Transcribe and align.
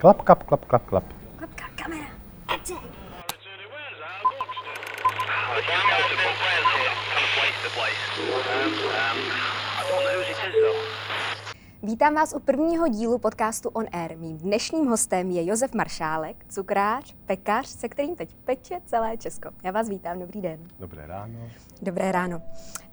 Klap, 0.00 0.24
klap, 0.26 0.46
klap, 0.48 0.68
klap, 0.68 0.88
klap. 0.88 1.15
Vítám 11.86 12.14
vás 12.14 12.34
u 12.36 12.40
prvního 12.40 12.88
dílu 12.88 13.18
podcastu 13.18 13.68
On 13.68 13.84
Air. 13.92 14.18
Mým 14.18 14.38
dnešním 14.38 14.86
hostem 14.86 15.30
je 15.30 15.46
Josef 15.46 15.74
Maršálek, 15.74 16.36
cukrář, 16.48 17.14
pekař, 17.26 17.66
se 17.66 17.88
kterým 17.88 18.16
teď 18.16 18.34
peče 18.44 18.80
celé 18.86 19.16
Česko. 19.16 19.50
Já 19.64 19.70
vás 19.70 19.88
vítám, 19.88 20.18
dobrý 20.18 20.40
den. 20.42 20.60
Dobré 20.78 21.06
ráno. 21.06 21.38
Dobré 21.82 22.12
ráno. 22.12 22.42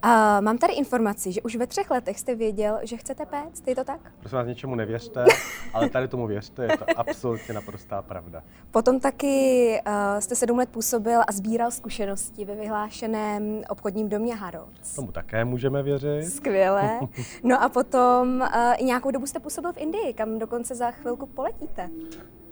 Uh, 0.05 0.09
mám 0.41 0.57
tady 0.57 0.73
informaci, 0.73 1.32
že 1.32 1.41
už 1.41 1.55
ve 1.55 1.68
třech 1.68 1.91
letech 1.91 2.19
jste 2.19 2.36
věděl, 2.36 2.79
že 2.83 2.97
chcete 2.97 3.25
péct, 3.25 3.68
je 3.68 3.75
to 3.75 3.83
tak? 3.83 4.00
Prosím 4.19 4.37
vás, 4.37 4.47
něčemu 4.47 4.75
nevěřte, 4.75 5.25
ale 5.73 5.89
tady 5.89 6.07
tomu 6.07 6.28
věřte, 6.28 6.64
je 6.64 6.78
to 6.78 6.86
absolutně 6.96 7.54
naprostá 7.54 8.01
pravda. 8.01 8.43
Potom 8.71 9.00
taky 9.00 9.79
uh, 9.87 10.19
jste 10.19 10.36
sedm 10.36 10.57
let 10.57 10.69
působil 10.69 11.21
a 11.28 11.32
sbíral 11.32 11.71
zkušenosti 11.71 12.46
ve 12.46 12.55
vyhlášeném 12.55 13.61
obchodním 13.69 14.10
domě 14.10 14.36
Harrods. 14.36 14.96
Tomu 14.96 15.11
také 15.11 15.46
můžeme 15.46 15.83
věřit. 15.83 16.23
Skvělé. 16.23 17.00
No 17.43 17.64
a 17.64 17.69
potom 17.69 18.41
uh, 18.41 18.82
nějakou 18.83 19.11
dobu 19.11 19.25
jste 19.25 19.39
působil 19.39 19.73
v 19.73 19.78
Indii, 19.78 20.14
kam 20.14 20.39
dokonce 20.39 20.75
za 20.75 20.92
chvilku 20.92 21.25
poletíte. 21.25 21.89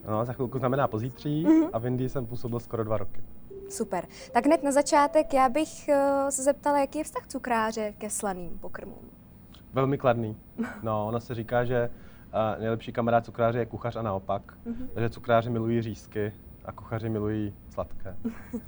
No, 0.08 0.26
za 0.26 0.34
chvilku 0.34 0.60
znamená 0.60 0.88
pozítří 0.88 1.46
mm-hmm. 1.46 1.70
a 1.74 1.80
v 1.80 1.86
Indii 1.86 2.10
jsem 2.10 2.26
působil 2.26 2.60
skoro 2.60 2.84
dva 2.84 2.98
roky. 2.98 3.22
Super. 3.70 4.08
Tak 4.32 4.46
hned 4.46 4.64
na 4.64 4.72
začátek 4.72 5.34
já 5.34 5.50
bych 5.50 5.90
uh, 5.90 6.30
se 6.30 6.44
zeptala, 6.44 6.80
jaký 6.80 6.98
je 6.98 7.04
vztah 7.04 7.28
cukráře 7.28 7.94
ke 7.98 8.10
slaným 8.10 8.60
pokrmům. 8.60 9.12
Velmi 9.74 9.98
kladný. 9.98 10.38
No, 10.84 11.08
ono 11.08 11.20
se 11.20 11.36
říká, 11.36 11.66
že 11.66 11.90
uh, 11.90 12.62
nejlepší 12.62 12.92
kamarád 12.92 13.26
cukráře 13.26 13.60
je 13.60 13.66
kuchař 13.66 13.96
a 13.96 14.02
naopak. 14.02 14.54
Mm-hmm. 14.68 14.88
Takže 14.94 15.10
cukráři 15.10 15.50
milují 15.50 15.82
řízky 15.82 16.34
a 16.66 16.72
kuchaři 16.72 17.10
milují 17.10 17.54
sladké. 17.70 18.16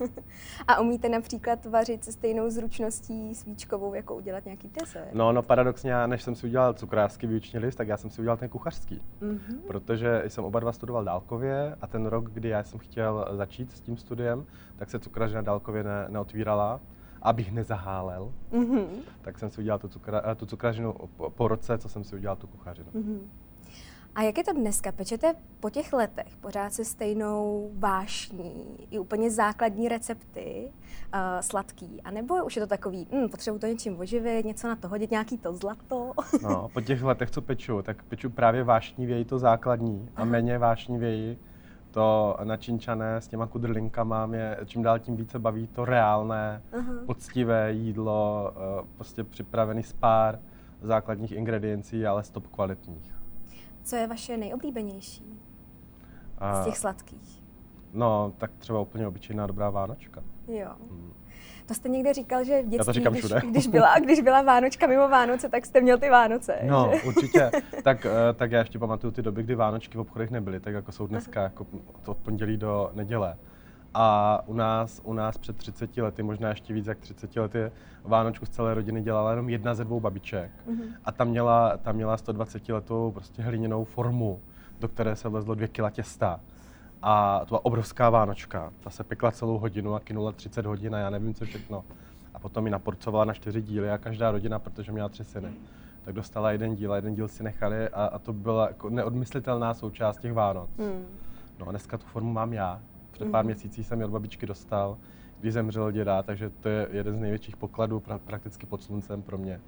a 0.67 0.81
umíte 0.81 1.09
například 1.09 1.66
vařit 1.66 2.03
se 2.03 2.11
stejnou 2.11 2.50
zručností 2.50 3.35
svíčkovou, 3.35 3.94
jako 3.94 4.16
udělat 4.16 4.45
nějaký 4.45 4.69
dezert? 4.80 5.13
No, 5.13 5.31
no 5.31 5.44
paradoxně, 5.44 6.08
než 6.08 6.23
jsem 6.23 6.35
si 6.35 6.47
udělal 6.47 6.73
cukrářský 6.73 7.27
výuční 7.27 7.59
list, 7.59 7.75
tak 7.75 7.88
já 7.88 7.97
jsem 7.97 8.09
si 8.09 8.22
udělal 8.22 8.38
ten 8.38 8.50
kuchařský. 8.50 9.02
Mm-hmm. 9.22 9.58
Protože 9.67 10.23
jsem 10.27 10.44
oba 10.44 10.59
dva 10.59 10.72
studoval 10.72 11.03
dálkově 11.03 11.75
a 11.81 11.88
ten 11.88 12.05
rok, 12.05 12.30
kdy 12.30 12.50
já 12.50 12.63
jsem 12.63 12.80
chtěl 12.80 13.27
začít 13.31 13.72
s 13.72 13.81
tím 13.81 13.97
studiem, 13.97 14.45
tak 14.75 14.89
se 14.89 15.00
cukrařina 15.00 15.41
dálkově 15.41 15.83
ne, 15.83 16.05
neotvírala 16.09 16.81
abych 17.23 17.52
nezahálel, 17.52 18.33
mm-hmm. 18.52 18.85
tak 19.22 19.39
jsem 19.39 19.50
si 19.50 19.61
udělal 19.61 19.80
tu, 19.80 19.88
cukra, 19.88 20.35
tu 20.35 20.45
cukrařinu 20.45 20.94
po, 21.17 21.30
po 21.30 21.47
roce, 21.47 21.78
co 21.78 21.89
jsem 21.89 22.03
si 22.03 22.16
udělal 22.16 22.35
tu 22.35 22.47
kuchařinu. 22.47 22.91
Mm-hmm. 22.95 23.19
A 24.16 24.22
jak 24.22 24.38
je 24.38 24.44
to 24.44 24.53
dneska? 24.53 24.92
Pečete 24.92 25.33
po 25.59 25.69
těch 25.69 25.94
letech 25.94 26.38
pořád 26.42 26.73
se 26.73 26.86
stejnou 26.86 27.72
vášní 27.73 28.78
i 28.92 29.00
úplně 29.00 29.31
základní 29.31 29.89
recepty 29.89 30.72
uh, 31.14 31.19
sladký? 31.42 32.02
A 32.02 32.11
nebo 32.11 32.45
už 32.45 32.56
je 32.56 32.61
to 32.61 32.67
takový, 32.67 33.08
hm, 33.11 33.30
potřebuji 33.30 33.59
to 33.59 33.67
něčím 33.67 34.00
oživit, 34.00 34.45
něco 34.45 34.67
na 34.67 34.75
to 34.75 34.88
hodit, 34.88 35.11
nějaký 35.11 35.38
to 35.38 35.53
zlato? 35.53 36.11
no, 36.44 36.69
po 36.73 36.81
těch 36.81 37.03
letech, 37.03 37.31
co 37.31 37.41
peču, 37.41 37.81
tak 37.81 38.03
peču 38.03 38.30
právě 38.30 38.64
vášnivěji 38.64 39.25
to 39.25 39.39
základní 39.39 40.09
a 40.16 40.25
méně 40.25 40.58
vášnivěji 40.58 41.39
to 41.91 42.38
načinčané 42.44 43.22
s 43.22 43.28
těma 43.28 43.47
kudrlinkama 43.47 44.25
mě 44.25 44.58
čím 44.66 44.84
dál 44.84 45.00
tím 45.00 45.16
více 45.16 45.39
baví 45.39 45.67
to 45.67 45.86
reálné, 45.86 46.61
uh-huh. 46.72 47.06
poctivé 47.06 47.73
jídlo, 47.73 48.52
uh, 48.56 48.88
prostě 48.95 49.23
připravený 49.23 49.84
z 49.84 49.94
pár 49.94 50.39
základních 50.81 51.31
ingrediencí, 51.31 52.06
ale 52.06 52.23
stop 52.23 52.47
kvalitních. 52.47 53.22
Co 53.84 53.95
je 53.95 54.08
vaše 54.08 54.38
nejoblíbenější 54.38 55.39
z 56.62 56.66
těch 56.66 56.78
sladkých? 56.78 57.44
No, 57.94 58.34
tak 58.38 58.52
třeba 58.58 58.80
úplně 58.80 59.08
obyčejná 59.08 59.48
dobrá 59.48 59.70
vánočka. 59.70 60.23
Jo. 60.48 60.70
Hmm. 60.90 61.14
To 61.66 61.73
jste 61.73 61.90
někde 61.90 62.14
říkal, 62.14 62.44
že 62.44 62.62
v 62.62 62.66
dětství, 62.66 62.78
Já 62.78 62.84
to 62.84 62.94
říkám 62.94 63.14
když, 63.14 63.25
všude. 63.25 63.42
když, 63.50 63.68
byla, 63.68 64.00
když 64.00 64.22
byla 64.22 64.41
Vánočka 64.41 64.88
mimo 64.88 65.09
Vánoce, 65.09 65.50
tak 65.50 65.66
jste 65.66 65.81
měl 65.81 65.97
ty 65.97 66.09
Vánoce. 66.09 66.59
No, 66.63 66.91
že? 66.94 67.02
určitě. 67.02 67.52
tak, 67.84 68.06
eh, 68.06 68.34
tak 68.34 68.52
já 68.52 68.59
ještě 68.59 68.80
pamatuju 68.80 69.12
ty 69.12 69.22
doby, 69.22 69.44
kdy 69.44 69.56
Vánočky 69.56 69.97
v 69.97 70.02
obchodech 70.02 70.31
nebyly, 70.31 70.59
tak 70.59 70.74
jako 70.74 70.91
jsou 70.91 71.07
dneska, 71.07 71.41
jako 71.41 71.68
to 72.03 72.12
od 72.12 72.18
pondělí 72.18 72.57
do 72.57 72.91
neděle. 72.94 73.38
A 73.94 74.40
u 74.46 74.54
nás, 74.54 75.02
u 75.04 75.14
nás 75.14 75.38
před 75.38 75.58
30 75.58 75.98
lety, 75.98 76.24
možná 76.24 76.50
ještě 76.50 76.74
víc 76.74 76.88
jak 76.88 76.98
30 76.98 77.36
lety, 77.36 77.72
Vánočku 78.04 78.46
z 78.46 78.50
celé 78.50 78.74
rodiny 78.74 79.02
dělala 79.02 79.30
jenom 79.30 79.50
jedna 79.50 79.76
ze 79.76 79.84
dvou 79.84 80.00
babiček. 80.00 80.52
Mm-hmm. 80.68 80.94
A 81.06 81.12
ta 81.12 81.24
měla, 81.24 81.78
ta 81.78 81.92
měla 81.92 82.18
120 82.18 82.70
letou 82.70 83.12
prostě 83.12 83.42
hliněnou 83.42 83.84
formu, 83.84 84.40
do 84.80 84.88
které 84.88 85.16
se 85.16 85.30
vlezlo 85.30 85.56
dvě 85.56 85.68
kila 85.68 85.90
těsta. 85.90 86.40
A 87.02 87.40
to 87.40 87.46
byla 87.46 87.66
obrovská 87.66 88.09
Vánočka. 88.09 88.74
Ta 88.80 88.90
se 88.90 89.04
pekla 89.04 89.31
celou 89.31 89.58
hodinu 89.58 89.96
a 89.96 90.00
kynula 90.00 90.31
30 90.31 90.66
hodin 90.66 90.96
a 90.96 91.00
já 91.00 91.10
nevím, 91.10 91.34
co 91.34 91.46
všechno. 91.46 91.84
A 92.34 92.40
potom 92.40 92.66
ji 92.66 92.72
naporcovala 92.72 93.25
na 93.25 93.34
čtyři 93.34 93.62
díly 93.62 93.92
a 93.92 93.98
každá 93.98 94.31
rodina, 94.31 94.60
protože 94.60 94.92
měla 94.92 95.10
tři 95.10 95.24
syny, 95.24 95.48
tak 96.06 96.16
dostala 96.16 96.52
jeden 96.52 96.75
díl 96.75 96.94
a 96.94 96.96
jeden 96.96 97.16
díl 97.16 97.28
si 97.28 97.44
nechali 97.44 97.90
a, 97.90 98.06
a 98.06 98.20
to 98.20 98.34
byla 98.34 98.68
jako 98.68 98.90
neodmyslitelná 98.90 99.74
součást 99.74 100.18
těch 100.18 100.34
Vánoc. 100.34 100.70
Mm. 100.78 101.06
No 101.60 101.68
a 101.68 101.72
dneska 101.72 101.98
tu 101.98 102.06
formu 102.06 102.34
mám 102.34 102.54
já. 102.54 102.81
Před 103.23 103.31
pár 103.31 103.44
mm. 103.44 103.47
měsící 103.47 103.84
jsem 103.84 104.00
ji 104.00 104.06
od 104.06 104.11
babičky 104.11 104.45
dostal, 104.45 104.97
když 105.39 105.53
zemřel 105.53 105.91
děda, 105.91 106.23
takže 106.23 106.50
to 106.50 106.69
je 106.69 106.88
jeden 106.91 107.16
z 107.16 107.19
největších 107.19 107.57
pokladů 107.57 108.00
pra, 108.00 108.19
prakticky 108.19 108.66
pod 108.66 108.84
sluncem 108.84 109.22
pro 109.22 109.38
mě. 109.38 109.61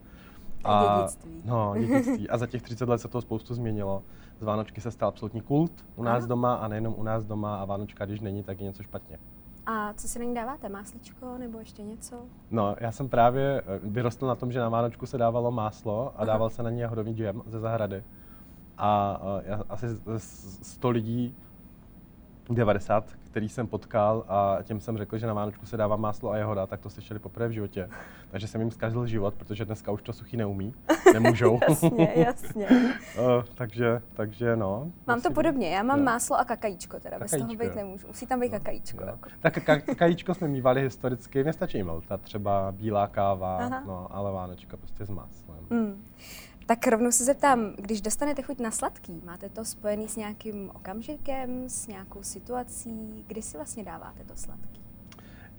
A, 0.63 0.97
dědictví. 0.97 1.41
No, 1.45 1.73
dědictví. 1.79 2.29
A 2.29 2.38
za 2.38 2.47
těch 2.47 2.61
30 2.61 2.89
let 2.89 2.97
se 2.97 3.07
to 3.07 3.21
spoustu 3.21 3.53
změnilo. 3.53 4.03
Z 4.39 4.44
Vánočky 4.44 4.81
se 4.81 4.91
stal 4.91 5.09
absolutní 5.09 5.41
kult 5.41 5.85
u 5.95 6.03
nás 6.03 6.17
Aha. 6.17 6.27
doma 6.27 6.55
a 6.55 6.67
nejenom 6.67 6.95
u 6.97 7.03
nás 7.03 7.25
doma 7.25 7.55
a 7.55 7.65
Vánočka, 7.65 8.05
když 8.05 8.19
není, 8.19 8.44
tak 8.44 8.59
je 8.59 8.65
něco 8.65 8.83
špatně. 8.83 9.19
A 9.65 9.94
co 9.94 10.07
si 10.07 10.19
na 10.19 10.25
ní 10.25 10.33
dáváte? 10.33 10.69
Másličko 10.69 11.38
nebo 11.38 11.59
ještě 11.59 11.83
něco? 11.83 12.15
No, 12.51 12.75
já 12.79 12.91
jsem 12.91 13.09
právě 13.09 13.61
eh, 13.61 13.79
vyrostl 13.83 14.27
na 14.27 14.35
tom, 14.35 14.51
že 14.51 14.59
na 14.59 14.69
Vánočku 14.69 15.05
se 15.05 15.17
dávalo 15.17 15.51
máslo 15.51 16.13
a 16.15 16.25
dával 16.25 16.49
se 16.49 16.63
na 16.63 16.69
ní 16.69 16.79
jahodový 16.79 17.13
džem 17.13 17.41
ze 17.45 17.59
zahrady. 17.59 18.03
A, 18.77 19.19
a 19.21 19.41
já, 19.44 19.63
asi 19.69 19.88
100 20.61 20.89
lidí 20.89 21.35
90, 22.49 23.05
který 23.35 23.50
jsem 23.50 23.68
potkal 23.68 24.25
a 24.28 24.57
těm 24.63 24.79
jsem 24.79 24.97
řekl, 24.97 25.18
že 25.18 25.28
na 25.28 25.34
Vánočku 25.34 25.66
se 25.66 25.78
dává 25.78 25.96
máslo 25.96 26.31
a 26.31 26.38
jehoda, 26.38 26.68
tak 26.68 26.79
to 26.79 26.90
slyšeli 26.90 27.19
poprvé 27.19 27.47
v 27.47 27.51
životě. 27.51 27.90
Takže 28.31 28.47
jsem 28.47 28.62
jim 28.62 28.72
zkazil 28.72 29.06
život, 29.06 29.34
protože 29.34 29.66
dneska 29.66 29.91
už 29.91 30.01
to 30.01 30.13
suchý 30.13 30.38
neumí, 30.38 30.73
nemůžou. 31.13 31.59
jasně, 31.69 32.13
jasně. 32.16 32.68
uh, 32.68 33.44
takže, 33.56 34.01
takže 34.13 34.56
no. 34.56 34.91
Mám 35.07 35.22
to 35.22 35.31
podobně, 35.31 35.69
já 35.69 35.84
mám 35.84 36.00
jo. 36.00 36.06
máslo 36.06 36.40
a 36.40 36.45
kakajíčko, 36.45 37.00
teda 37.00 37.19
kakajíčko, 37.19 37.47
bez 37.47 37.57
toho 37.57 37.69
být 37.69 37.75
nemůžu. 37.75 38.07
Musí 38.07 38.28
tam 38.28 38.40
být 38.40 38.51
no, 38.51 38.59
kakajíčko. 38.59 39.03
Jako. 39.03 39.29
Tak 39.40 39.63
kakajíčko 39.85 40.34
jsme 40.34 40.47
mývali 40.47 40.81
historicky, 40.81 41.44
mě 41.44 41.53
stačí 41.53 41.84
milta, 41.84 42.18
třeba 42.18 42.72
bílá 42.72 43.07
káva, 43.07 43.69
no, 43.85 44.07
ale 44.12 44.31
Vánočka 44.31 44.78
prostě 44.78 45.06
s 45.06 45.09
máslem. 45.09 45.57
Mm. 45.69 46.03
Tak 46.67 46.87
rovnou 46.87 47.11
se 47.11 47.23
zeptám, 47.23 47.73
když 47.77 48.01
dostanete 48.01 48.41
chuť 48.41 48.59
na 48.59 48.71
sladký, 48.71 49.21
máte 49.25 49.49
to 49.49 49.65
spojený 49.65 50.07
s 50.07 50.15
nějakým 50.15 50.71
okamžikem, 50.73 51.69
s 51.69 51.87
nějakou 51.87 52.23
situací, 52.23 53.23
kdy 53.27 53.41
si 53.41 53.57
vlastně 53.57 53.83
dáváte 53.83 54.23
to 54.23 54.35
sladký? 54.35 54.81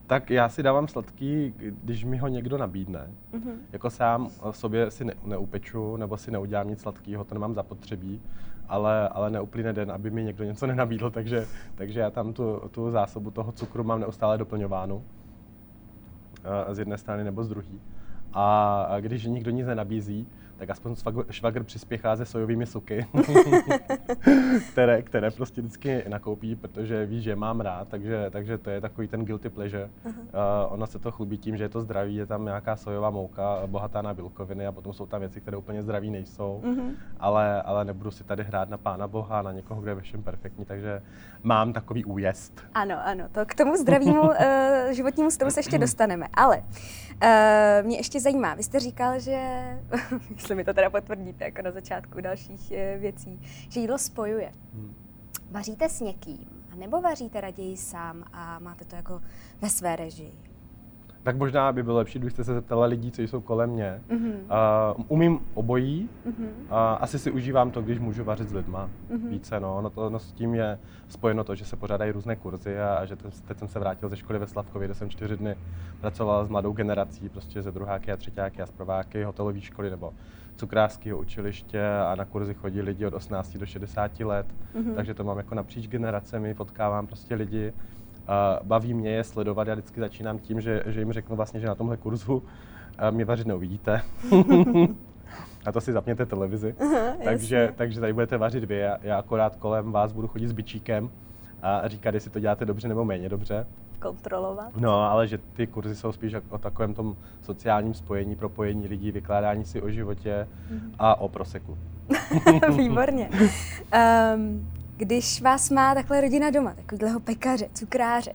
Tak 0.07 0.31
já 0.31 0.49
si 0.49 0.63
dávám 0.63 0.89
sladký, 0.89 1.55
když 1.85 2.05
mi 2.05 2.17
ho 2.17 2.29
někdo 2.29 2.59
nabídne. 2.59 3.11
Mm-hmm. 3.33 3.57
Jako 3.73 3.91
sám 3.91 4.29
sobě 4.51 4.91
si 4.91 5.05
ne, 5.05 5.15
neupeču 5.25 5.97
nebo 5.97 6.17
si 6.17 6.31
neudělám 6.31 6.69
nic 6.69 6.81
sladkého, 6.81 7.25
to 7.25 7.35
nemám 7.35 7.55
zapotřebí, 7.55 8.23
ale, 8.69 9.09
ale 9.09 9.31
neuplyne 9.31 9.73
den, 9.73 9.93
aby 9.93 10.11
mi 10.11 10.25
někdo 10.25 10.45
něco 10.45 10.67
nenabídl, 10.67 11.11
takže, 11.11 11.47
takže 11.75 12.01
já 12.01 12.11
tam 12.11 12.33
tu, 12.33 12.63
tu 12.71 12.91
zásobu 12.91 13.31
toho 13.31 13.53
cukru 13.53 13.85
mám 13.85 14.01
neustále 14.01 14.39
doplňovánu. 14.39 15.05
Z 16.73 16.79
jedné 16.79 16.99
strany 16.99 17.25
nebo 17.25 17.45
z 17.45 17.49
druhé. 17.49 17.75
A 18.33 18.97
když 19.01 19.25
nikdo 19.25 19.51
nic 19.51 19.67
nenabízí, 19.67 20.29
tak 20.57 20.71
aspoň 20.71 20.95
švagr 21.31 21.65
přispěchá 21.65 22.17
se 22.17 22.25
sojovými 22.25 22.67
soky, 22.67 23.07
které, 24.73 25.03
které 25.03 25.31
prostě 25.31 25.61
vždycky 25.61 26.05
nakoupí, 26.09 26.57
protože 26.57 27.07
ví, 27.07 27.23
že 27.23 27.37
mám 27.37 27.61
rád, 27.61 27.89
takže, 27.89 28.27
takže 28.31 28.59
to 28.59 28.71
je 28.71 28.81
takový 28.81 29.09
ten 29.09 29.25
guilty 29.25 29.49
pleasure. 29.49 29.89
Uh-huh. 30.07 30.11
Uh, 30.11 30.73
ono 30.73 30.87
se 30.87 30.99
to 30.99 31.13
chlubí 31.13 31.39
tím, 31.39 31.57
že 31.57 31.65
je 31.65 31.69
to 31.69 31.81
zdraví, 31.81 32.15
je 32.15 32.27
tam 32.27 32.45
nějaká 32.45 32.77
sojová 32.77 33.11
mouka, 33.11 33.63
bohatá 33.67 34.03
na 34.03 34.15
bílkoviny 34.15 34.67
a 34.67 34.73
potom 34.73 34.93
jsou 34.93 35.07
tam 35.07 35.21
věci, 35.21 35.41
které 35.41 35.57
úplně 35.57 35.83
zdraví 35.83 36.11
nejsou, 36.11 36.63
uh-huh. 36.65 36.91
ale, 37.21 37.63
ale 37.63 37.85
nebudu 37.85 38.11
si 38.11 38.25
tady 38.25 38.45
hrát 38.45 38.71
na 38.71 38.79
pána 38.79 39.09
boha, 39.09 39.43
na 39.43 39.53
někoho, 39.53 39.81
kdo 39.81 39.91
je 39.91 39.95
ve 39.95 40.01
všem 40.01 40.23
perfektní, 40.23 40.65
takže 40.65 41.03
mám 41.43 41.73
takový 41.73 42.05
újezd. 42.05 42.61
Ano, 42.75 42.97
ano, 43.05 43.25
to 43.33 43.47
k 43.47 43.55
tomu 43.55 43.77
zdravému 43.77 44.23
uh, 44.23 44.35
životnímu 44.91 45.31
stylu 45.31 45.51
se 45.51 45.61
ještě 45.61 45.79
dostaneme, 45.87 46.27
ale 46.35 46.63
uh, 47.23 47.87
mě 47.87 47.97
ještě 47.97 48.21
zajímá, 48.21 48.55
vy 48.55 48.63
jste 48.63 48.81
říkal, 48.81 49.21
že 49.21 49.39
jestli 50.35 50.55
mi 50.55 50.65
to 50.65 50.75
teda 50.75 50.91
potvrdíte 50.91 51.45
jako 51.45 51.63
na 51.63 51.71
začátku 51.71 52.21
dalších 52.21 52.73
eh, 52.73 52.99
věcí, 52.99 53.41
že 53.71 53.81
jídlo 53.81 53.99
spojuje. 53.99 54.53
Hmm. 54.75 54.95
Vaříte 55.51 55.89
s 55.89 56.01
někým, 56.01 56.65
nebo 56.75 57.01
vaříte 57.01 57.41
raději 57.41 57.77
sám 57.77 58.25
a 58.33 58.59
máte 58.59 58.85
to 58.85 58.97
jako 58.97 59.23
ve 59.61 59.71
své 59.71 59.97
režii? 59.97 60.46
Tak 61.27 61.37
možná 61.37 61.73
by 61.73 61.83
bylo 61.83 61.97
lepší, 61.97 62.19
kdybyste 62.19 62.45
se 62.45 62.55
zeptala 62.55 62.87
lidí, 62.87 63.11
co 63.11 63.23
jsou 63.23 63.41
kolem 63.41 63.71
mě. 63.71 64.01
Mm-hmm. 64.09 64.35
Uh, 64.99 65.05
umím 65.09 65.41
obojí, 65.55 66.09
mm-hmm. 66.27 66.45
uh, 66.45 66.77
asi 67.01 67.19
si 67.19 67.31
užívám 67.31 67.71
to, 67.71 67.83
když 67.83 67.99
můžu 67.99 68.25
vařit 68.25 68.49
s 68.49 68.53
lidma 68.53 68.91
mm-hmm. 69.11 69.29
více. 69.29 69.61
No. 69.61 69.81
No, 69.81 69.91
to, 69.91 70.11
no, 70.11 70.19
s 70.19 70.33
tím 70.33 70.55
je 70.55 70.79
spojeno 71.09 71.45
to, 71.45 71.55
že 71.55 71.65
se 71.65 71.77
pořádají 71.77 72.13
různé 72.13 72.37
kurzy 72.37 72.81
a, 72.81 72.95
a 72.95 73.05
že 73.05 73.17
teď, 73.17 73.41
teď 73.41 73.59
jsem 73.59 73.69
se 73.69 73.79
vrátil 73.79 74.09
ze 74.09 74.17
školy 74.17 74.39
ve 74.39 74.47
Slavkově, 74.47 74.89
kde 74.89 74.95
jsem 74.95 75.11
čtyři 75.11 75.37
dny 75.37 75.57
pracoval 76.01 76.45
s 76.45 76.49
mladou 76.49 76.73
generací, 76.73 77.29
prostě 77.29 77.63
ze 77.63 77.73
druháky 77.73 78.13
a 78.13 78.17
třetíáky 78.17 78.63
a 78.63 78.67
z 78.67 78.71
prváky 78.71 79.25
hotelové 79.25 79.61
školy 79.61 79.91
nebo 79.91 80.13
cukrářského 80.57 81.19
učiliště 81.19 81.89
a 81.89 82.15
na 82.15 82.25
kurzy 82.25 82.55
chodí 82.55 82.83
lidi 82.83 83.07
od 83.07 83.15
18 83.15 83.57
do 83.57 83.67
60 83.67 84.21
let, 84.21 84.47
mm-hmm. 84.75 84.95
takže 84.95 85.15
to 85.15 85.25
mám 85.25 85.39
jako 85.39 85.55
napříč 85.55 85.89
generacemi, 85.89 86.55
potkávám 86.55 87.07
prostě 87.07 87.35
lidi, 87.35 87.73
baví 88.63 88.95
mě 88.95 89.11
je 89.11 89.25
sledovat. 89.25 89.69
Já 89.69 89.75
vždycky 89.75 90.01
začínám 90.01 90.39
tím, 90.39 90.61
že, 90.61 90.83
že 90.87 91.01
jim 91.01 91.13
řeknu 91.13 91.37
vlastně, 91.37 91.61
že 91.61 91.67
na 91.67 91.75
tomhle 91.75 91.97
kurzu 91.97 92.43
mě 93.11 93.25
vařit 93.25 93.47
neuvidíte. 93.47 94.03
a 95.67 95.73
to 95.73 95.81
si 95.81 95.93
zapněte 95.93 96.27
televizi. 96.27 96.75
Aha, 96.81 97.17
takže, 97.25 97.73
takže 97.77 98.01
tady 98.01 98.13
budete 98.13 98.37
vařit 98.37 98.65
vy. 98.65 98.79
Já, 98.79 98.99
já 99.03 99.19
akorát 99.19 99.57
kolem 99.57 99.93
vás 99.93 100.13
budu 100.13 100.29
chodit 100.29 100.49
s 100.49 100.53
bičíkem 100.53 101.11
a 101.63 101.89
říkat, 101.89 102.15
jestli 102.15 102.31
to 102.31 102.41
děláte 102.41 102.65
dobře 102.65 102.89
nebo 102.89 103.05
méně 103.05 103.29
dobře. 103.29 103.67
Kontrolovat. 103.99 104.77
No, 104.77 105.11
ale 105.11 105.27
že 105.27 105.39
ty 105.39 105.67
kurzy 105.67 105.97
jsou 105.97 106.13
spíš 106.13 106.35
o 106.49 106.59
takovém 106.59 106.95
tom 106.95 107.17
sociálním 107.43 107.95
spojení, 107.95 108.37
propojení 108.37 108.89
lidí, 108.89 109.13
vykládání 109.13 109.65
si 109.65 109.83
o 109.83 109.91
životě 109.91 110.49
mm-hmm. 110.71 110.91
a 110.99 111.21
o 111.21 111.29
proseku. 111.29 111.79
Výborně. 112.77 113.31
Um, 114.35 114.71
Když 114.99 115.43
vás 115.43 115.71
má 115.71 115.95
takhle 115.95 116.21
rodina 116.21 116.51
doma, 116.51 116.75
takovýhleho 116.75 117.21
pekaře, 117.21 117.69
cukráře, 117.75 118.33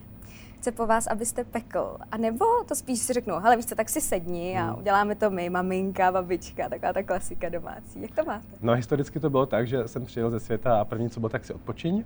chce 0.58 0.72
po 0.72 0.86
vás, 0.86 1.06
abyste 1.06 1.44
pekl, 1.44 1.96
a 2.12 2.16
nebo 2.16 2.44
to 2.68 2.74
spíš 2.74 2.98
si 2.98 3.12
řeknou, 3.12 3.38
hele 3.38 3.56
víš 3.56 3.66
co, 3.66 3.74
tak 3.74 3.88
si 3.88 4.00
sedni 4.00 4.58
a 4.58 4.64
hmm. 4.64 4.78
uděláme 4.78 5.14
to 5.14 5.30
my, 5.30 5.50
maminka, 5.50 6.12
babička, 6.12 6.68
taková 6.68 6.92
ta 6.92 7.02
klasika 7.02 7.48
domácí. 7.48 8.02
Jak 8.02 8.10
to 8.10 8.24
máte? 8.24 8.46
No 8.60 8.74
historicky 8.74 9.20
to 9.20 9.30
bylo 9.30 9.46
tak, 9.46 9.66
že 9.66 9.88
jsem 9.88 10.04
přijel 10.04 10.30
ze 10.30 10.40
světa 10.40 10.80
a 10.80 10.84
první, 10.84 11.10
co 11.10 11.20
bylo, 11.20 11.30
tak 11.30 11.44
si 11.44 11.54
odpočiň. 11.54 12.04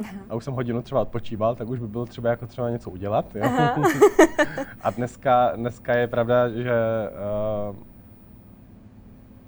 Aha. 0.00 0.20
A 0.28 0.34
už 0.34 0.44
jsem 0.44 0.54
hodinu 0.54 0.82
třeba 0.82 1.00
odpočíval, 1.00 1.54
tak 1.54 1.68
už 1.68 1.78
by 1.78 1.88
bylo 1.88 2.06
třeba 2.06 2.30
jako 2.30 2.46
třeba 2.46 2.70
něco 2.70 2.90
udělat. 2.90 3.36
Jo? 3.36 3.44
a 4.80 4.90
dneska, 4.90 5.52
dneska 5.56 5.94
je 5.96 6.06
pravda, 6.06 6.48
že 6.48 6.72
uh, 7.70 7.76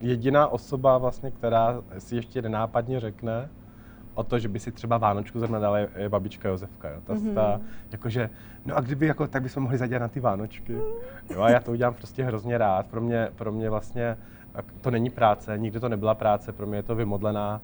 jediná 0.01 0.49
osoba, 0.49 0.99
vlastně, 0.99 1.31
která 1.31 1.83
si 1.99 2.17
ještě 2.17 2.43
nenápadně 2.43 3.01
řekne, 3.01 3.49
o 4.15 4.25
to, 4.25 4.39
že 4.39 4.49
by 4.49 4.59
si 4.59 4.73
třeba 4.73 4.99
Vánočku 4.99 5.39
zrovna 5.39 5.59
dala 5.59 5.79
je 5.79 6.09
babička 6.09 6.49
Josefka. 6.49 6.89
Jo. 6.89 7.01
Ta, 7.05 7.15
mm-hmm. 7.15 7.35
ta, 7.35 7.61
jakože, 7.93 8.31
no 8.65 8.77
a 8.77 8.81
kdyby, 8.81 9.07
jako, 9.07 9.27
tak 9.27 9.43
bychom 9.43 9.63
mohli 9.63 9.79
zadělat 9.79 10.01
na 10.01 10.09
ty 10.09 10.21
Vánočky. 10.21 10.73
Jo, 11.31 11.41
a 11.43 11.51
já 11.51 11.61
to 11.61 11.71
udělám 11.71 11.95
prostě 11.95 12.25
hrozně 12.25 12.59
rád. 12.59 12.87
Pro 12.87 13.01
mě, 13.01 13.29
pro 13.37 13.53
mě 13.53 13.71
vlastně 13.71 14.17
to 14.81 14.91
není 14.91 15.11
práce, 15.11 15.59
nikdy 15.59 15.81
to 15.81 15.89
nebyla 15.89 16.15
práce, 16.15 16.53
pro 16.53 16.67
mě 16.67 16.79
je 16.79 16.83
to 16.83 16.95
vymodlená 16.95 17.61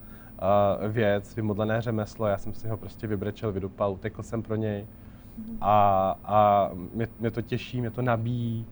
uh, 0.83 0.93
věc, 0.93 1.37
vymodlené 1.37 1.81
řemeslo. 1.81 2.27
Já 2.27 2.39
jsem 2.39 2.55
si 2.55 2.69
ho 2.69 2.77
prostě 2.77 3.07
vybrečel, 3.07 3.53
vydupal, 3.53 3.93
utekl 3.93 4.23
jsem 4.23 4.43
pro 4.43 4.57
něj. 4.57 4.87
Mm-hmm. 5.41 5.57
A, 5.61 6.17
a 6.25 6.71
mě, 6.95 7.09
mě 7.21 7.31
to 7.31 7.43
těší, 7.43 7.81
mě 7.81 7.91
to 7.91 8.03
nabíjí. 8.03 8.67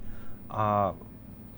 A 0.50 0.94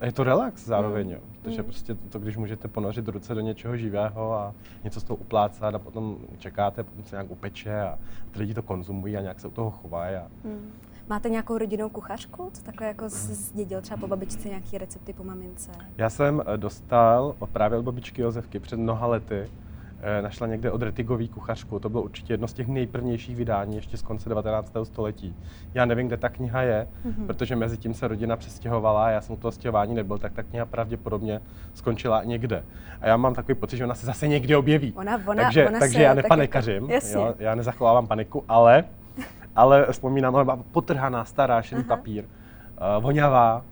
je 0.04 0.12
to 0.12 0.24
relax 0.24 0.64
zároveň, 0.64 1.10
jo. 1.10 1.18
Protože 1.42 1.62
mm. 1.62 1.64
prostě 1.64 1.94
to, 1.94 2.18
když 2.18 2.36
můžete 2.36 2.68
ponořit 2.68 3.08
ruce 3.08 3.34
do 3.34 3.40
něčeho 3.40 3.76
živého 3.76 4.34
a 4.34 4.54
něco 4.84 5.00
z 5.00 5.04
toho 5.04 5.16
uplácat 5.16 5.74
a 5.74 5.78
potom 5.78 6.16
čekáte, 6.38 6.82
potom 6.82 7.04
se 7.04 7.16
nějak 7.16 7.30
upeče 7.30 7.80
a 7.80 7.98
ty 8.30 8.38
lidi 8.38 8.54
to 8.54 8.62
konzumují 8.62 9.16
a 9.16 9.20
nějak 9.20 9.40
se 9.40 9.48
u 9.48 9.50
toho 9.50 9.70
chovají. 9.70 10.16
A... 10.16 10.26
Mm. 10.44 10.72
Máte 11.08 11.28
nějakou 11.28 11.58
rodinnou 11.58 11.88
kuchařku? 11.88 12.50
Co 12.52 12.62
takhle 12.62 12.86
jako 12.86 13.04
zdědil 13.08 13.80
třeba 13.80 13.96
po 13.96 14.06
babičce 14.06 14.48
nějaké 14.48 14.78
recepty 14.78 15.12
po 15.12 15.24
mamince? 15.24 15.70
Já 15.96 16.10
jsem 16.10 16.42
eh, 16.46 16.56
dostal 16.56 17.36
právě 17.52 17.78
od 17.78 17.82
babičky 17.82 18.22
Josefky 18.22 18.58
před 18.58 18.76
mnoha 18.76 19.06
lety 19.06 19.50
našla 20.22 20.46
někde 20.46 20.70
od 20.70 20.82
Retigový 20.82 21.28
kuchařku. 21.28 21.78
To 21.78 21.88
bylo 21.88 22.02
určitě 22.02 22.32
jedno 22.32 22.48
z 22.48 22.52
těch 22.52 22.68
nejprvnějších 22.68 23.36
vydání 23.36 23.76
ještě 23.76 23.96
z 23.96 24.02
konce 24.02 24.28
19. 24.28 24.72
století. 24.82 25.36
Já 25.74 25.84
nevím, 25.84 26.06
kde 26.06 26.16
ta 26.16 26.28
kniha 26.28 26.62
je, 26.62 26.88
mm-hmm. 27.06 27.26
protože 27.26 27.56
mezi 27.56 27.76
tím 27.76 27.94
se 27.94 28.08
rodina 28.08 28.36
přestěhovala 28.36 29.06
a 29.06 29.10
já 29.10 29.20
jsem 29.20 29.34
u 29.34 29.38
toho 29.38 29.52
stěhování 29.52 29.94
nebyl, 29.94 30.18
tak 30.18 30.32
ta 30.32 30.42
kniha 30.42 30.66
pravděpodobně 30.66 31.40
skončila 31.74 32.24
někde. 32.24 32.64
A 33.00 33.06
já 33.06 33.16
mám 33.16 33.34
takový 33.34 33.54
pocit, 33.54 33.76
že 33.76 33.84
ona 33.84 33.94
se 33.94 34.06
zase 34.06 34.28
někdy 34.28 34.56
objeví. 34.56 34.92
Ona, 34.92 35.20
ona, 35.26 35.42
takže, 35.42 35.68
ona 35.68 35.78
takže 35.78 36.02
já 36.02 36.14
nepanikařím, 36.14 36.90
jako, 36.90 37.06
jo, 37.12 37.34
já 37.38 37.54
nezachovávám 37.54 38.06
paniku, 38.06 38.44
ale, 38.48 38.84
ale 39.56 39.86
vzpomínám, 39.90 40.34
ona 40.34 40.56
potrhaná, 40.72 41.24
stará, 41.24 41.62
šedý 41.62 41.84
papír, 41.84 42.24
uh, 42.24 43.02
voňavá, 43.02 43.62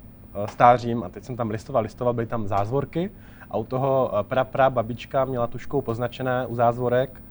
uh, 0.40 0.46
stářím 0.46 1.02
a 1.02 1.08
teď 1.08 1.24
jsem 1.24 1.36
tam 1.36 1.50
listoval, 1.50 1.82
listoval, 1.82 2.14
byly 2.14 2.26
tam 2.26 2.46
zázvorky 2.46 3.10
a 3.54 3.56
u 3.56 3.64
toho 3.64 4.10
eh, 4.18 4.22
pra, 4.22 4.44
pra 4.44 4.70
babička 4.70 5.24
měla 5.24 5.46
tuškou 5.46 5.80
poznačené 5.80 6.46
u 6.46 6.54
zázvorek, 6.54 7.22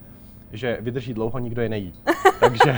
že 0.51 0.77
vydrží 0.81 1.13
dlouho, 1.13 1.39
nikdo 1.39 1.61
je 1.61 1.69
nejí. 1.69 1.93
takže, 2.39 2.77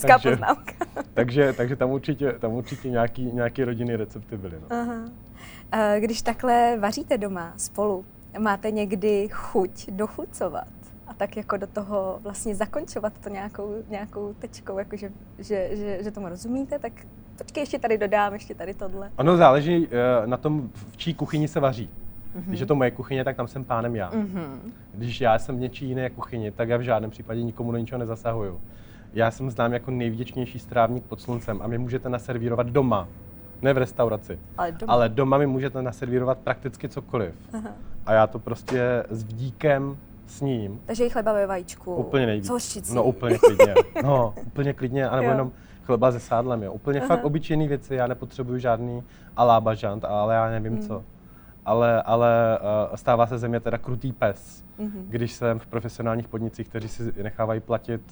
takže, 0.00 0.30
poznámka. 0.30 0.72
takže, 1.14 1.52
takže 1.52 1.76
tam 1.76 1.90
určitě, 1.90 2.32
tam 2.32 2.52
určitě 2.52 2.90
nějaký, 2.90 3.24
nějaký 3.24 3.64
rodinný 3.64 3.96
recepty 3.96 4.36
byly. 4.36 4.54
No. 4.60 4.76
Aha. 4.76 4.94
Eh, 5.72 6.00
když 6.00 6.22
takhle 6.22 6.76
vaříte 6.78 7.18
doma 7.18 7.52
spolu, 7.56 8.04
máte 8.38 8.70
někdy 8.70 9.28
chuť 9.32 9.90
dochucovat? 9.90 10.77
Tak 11.18 11.36
jako 11.36 11.56
do 11.56 11.66
toho 11.66 12.18
vlastně 12.22 12.54
zakončovat 12.54 13.12
to 13.20 13.28
nějakou, 13.28 13.74
nějakou 13.88 14.34
tečkou, 14.38 14.78
jako 14.78 14.96
že, 14.96 15.10
že, 15.38 15.68
že, 15.72 16.02
že 16.02 16.10
tomu 16.10 16.28
rozumíte, 16.28 16.78
tak 16.78 16.92
počkej, 17.38 17.62
ještě 17.62 17.78
tady 17.78 17.98
dodám, 17.98 18.32
ještě 18.32 18.54
tady 18.54 18.74
tohle. 18.74 19.10
Ono 19.16 19.36
záleží 19.36 19.86
uh, 19.86 19.92
na 20.26 20.36
tom, 20.36 20.70
v 20.74 20.96
čí 20.96 21.14
kuchyni 21.14 21.48
se 21.48 21.60
vaří. 21.60 21.90
Mm-hmm. 22.36 22.42
Když 22.46 22.60
je 22.60 22.66
to 22.66 22.74
moje 22.74 22.90
kuchyně, 22.90 23.24
tak 23.24 23.36
tam 23.36 23.48
jsem 23.48 23.64
pánem 23.64 23.96
já. 23.96 24.10
Mm-hmm. 24.10 24.58
Když 24.94 25.20
já 25.20 25.38
jsem 25.38 25.56
v 25.56 25.60
něčí 25.60 25.86
jiné 25.86 26.10
kuchyni, 26.10 26.50
tak 26.50 26.68
já 26.68 26.76
v 26.76 26.80
žádném 26.80 27.10
případě 27.10 27.42
nikomu 27.42 27.72
do 27.72 27.78
ničeho 27.78 27.98
nezasahuju. 27.98 28.60
Já 29.14 29.30
jsem 29.30 29.50
znám 29.50 29.72
jako 29.72 29.90
nejvděčnější 29.90 30.58
strávník 30.58 31.04
pod 31.04 31.20
sluncem 31.20 31.62
a 31.62 31.66
mě 31.66 31.78
můžete 31.78 32.08
naservírovat 32.08 32.66
doma, 32.66 33.08
ne 33.62 33.72
v 33.72 33.78
restauraci. 33.78 34.38
Ale 34.58 34.72
doma, 34.72 34.92
ale 34.92 35.08
doma 35.08 35.38
mi 35.38 35.46
můžete 35.46 35.82
naservírovat 35.82 36.38
prakticky 36.38 36.88
cokoliv. 36.88 37.34
Aha. 37.52 37.70
A 38.06 38.12
já 38.12 38.26
to 38.26 38.38
prostě 38.38 39.04
s 39.10 39.22
vdíkem 39.22 39.96
s 40.28 40.40
ním. 40.40 40.80
Takže 40.86 41.06
i 41.06 41.10
chleba 41.10 41.32
ve 41.32 41.46
vajíčku. 41.46 41.94
Úplně 41.94 42.26
nejvíc. 42.26 42.46
S 42.46 42.48
hořčicí. 42.48 42.94
No 42.94 43.04
úplně 43.04 43.38
klidně. 43.38 43.74
No, 44.02 44.34
úplně 44.46 44.72
klidně, 44.72 45.08
anebo 45.08 45.26
jo. 45.26 45.30
jenom 45.30 45.52
chleba 45.88 46.12
se 46.12 46.20
sádlem, 46.20 46.62
jo. 46.62 46.72
Úplně 46.72 47.00
Aha. 47.00 47.08
fakt 47.08 47.24
obyčejné 47.24 47.68
věci, 47.68 47.94
já 47.94 48.06
nepotřebuju 48.06 48.58
žádný 48.58 49.02
alábažant, 49.36 50.04
ale 50.04 50.34
já 50.34 50.50
nevím 50.50 50.72
mm. 50.72 50.86
co. 50.86 51.04
Ale, 51.64 52.02
ale 52.02 52.58
uh, 52.90 52.96
stává 52.96 53.26
se 53.26 53.38
ze 53.38 53.48
mě 53.48 53.60
teda 53.60 53.78
krutý 53.78 54.12
pes, 54.12 54.64
mm-hmm. 54.78 55.04
když 55.08 55.32
jsem 55.32 55.58
v 55.58 55.66
profesionálních 55.66 56.28
podnicích, 56.28 56.68
kteří 56.68 56.88
si 56.88 57.12
nechávají 57.22 57.60
platit 57.60 58.02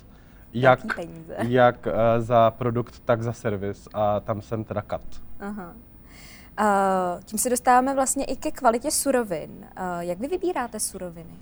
jak, 0.52 0.80
jak 1.42 1.86
uh, 1.86 1.92
za 2.18 2.50
produkt, 2.50 3.02
tak 3.04 3.22
za 3.22 3.32
servis 3.32 3.88
a 3.94 4.20
tam 4.20 4.42
jsem 4.42 4.64
teda 4.64 4.82
kat. 4.82 5.02
Aha. 5.40 5.74
Uh, 6.60 7.20
tím 7.24 7.38
se 7.38 7.50
dostáváme 7.50 7.94
vlastně 7.94 8.24
i 8.24 8.36
ke 8.36 8.50
kvalitě 8.50 8.90
surovin. 8.90 9.50
Uh, 9.50 10.00
jak 10.00 10.18
vy 10.18 10.28
vybíráte 10.28 10.80
suroviny? 10.80 11.34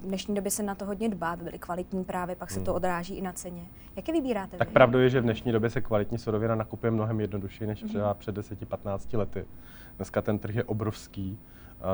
V 0.00 0.06
dnešní 0.06 0.34
době 0.34 0.50
se 0.50 0.62
na 0.62 0.74
to 0.74 0.84
hodně 0.84 1.08
dbá, 1.08 1.30
aby 1.30 1.44
byly 1.44 1.58
kvalitní 1.58 2.04
právě, 2.04 2.36
pak 2.36 2.50
se 2.50 2.60
to 2.60 2.70
hmm. 2.70 2.76
odráží 2.76 3.14
i 3.14 3.22
na 3.22 3.32
ceně. 3.32 3.62
Jak 3.96 4.08
je 4.08 4.14
vybíráte? 4.14 4.56
Tak 4.56 4.70
pravdou 4.70 4.98
je, 4.98 5.10
že 5.10 5.20
v 5.20 5.24
dnešní 5.24 5.52
době 5.52 5.70
se 5.70 5.80
kvalitní 5.80 6.18
surovina 6.18 6.54
nakupuje 6.54 6.90
mnohem 6.90 7.20
jednodušeji 7.20 7.68
než 7.68 7.82
třeba 7.82 8.14
mm-hmm. 8.14 8.18
před 8.18 8.38
10-15 8.38 9.18
lety. 9.18 9.44
Dneska 9.96 10.22
ten 10.22 10.38
trh 10.38 10.54
je 10.54 10.64
obrovský, 10.64 11.38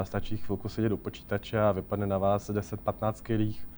stačí 0.02 0.36
chvilku 0.36 0.68
sedět 0.68 0.92
u 0.92 0.96
počítače 0.96 1.60
a 1.60 1.72
vypadne 1.72 2.06
na 2.06 2.18
vás 2.18 2.50
10-15 2.50 3.12
skvělých 3.12 3.68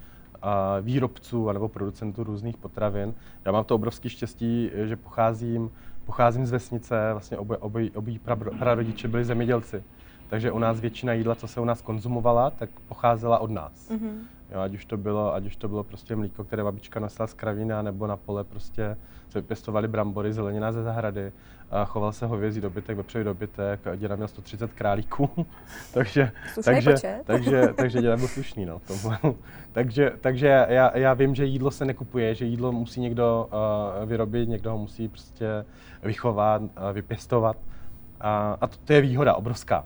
výrobců 0.81 1.53
nebo 1.53 1.69
producentů 1.69 2.25
různých 2.25 2.57
potravin. 2.57 3.15
Já 3.45 3.53
mám 3.53 3.65
to 3.65 3.75
obrovské 3.75 4.09
štěstí, 4.09 4.71
že 4.75 4.97
pocházím, 4.97 5.71
pocházím 6.05 6.47
z 6.47 6.51
vesnice, 6.51 7.09
vlastně 7.13 7.39
obojí, 7.39 7.61
obojí, 7.61 7.91
obojí 7.91 8.21
prarodiče 8.59 9.09
byli 9.09 9.25
zemědělci. 9.25 9.85
Takže 10.29 10.53
u 10.53 10.59
nás 10.59 10.81
většina 10.81 11.13
jídla, 11.13 11.35
co 11.35 11.49
se 11.49 11.61
u 11.61 11.65
nás 11.65 11.83
konzumovala, 11.83 12.51
tak 12.51 12.71
pocházela 12.89 13.39
od 13.39 13.51
nás. 13.51 13.91
Mm-hmm. 13.91 14.13
Jo, 14.53 14.61
ať 14.61 14.75
už 14.75 14.85
to 14.85 14.97
bylo, 14.97 15.35
ať 15.35 15.47
už 15.47 15.57
to 15.57 15.69
bylo 15.69 15.85
prostě 15.85 16.17
mlíko, 16.17 16.45
které 16.45 16.65
babička 16.65 17.01
nosila 17.01 17.27
z 17.27 17.35
kravína, 17.35 17.83
nebo 17.83 18.07
na 18.07 18.17
pole 18.17 18.45
prostě 18.45 18.97
se 19.31 19.41
vypěstovali 19.41 19.89
brambory, 19.89 20.33
zelenina 20.33 20.73
ze 20.73 20.83
zahrady, 20.83 21.33
a 21.71 21.85
choval 21.85 22.13
se 22.13 22.27
hovězí 22.27 22.61
dobytek, 22.61 22.97
vepřový 22.97 23.25
dobytek, 23.25 23.81
děda 23.97 24.17
měl 24.17 24.29
130 24.29 24.73
králíků, 24.73 25.47
takže, 25.95 26.33
takže, 26.65 26.95
takže, 27.25 27.69
takže 27.77 28.01
děda 28.03 28.17
byl 28.17 28.29
slušný, 28.29 28.67
no, 28.67 28.81
takže, 29.73 30.13
takže 30.21 30.67
já, 30.69 30.99
já 30.99 31.15
vím, 31.15 31.35
že 31.35 31.45
jídlo 31.45 31.71
se 31.71 31.85
nekupuje, 31.85 32.35
že 32.35 32.45
jídlo 32.45 32.73
musí 32.73 33.01
někdo 33.01 33.49
uh, 34.03 34.09
vyrobit, 34.09 34.49
někdo 34.49 34.71
ho 34.71 34.79
musí 34.79 35.09
prostě 35.09 35.65
vychovat, 36.03 36.63
uh, 36.63 36.69
vypěstovat 36.93 37.57
a, 38.21 38.59
a 38.61 38.67
to, 38.67 38.77
to 38.85 38.93
je 38.93 39.01
výhoda 39.01 39.35
obrovská. 39.35 39.85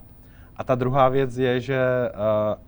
A 0.56 0.64
ta 0.64 0.75
druhá 0.75 1.09
věc 1.09 1.38
je, 1.38 1.61
že 1.61 1.80
uh, 2.11 2.18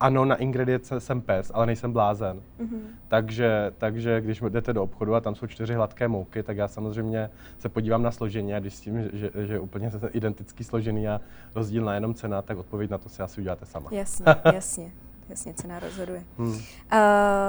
ano, 0.01 0.25
na 0.25 0.37
ingredience 0.37 1.01
jsem 1.01 1.21
pes, 1.21 1.51
ale 1.55 1.67
nejsem 1.67 1.93
blázen. 1.93 2.41
Mm-hmm. 2.61 2.81
Takže, 3.09 3.73
takže 3.79 4.21
když 4.21 4.41
jdete 4.49 4.73
do 4.73 4.83
obchodu 4.83 5.15
a 5.15 5.21
tam 5.21 5.35
jsou 5.35 5.47
čtyři 5.47 5.75
hladké 5.75 6.09
mouky, 6.09 6.43
tak 6.43 6.57
já 6.57 6.69
samozřejmě 6.69 7.31
se 7.59 7.69
podívám 7.69 8.03
na 8.03 8.11
složení 8.11 8.55
a 8.55 8.61
když 8.61 8.75
s 8.75 8.81
tím, 8.81 9.09
že, 9.13 9.31
že 9.47 9.61
úplně 9.61 9.91
se 9.91 10.09
identický 10.13 10.65
složený 10.65 11.09
a 11.09 11.21
rozdílná 11.55 11.95
jenom 11.95 12.15
cena, 12.15 12.43
tak 12.43 12.59
odpověď 12.59 12.91
na 12.91 12.99
to 12.99 13.09
si 13.09 13.23
asi 13.23 13.41
uděláte 13.41 13.67
sama. 13.67 13.89
Jasně, 13.93 14.27
jasně. 14.55 14.93
Jasně, 15.29 15.55
cena 15.55 15.79
rozhoduje. 15.81 16.25
Hmm. 16.39 16.53
Uh, 16.53 16.59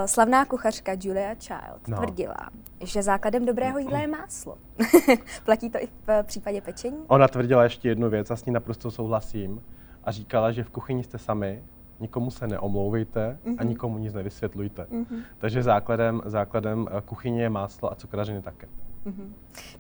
slavná 0.06 0.46
kuchařka 0.46 0.92
Julia 1.02 1.36
Child 1.36 1.88
no. 1.88 1.98
tvrdila, 1.98 2.36
že 2.84 3.04
základem 3.04 3.46
dobrého 3.46 3.80
jídla 3.80 4.00
je 4.00 4.08
máslo. 4.08 4.58
Platí 5.46 5.70
to 5.70 5.78
i 5.78 5.88
v 6.08 6.24
případě 6.24 6.62
pečení? 6.62 6.98
Ona 7.08 7.28
tvrdila 7.28 7.64
ještě 7.64 7.90
jednu 7.90 8.10
věc 8.10 8.32
a 8.32 8.36
s 8.36 8.46
ní 8.46 8.54
naprosto 8.54 8.92
souhlasím 8.92 9.62
a 10.06 10.12
říkala, 10.12 10.52
že 10.52 10.64
v 10.64 10.70
kuchyni 10.70 11.04
jste 11.04 11.18
sami, 11.18 11.64
nikomu 12.00 12.32
se 12.32 12.48
neomlouvejte 12.48 13.38
mm-hmm. 13.46 13.56
a 13.60 13.64
mhm. 13.64 13.70
nikomu 13.70 13.98
nic 13.98 14.14
nevysvětlujte. 14.14 14.88
Mm-hmm. 14.92 15.22
Takže 15.38 15.64
základem, 15.64 16.22
základem 16.26 16.88
eh, 16.92 17.02
kuchyně 17.06 17.42
je 17.42 17.50
máslo 17.50 17.92
a 17.92 17.96
cukrařiny 17.96 18.42
také. 18.42 18.68
Mm-hmm. 19.06 19.30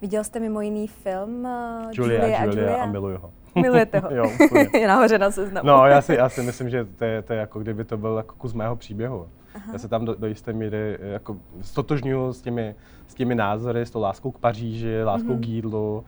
Viděl 0.01 0.24
jste 0.24 0.39
mimo 0.39 0.62
jiný 0.62 0.88
film 0.88 1.46
uh, 1.46 1.91
Julia, 1.91 2.22
Julia, 2.22 2.39
a 2.39 2.44
Julia 2.44 2.84
a 2.84 2.86
miluju 2.86 3.17
ho. 3.17 3.32
Milujete 3.55 4.00
ho? 4.00 4.10
jo, 4.15 4.32
je 4.74 4.88
nahoře 4.88 5.17
na 5.17 5.32
seznamu. 5.32 5.67
no, 5.67 5.86
já 5.86 6.01
si, 6.01 6.13
já 6.13 6.29
si 6.29 6.41
myslím, 6.41 6.70
že 6.70 6.86
to 6.86 7.05
je, 7.05 7.22
to 7.22 7.34
je 7.34 7.39
jako 7.39 7.60
kdyby 7.60 7.84
to 7.84 7.98
byl 7.98 8.17
jako 8.17 8.36
kus 8.36 8.53
mého 8.53 8.75
příběhu. 8.75 9.27
Aha. 9.55 9.74
Já 9.74 9.79
se 9.79 9.88
tam 9.88 10.05
do, 10.05 10.15
do 10.15 10.27
jisté 10.27 10.53
míry 10.53 10.98
eh, 11.00 11.08
jako 11.08 11.38
stotožňuji 11.62 12.34
s 12.34 12.41
těmi, 12.41 12.75
s 13.08 13.13
těmi 13.13 13.36
názory, 13.36 13.86
s 13.86 13.91
tou 13.91 14.01
láskou 14.01 14.32
k 14.32 14.38
Paříži, 14.38 15.03
láskou 15.03 15.29
mm-hmm. 15.29 15.39
k 15.39 15.48
jídlu, 15.48 16.03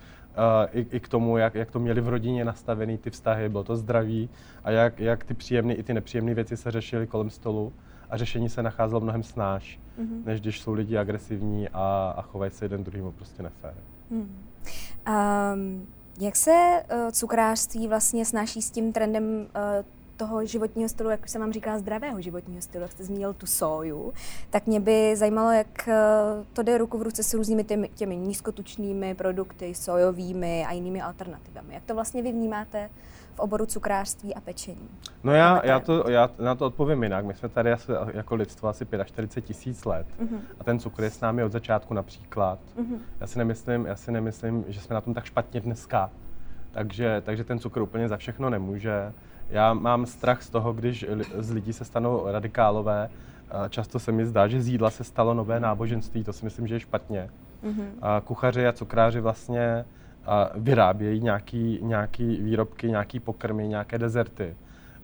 i, 0.74 0.88
i 0.92 1.00
k 1.00 1.08
tomu, 1.08 1.38
jak, 1.38 1.56
jak 1.56 1.72
to 1.72 1.80
měli 1.80 2.02
v 2.02 2.08
rodině 2.08 2.46
nastavený 2.46 2.98
ty 2.98 3.10
vztahy, 3.10 3.50
bylo 3.50 3.64
to 3.64 3.76
zdraví 3.76 4.30
a 4.64 4.72
jak, 4.72 5.00
jak 5.00 5.24
ty 5.24 5.34
příjemné 5.34 5.74
i 5.74 5.84
ty 5.84 5.94
nepříjemné 5.94 6.34
věci 6.34 6.58
se 6.58 6.72
řešily 6.72 7.08
kolem 7.08 7.30
stolu 7.30 7.74
a 8.10 8.18
řešení 8.18 8.50
se 8.50 8.64
nacházelo 8.64 9.02
mnohem 9.02 9.24
snáš, 9.24 9.80
mm-hmm. 10.00 10.26
než 10.26 10.42
když 10.42 10.62
jsou 10.62 10.74
lidi 10.74 10.98
agresivní 10.98 11.70
a, 11.70 12.14
a 12.18 12.22
chovají 12.22 12.52
se 12.52 12.66
jeden 12.66 12.84
druhýmu 12.84 13.12
prostě 13.12 13.44
nefér. 13.44 13.74
Mm. 14.10 14.20
Um, 15.10 15.88
jak 16.20 16.36
se 16.36 16.84
uh, 16.94 17.12
cukrářství 17.12 17.88
vlastně 17.88 18.26
snáší 18.26 18.62
s 18.62 18.72
tím 18.72 18.94
trendem 18.94 19.24
uh, 19.24 19.86
toho 20.18 20.46
životního 20.46 20.90
stylu, 20.90 21.10
jak 21.10 21.24
už 21.24 21.32
jsem 21.32 21.42
vám 21.42 21.54
říkala, 21.54 21.80
zdravého 21.80 22.22
životního 22.22 22.62
stylu, 22.62 22.82
jak 22.82 22.92
jste 22.92 23.04
zmínil 23.04 23.34
tu 23.34 23.46
soju, 23.46 24.14
tak 24.50 24.68
mě 24.68 24.80
by 24.80 25.16
zajímalo, 25.16 25.52
jak 25.52 25.88
eh, 25.88 25.96
to 26.54 26.64
jde 26.64 26.78
ruku 26.78 26.98
v 26.98 27.02
ruce 27.02 27.24
s 27.24 27.34
různými 27.34 27.64
těmi, 27.64 27.90
těmi 27.96 28.18
nízkotučnými 28.18 29.16
produkty, 29.16 29.76
sojovými 29.76 30.66
a 30.66 30.72
jinými 30.72 31.02
alternativami. 31.02 31.74
Jak 31.74 31.84
to 31.84 31.96
vlastně 31.96 32.22
vy 32.22 32.32
vnímáte 32.32 32.90
v 33.36 33.40
oboru 33.40 33.66
cukrářství 33.66 34.36
a 34.36 34.42
pečení? 34.42 34.90
No 35.24 35.34
já, 35.34 35.66
já, 35.66 35.80
to, 35.80 36.10
já 36.10 36.30
na 36.40 36.56
to 36.56 36.66
odpovím 36.66 37.04
jinak. 37.04 37.26
My 37.26 37.34
jsme 37.34 37.50
tady 37.50 37.72
asi, 37.72 37.92
jako 38.14 38.36
lidstvo 38.36 38.70
asi 38.70 38.88
45 39.06 39.48
tisíc 39.48 39.86
let 39.86 40.08
uh-huh. 40.20 40.40
a 40.60 40.64
ten 40.64 40.80
cukr 40.80 41.04
je 41.04 41.10
s 41.10 41.22
námi 41.22 41.44
od 41.44 41.52
začátku 41.52 41.94
například. 41.94 42.60
Uh-huh. 42.80 43.00
Já, 43.20 43.28
si 43.28 43.38
nemyslím, 43.38 43.86
já 43.86 43.96
si 43.96 44.12
nemyslím, 44.12 44.66
že 44.68 44.82
jsme 44.82 44.94
na 44.94 45.02
tom 45.02 45.14
tak 45.14 45.26
špatně 45.26 45.62
dneska. 45.62 46.10
Takže, 46.72 47.22
takže 47.26 47.44
ten 47.44 47.60
cukr 47.60 47.82
úplně 47.82 48.10
za 48.10 48.18
všechno 48.18 48.50
nemůže. 48.50 49.14
Já 49.50 49.74
mám 49.74 50.06
strach 50.06 50.42
z 50.44 50.50
toho, 50.50 50.74
když 50.74 51.06
z 51.38 51.52
lidí 51.52 51.74
se 51.74 51.86
stanou 51.86 52.32
radikálové. 52.32 53.10
Často 53.70 54.00
se 54.00 54.12
mi 54.12 54.26
zdá, 54.26 54.48
že 54.48 54.62
z 54.62 54.68
jídla 54.68 54.90
se 54.90 55.04
stalo 55.04 55.34
nové 55.34 55.60
náboženství, 55.60 56.24
to 56.24 56.34
si 56.34 56.46
myslím, 56.46 56.68
že 56.68 56.76
je 56.76 56.80
špatně. 56.80 57.30
Mm-hmm. 57.64 57.88
A 58.02 58.22
kuchaři 58.22 58.68
a 58.68 58.74
cukráři 58.74 59.20
vlastně 59.20 59.86
vyrábějí 60.56 61.22
nějaký, 61.22 61.80
nějaký 61.82 62.38
výrobky, 62.42 62.90
nějaký 62.90 63.20
pokrmy, 63.20 63.68
nějaké 63.68 63.98
dezerty. 63.98 64.56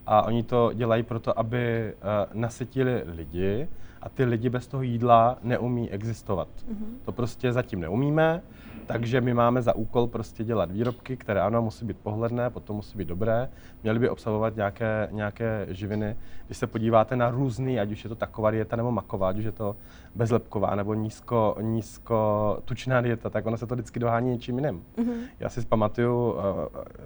A 0.06 0.22
oni 0.26 0.44
to 0.44 0.72
dělají 0.74 1.04
proto, 1.04 1.40
aby 1.40 1.94
nasytili 2.34 3.04
lidi 3.06 3.68
a 4.02 4.10
ty 4.10 4.26
lidi 4.26 4.50
bez 4.50 4.68
toho 4.68 4.84
jídla 4.84 5.38
neumí 5.44 5.92
existovat. 5.92 6.48
Mm-hmm. 6.48 6.96
To 7.06 7.12
prostě 7.12 7.52
zatím 7.52 7.80
neumíme. 7.80 8.42
Takže 8.86 9.22
my 9.22 9.34
máme 9.34 9.62
za 9.62 9.76
úkol 9.76 10.08
prostě 10.08 10.44
dělat 10.44 10.72
výrobky, 10.72 11.18
které 11.18 11.42
ano, 11.42 11.62
musí 11.62 11.86
být 11.86 11.98
pohledné, 11.98 12.50
potom 12.50 12.76
musí 12.76 12.98
být 12.98 13.08
dobré, 13.08 13.50
měly 13.84 14.00
by 14.00 14.10
obsahovat 14.10 14.56
nějaké, 14.56 15.08
nějaké 15.12 15.68
živiny. 15.70 16.16
Když 16.46 16.58
se 16.58 16.68
podíváte 16.68 17.16
na 17.16 17.32
různý, 17.32 17.80
ať 17.80 17.92
už 17.92 18.04
je 18.04 18.10
to 18.10 18.16
taková 18.16 18.52
dieta 18.52 18.76
nebo 18.76 18.92
maková, 18.92 19.30
ať 19.30 19.38
už 19.38 19.44
je 19.44 19.52
to 19.52 19.76
bezlepková 20.16 20.76
nebo 20.76 20.94
nízko, 20.94 21.56
nízko 21.62 22.60
tučná 22.66 23.02
dieta, 23.02 23.30
tak 23.30 23.46
ono 23.46 23.58
se 23.58 23.68
to 23.68 23.76
vždycky 23.76 24.00
dohání 24.00 24.32
něčím 24.32 24.60
jiným. 24.60 24.84
Mm-hmm. 24.98 25.18
Já 25.40 25.50
si 25.50 25.66
pamatuju 25.66 26.32
uh, 26.32 26.38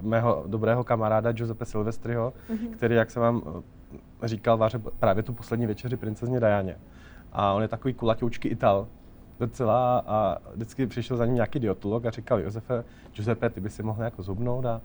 mého 0.00 0.44
dobrého 0.46 0.84
kamaráda 0.84 1.32
Giuseppe 1.32 1.64
Silvestriho, 1.64 2.32
mm-hmm. 2.50 2.70
který, 2.70 2.87
jak 2.94 3.10
jsem 3.10 3.22
vám 3.22 3.42
eh, 4.22 4.28
říkal, 4.28 4.56
váže 4.56 4.78
právě 4.78 5.22
tu 5.22 5.32
poslední 5.32 5.66
večeři 5.66 5.96
princezně 5.96 6.40
Dajáně. 6.40 6.76
A 7.32 7.52
on 7.52 7.62
je 7.62 7.68
takový 7.68 7.94
kulatoučký 7.94 8.48
Ital, 8.48 8.86
docela 9.40 9.98
a 10.06 10.38
vždycky 10.54 10.86
přišel 10.86 11.16
za 11.16 11.26
ním 11.26 11.34
nějaký 11.34 11.58
dietolog 11.58 12.06
a 12.06 12.10
říkal, 12.10 12.40
Josefe, 12.40 12.84
Giuseppe, 13.14 13.50
ty 13.50 13.60
by 13.60 13.70
si 13.70 13.82
mohl 13.82 14.02
jako 14.02 14.22
zhubnout 14.22 14.66
a 14.66 14.80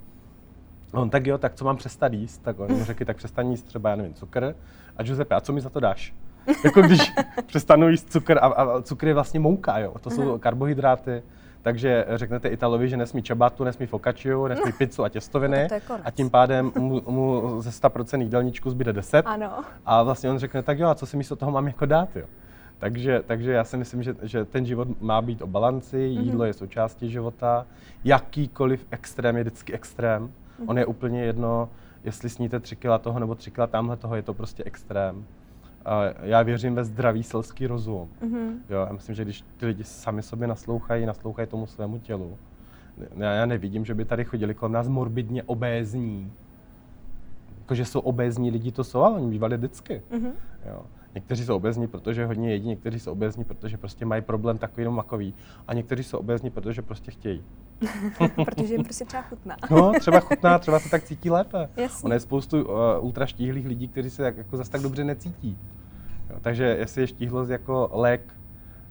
on 0.94 1.10
tak 1.10 1.28
jo, 1.28 1.38
tak 1.38 1.54
co 1.54 1.66
mám 1.66 1.78
přestat 1.78 2.14
jíst? 2.14 2.38
Tak 2.44 2.60
on 2.60 2.72
mu 2.72 2.84
řekl, 2.84 3.06
tak 3.06 3.18
přestaň 3.18 3.52
jíst 3.52 3.64
třeba, 3.64 3.90
já 3.90 3.96
nevím, 3.96 4.14
cukr. 4.14 4.56
A 4.98 5.04
Giuseppe, 5.04 5.36
a 5.36 5.42
co 5.42 5.54
mi 5.54 5.62
za 5.62 5.70
to 5.70 5.80
dáš? 5.80 6.14
jako 6.64 6.82
když 6.82 7.12
přestanu 7.46 7.90
jíst 7.90 8.12
cukr 8.12 8.38
a, 8.38 8.46
a 8.46 8.82
cukr 8.82 9.08
je 9.08 9.14
vlastně 9.14 9.40
mouka, 9.40 9.80
jo, 9.80 9.94
to 10.02 10.10
jsou 10.10 10.38
karbohydráty. 10.38 11.24
Takže 11.64 12.06
řeknete 12.16 12.50
Italovi, 12.50 12.90
že 12.90 12.98
nesmí 12.98 13.24
čabatu, 13.24 13.64
nesmí 13.64 13.86
focacciu, 13.86 14.48
nesmí 14.48 14.72
pizzu 14.72 15.04
a 15.04 15.10
těstoviny 15.10 15.68
a 16.04 16.12
tím 16.12 16.30
pádem 16.30 16.72
mu, 16.76 17.02
mu 17.08 17.62
ze 17.62 17.70
100% 17.70 18.22
jídelníčku 18.22 18.70
zbyde 18.70 18.94
10. 18.94 19.22
Ano. 19.26 19.64
A 19.86 20.04
vlastně 20.04 20.30
on 20.30 20.40
řekne, 20.40 20.64
tak 20.64 20.80
jo, 20.80 20.88
a 20.88 20.96
co 20.96 21.06
si 21.06 21.18
místo 21.18 21.36
toho 21.36 21.52
mám 21.52 21.68
jako 21.68 21.86
dát, 21.86 22.16
jo? 22.16 22.26
Takže, 22.80 23.24
takže 23.28 23.52
já 23.52 23.64
si 23.64 23.78
myslím, 23.78 24.04
že, 24.04 24.16
že 24.22 24.46
ten 24.46 24.66
život 24.66 25.02
má 25.02 25.22
být 25.22 25.42
o 25.42 25.48
balanci, 25.48 25.98
mm-hmm. 25.98 26.22
jídlo 26.22 26.46
je 26.46 26.54
součástí 26.54 27.10
života, 27.10 27.66
jakýkoliv 28.04 28.86
extrém 28.92 29.38
je 29.38 29.44
vždycky 29.44 29.74
extrém. 29.74 30.28
Mm-hmm. 30.28 30.66
On 30.68 30.78
je 30.78 30.86
úplně 30.86 31.24
jedno, 31.24 31.70
jestli 32.04 32.30
sníte 32.30 32.60
tři 32.60 32.76
kila 32.76 32.98
toho 32.98 33.20
nebo 33.20 33.36
tři 33.36 33.52
kila 33.52 33.68
tamhle 33.68 33.98
toho, 33.98 34.16
je 34.16 34.22
to 34.22 34.34
prostě 34.34 34.64
extrém. 34.66 35.26
A 35.86 36.04
já 36.22 36.42
věřím 36.42 36.76
ve 36.76 36.84
zdravý 36.84 37.24
selský 37.24 37.68
rozum. 37.68 38.10
Mm-hmm. 38.22 38.58
Jo, 38.70 38.80
já 38.88 38.94
myslím, 38.94 39.16
že 39.16 39.24
když 39.24 39.44
ty 39.58 39.66
lidi 39.66 39.84
sami 39.84 40.24
sobě 40.24 40.48
naslouchají, 40.48 41.06
naslouchají 41.06 41.48
tomu 41.48 41.68
svému 41.68 42.00
tělu, 42.00 42.38
já, 43.16 43.32
já 43.32 43.46
nevidím, 43.46 43.86
že 43.86 43.94
by 43.94 44.06
tady 44.06 44.26
chodili 44.26 44.54
kolem 44.54 44.72
nás 44.72 44.88
morbidně 44.88 45.44
obézní. 45.44 46.32
Jakože 47.60 47.86
jsou 47.86 48.00
obézní 48.00 48.52
lidi, 48.52 48.72
to 48.72 48.84
jsou, 48.84 49.02
ale 49.02 49.16
oni 49.16 49.32
bývali 49.32 49.58
vždycky. 49.58 50.02
Mm-hmm. 50.12 50.32
Jo. 50.66 50.86
Někteří 51.16 51.46
jsou 51.46 51.56
obezní, 51.56 51.88
protože 51.88 52.26
hodně 52.26 52.52
jedí, 52.52 52.68
někteří 52.68 53.00
jsou 53.00 53.12
obezní, 53.12 53.44
protože 53.44 53.78
prostě 53.78 54.06
mají 54.06 54.22
problém 54.22 54.58
takový 54.58 54.84
nebo 54.84 54.96
makový. 54.96 55.34
A 55.68 55.74
někteří 55.74 56.04
jsou 56.04 56.18
obezní, 56.18 56.50
protože 56.50 56.82
prostě 56.82 57.12
chtějí. 57.12 57.44
protože 58.46 58.74
jim 58.74 58.84
prostě 58.84 59.06
třeba 59.06 59.24
chutná. 59.24 59.56
no, 59.72 59.92
třeba 60.00 60.20
chutná, 60.20 60.60
třeba 60.60 60.80
se 60.80 60.90
tak 60.90 61.04
cítí 61.04 61.30
lépe. 61.30 61.70
Ono 62.04 62.14
je 62.14 62.20
spoustu 62.20 62.64
uh, 62.64 62.74
ultraštíhlých 63.00 63.66
lidí, 63.66 63.88
kteří 63.88 64.10
se 64.10 64.24
jak, 64.24 64.38
jako 64.38 64.58
zase 64.58 64.72
tak 64.72 64.82
dobře 64.82 65.04
necítí. 65.04 65.58
Jo, 66.30 66.38
takže 66.42 66.64
jestli 66.64 67.02
je 67.02 67.08
štíhlost 67.08 67.52
jako 67.52 67.90
lék 67.94 68.36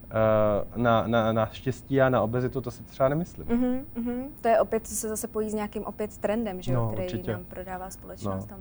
uh, 0.05 0.83
na, 0.83 1.07
na, 1.07 1.33
na 1.33 1.47
štěstí 1.47 2.01
a 2.01 2.09
na 2.09 2.23
obezitu, 2.23 2.61
to 2.61 2.71
si 2.71 2.83
třeba 2.83 3.09
nemyslím. 3.09 3.47
Uh-huh, 3.47 3.85
uh-huh. 3.97 4.29
To 4.41 4.49
je 4.49 4.61
opět, 4.61 4.87
co 4.87 4.95
se 4.95 5.09
zase 5.09 5.29
pojí 5.29 5.51
s 5.51 5.55
nějakým 5.55 5.85
opět 5.85 6.19
trendem, 6.19 6.63
že 6.63 6.73
no, 6.73 6.89
který 6.93 7.07
určitě. 7.07 7.33
nám 7.33 7.45
prodává 7.45 7.91
společnost. 7.91 8.51
No. 8.51 8.57
Tam 8.57 8.61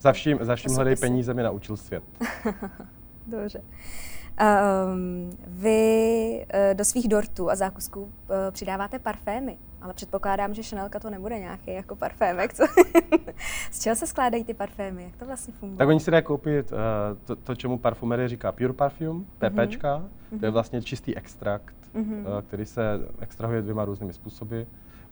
za 0.00 0.12
vším, 0.12 0.38
za 0.40 0.56
vším 0.56 0.72
hledej 0.72 0.96
peníze 0.96 1.34
mi 1.34 1.42
naučil 1.42 1.76
svět. 1.76 2.02
Dobře. 3.30 3.62
Um, 4.40 5.30
vy 5.46 6.46
uh, 6.54 6.76
do 6.76 6.84
svých 6.84 7.08
dortů 7.08 7.50
a 7.50 7.56
zákusků 7.56 8.02
uh, 8.02 8.10
přidáváte 8.50 8.98
parfémy, 8.98 9.58
ale 9.80 9.94
předpokládám, 9.94 10.54
že 10.54 10.62
Chanelka 10.62 10.98
to 10.98 11.10
nebude 11.10 11.38
nějaký 11.38 11.74
jako 11.74 11.96
parfémek. 11.96 12.54
Co? 12.54 12.64
Z 13.70 13.80
čeho 13.80 13.96
se 13.96 14.06
skládají 14.06 14.44
ty 14.44 14.54
parfémy? 14.54 15.04
Jak 15.04 15.16
to 15.16 15.24
vlastně 15.24 15.54
funguje? 15.54 15.78
Tak 15.78 15.88
oni 15.88 16.00
si 16.00 16.10
dají 16.10 16.24
koupit 16.24 16.72
uh, 16.72 16.78
to, 17.24 17.36
to, 17.36 17.54
čemu 17.54 17.78
parfumerie 17.78 18.28
říká 18.28 18.52
Pure 18.52 18.72
Parfum, 18.72 19.26
PPčka. 19.38 19.98
Uh-huh. 19.98 20.38
To 20.38 20.46
je 20.46 20.50
mhm. 20.50 20.52
vlastně 20.52 20.82
čistý 20.82 21.16
extrakt, 21.16 21.74
uh-huh. 21.94 22.20
uh, 22.20 22.42
který 22.42 22.66
se 22.66 22.82
extrahuje 23.20 23.62
dvěma 23.62 23.84
různými 23.84 24.12
způsoby, 24.12 24.60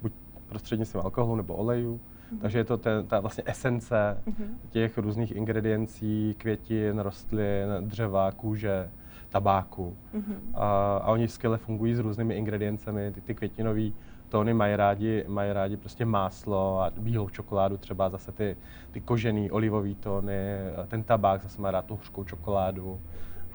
buď 0.03 0.13
prostřednictvím 0.49 1.03
alkoholu 1.03 1.37
nebo 1.37 1.55
oleju. 1.55 2.01
Mm-hmm. 2.33 2.39
Takže 2.41 2.59
je 2.59 2.65
to 2.65 2.77
ten, 2.77 3.07
ta 3.07 3.21
vlastně 3.21 3.45
esence 3.47 4.23
mm-hmm. 4.27 4.71
těch 4.71 4.99
různých 4.99 5.37
ingrediencí, 5.37 6.35
květin, 6.39 6.99
rostlin, 6.99 7.69
dřeva, 7.81 8.33
kůže, 8.33 8.91
tabáku. 9.29 9.97
Mm-hmm. 10.15 10.39
A, 10.55 10.97
a 10.97 11.13
oni 11.13 11.29
skvěle 11.29 11.59
fungují 11.59 11.95
s 11.95 11.99
různými 11.99 12.35
ingrediencemi. 12.35 13.13
Ty, 13.13 13.21
ty 13.21 13.35
květinové 13.35 13.91
tóny 14.29 14.55
mají 14.55 14.77
rádi, 14.77 15.25
mají 15.29 15.53
rádi 15.53 15.77
prostě 15.77 16.05
máslo 16.05 16.81
a 16.83 16.91
bílou 16.99 17.29
čokoládu, 17.29 17.77
třeba 17.77 18.09
zase 18.09 18.33
ty, 18.33 18.57
ty 18.91 19.01
kožený 19.01 19.51
olivové 19.51 19.95
tóny, 19.95 20.57
ten 20.89 21.03
tabák 21.03 21.43
zase 21.43 21.63
má 21.63 21.71
rád 21.71 21.85
tu 21.85 21.97
hořkou 21.97 22.25
čokoládu. 22.25 23.01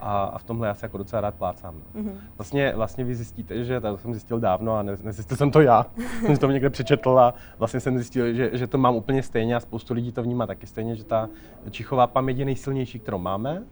A, 0.04 0.24
a 0.24 0.38
v 0.38 0.44
tomhle 0.44 0.68
já 0.68 0.74
se 0.74 0.86
jako 0.86 0.98
docela 0.98 1.22
rád 1.22 1.36
plácám. 1.36 1.76
No. 1.76 2.02
Mm-hmm. 2.02 2.14
Vlastně, 2.38 2.74
vlastně 2.76 3.04
vy 3.04 3.16
zjistíte, 3.16 3.64
že 3.64 3.82
to 3.82 3.98
jsem 3.98 4.14
zjistil 4.14 4.40
dávno 4.40 4.76
a 4.76 4.84
ne, 4.84 4.98
nezjistil 5.04 5.38
jsem 5.38 5.52
to 5.52 5.62
já, 5.62 5.86
jsem 6.26 6.38
to 6.38 6.52
někde 6.52 6.70
přečetl 6.70 7.20
a 7.20 7.34
vlastně 7.60 7.80
jsem 7.80 7.98
zjistil, 7.98 8.34
že, 8.34 8.50
že 8.54 8.68
to 8.68 8.78
mám 8.78 8.96
úplně 8.96 9.24
stejně 9.24 9.56
a 9.56 9.60
spoustu 9.60 9.94
lidí 9.94 10.12
to 10.12 10.24
vnímá 10.24 10.48
taky 10.48 10.68
stejně, 10.68 10.96
že 10.96 11.04
ta 11.04 11.30
čichová 11.70 12.08
paměť 12.08 12.38
je 12.38 12.46
nejsilnější, 12.46 13.00
kterou 13.00 13.18
máme. 13.18 13.64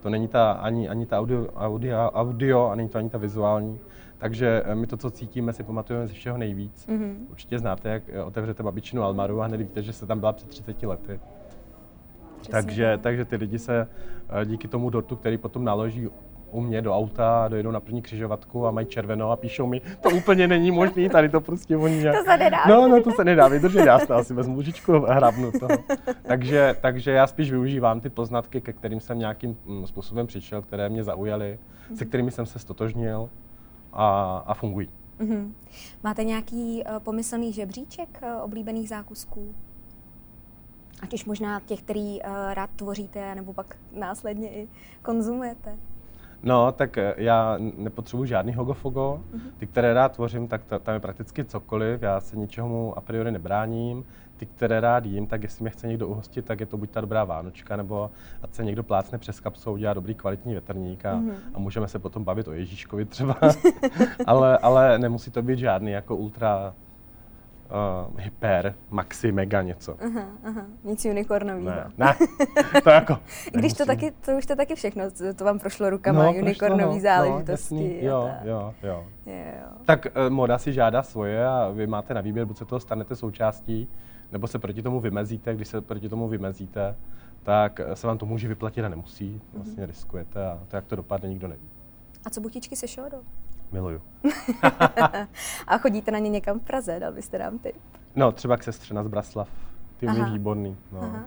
To 0.00 0.10
není 0.10 0.28
ta, 0.28 0.52
ani, 0.52 0.88
ani 0.88 1.06
ta 1.06 1.18
audio, 1.18 1.46
audio, 1.56 2.10
audio 2.10 2.66
a 2.66 2.74
není 2.74 2.88
to 2.88 2.98
ani 2.98 3.10
ta 3.10 3.18
vizuální. 3.18 3.78
Takže 4.18 4.62
eh, 4.64 4.74
my 4.74 4.86
to, 4.86 4.96
co 4.96 5.10
cítíme, 5.10 5.52
si 5.52 5.62
pamatujeme 5.62 6.06
ze 6.06 6.12
všeho 6.12 6.38
nejvíc. 6.38 6.86
Mm-hmm. 6.88 7.14
Určitě 7.30 7.58
znáte, 7.58 7.88
jak 7.88 8.02
eh, 8.08 8.22
otevřete 8.22 8.62
babičinu 8.62 9.02
Almaru 9.02 9.42
a 9.42 9.46
hned 9.46 9.56
víte, 9.56 9.82
že 9.82 9.92
se 9.92 10.06
tam 10.06 10.20
byla 10.20 10.32
před 10.32 10.48
30 10.48 10.82
lety. 10.82 11.20
Takže, 12.50 12.98
takže 13.02 13.24
ty 13.24 13.36
lidi 13.36 13.58
se 13.58 13.88
eh, 14.42 14.46
díky 14.46 14.68
tomu 14.68 14.90
dortu, 14.90 15.16
který 15.16 15.38
potom 15.38 15.64
naloží 15.64 16.08
u 16.50 16.60
mě 16.60 16.82
do 16.82 16.94
auta, 16.94 17.48
dojedou 17.48 17.70
na 17.70 17.80
první 17.80 18.02
křižovatku 18.02 18.66
a 18.66 18.70
mají 18.70 18.86
červenou 18.86 19.30
a 19.30 19.36
píšou 19.36 19.66
mi, 19.66 19.80
to 20.00 20.10
úplně 20.10 20.48
není 20.48 20.70
možný, 20.70 21.08
tady 21.08 21.28
to 21.28 21.40
prostě 21.40 21.76
oni 21.76 21.96
nějak... 21.96 22.16
To 22.16 22.24
se 22.24 22.36
nedá. 22.36 22.58
No, 22.68 22.88
no, 22.88 23.02
to 23.02 23.10
se 23.10 23.24
nedá 23.24 23.48
vydržet, 23.48 23.86
já 23.86 23.98
si 23.98 24.12
asi 24.12 24.34
vezmu 24.34 24.54
lůžičku 24.54 25.10
a 25.10 25.14
hrabnu 25.14 25.52
toho. 25.52 25.78
takže, 26.22 26.76
takže 26.80 27.10
já 27.10 27.26
spíš 27.26 27.50
využívám 27.50 28.00
ty 28.00 28.10
poznatky, 28.10 28.60
ke 28.60 28.72
kterým 28.72 29.00
jsem 29.00 29.18
nějakým 29.18 29.56
mm, 29.66 29.86
způsobem 29.86 30.26
přišel, 30.26 30.62
které 30.62 30.88
mě 30.88 31.04
zaujaly, 31.04 31.58
se 31.94 32.04
kterými 32.04 32.30
jsem 32.30 32.46
se 32.46 32.58
stotožnil 32.58 33.28
a, 33.92 34.36
a 34.46 34.54
fungují. 34.54 34.88
Mm-hmm. 35.20 35.52
Máte 36.04 36.24
nějaký 36.24 36.82
uh, 36.90 36.98
pomyslný 36.98 37.52
žebříček 37.52 38.20
uh, 38.22 38.44
oblíbených 38.44 38.88
zákusků? 38.88 39.54
Ať 41.02 41.14
už 41.14 41.24
možná 41.24 41.60
těch, 41.60 41.82
který 41.82 42.22
uh, 42.22 42.54
rád 42.54 42.70
tvoříte, 42.76 43.34
nebo 43.34 43.52
pak 43.52 43.76
následně 43.92 44.50
i 44.50 44.68
konzumujete. 45.02 45.76
No, 46.42 46.72
tak 46.72 46.98
eh, 46.98 47.14
já 47.16 47.56
nepotřebuji 47.58 48.24
žádný 48.24 48.54
hogofogo. 48.54 49.20
Mm-hmm. 49.32 49.40
Ty, 49.58 49.66
které 49.66 49.94
rád 49.94 50.12
tvořím, 50.12 50.48
tak 50.48 50.62
tam 50.82 50.94
je 50.94 51.00
prakticky 51.00 51.44
cokoliv. 51.44 52.02
Já 52.02 52.20
se 52.20 52.36
ničemu 52.36 52.98
a 52.98 53.00
priori 53.00 53.30
nebráním. 53.30 54.04
Ty, 54.36 54.46
které 54.46 54.80
rád 54.80 55.06
jím, 55.06 55.26
tak 55.26 55.42
jestli 55.42 55.62
mě 55.62 55.70
chce 55.70 55.86
někdo 55.86 56.08
uhostit, 56.08 56.44
tak 56.44 56.60
je 56.60 56.66
to 56.66 56.76
buď 56.76 56.90
ta 56.90 57.00
dobrá 57.00 57.24
vánočka, 57.24 57.76
nebo 57.76 58.10
ať 58.42 58.54
se 58.54 58.64
někdo 58.64 58.82
plácne 58.82 59.18
přes 59.18 59.40
kapsou, 59.40 59.72
udělá 59.72 59.94
dobrý 59.94 60.14
kvalitní 60.14 60.52
větrník 60.52 61.06
a, 61.06 61.14
mm-hmm. 61.14 61.34
a 61.54 61.58
můžeme 61.58 61.88
se 61.88 61.98
potom 61.98 62.24
bavit 62.24 62.48
o 62.48 62.52
Ježíškovi 62.52 63.04
třeba. 63.04 63.36
ale, 64.26 64.58
ale 64.58 64.98
nemusí 64.98 65.30
to 65.30 65.42
být 65.42 65.58
žádný 65.58 65.90
jako 65.90 66.16
ultra 66.16 66.74
uh, 67.70 68.20
hyper, 68.20 68.74
maxi, 68.90 69.32
mega 69.32 69.62
něco. 69.62 69.96
Aha, 70.06 70.28
aha. 70.44 70.66
Nic 70.84 71.04
unicornového. 71.04 71.90
Ne, 71.98 72.14
ne, 72.74 72.80
to 72.80 72.90
jako... 72.90 73.18
Když 73.52 73.72
to 73.72 73.86
taky, 73.86 74.10
to 74.10 74.32
už 74.32 74.46
to 74.46 74.56
taky 74.56 74.74
všechno, 74.74 75.04
to 75.36 75.44
vám 75.44 75.58
prošlo 75.58 75.90
rukama, 75.90 76.24
no, 76.24 76.32
no, 76.70 76.76
no 76.76 77.00
záležitosti. 77.00 77.74
No, 77.74 77.80
jasný, 77.80 78.04
jo, 78.04 78.30
jo, 78.44 78.74
jo, 78.82 79.06
jo. 79.26 79.68
Tak 79.84 80.06
uh, 80.06 80.30
moda 80.30 80.58
si 80.58 80.72
žádá 80.72 81.02
svoje 81.02 81.46
a 81.46 81.70
vy 81.74 81.86
máte 81.86 82.14
na 82.14 82.20
výběr, 82.20 82.46
buď 82.46 82.56
se 82.56 82.64
toho 82.64 82.80
stanete 82.80 83.16
součástí, 83.16 83.88
nebo 84.32 84.46
se 84.46 84.58
proti 84.58 84.82
tomu 84.82 85.00
vymezíte. 85.00 85.54
Když 85.54 85.68
se 85.68 85.80
proti 85.80 86.08
tomu 86.08 86.28
vymezíte, 86.28 86.96
tak 87.42 87.80
se 87.94 88.06
vám 88.06 88.18
to 88.18 88.26
může 88.26 88.48
vyplatit 88.48 88.84
a 88.84 88.88
nemusí. 88.88 89.40
Vlastně 89.54 89.82
mm-hmm. 89.82 89.86
riskujete 89.86 90.46
a 90.46 90.60
to, 90.68 90.76
jak 90.76 90.86
to 90.86 90.96
dopadne, 90.96 91.28
nikdo 91.28 91.48
neví. 91.48 91.68
A 92.24 92.30
co 92.30 92.40
butičky 92.40 92.76
se 92.76 92.88
šodou? 92.88 93.22
Miluju. 93.72 94.00
a 95.66 95.78
chodíte 95.78 96.10
na 96.10 96.18
ně 96.18 96.28
někam 96.28 96.60
v 96.60 96.62
Praze, 96.62 97.00
dal 97.00 97.12
byste 97.12 97.38
nám 97.38 97.58
ty? 97.58 97.74
No, 98.16 98.32
třeba 98.32 98.56
k 98.56 98.62
sestře 98.62 98.94
na 98.94 99.04
Zbraslav. 99.04 99.48
Ty 99.96 100.06
je 100.06 100.24
výborný. 100.24 100.76
No. 100.92 101.02
Aha. 101.02 101.26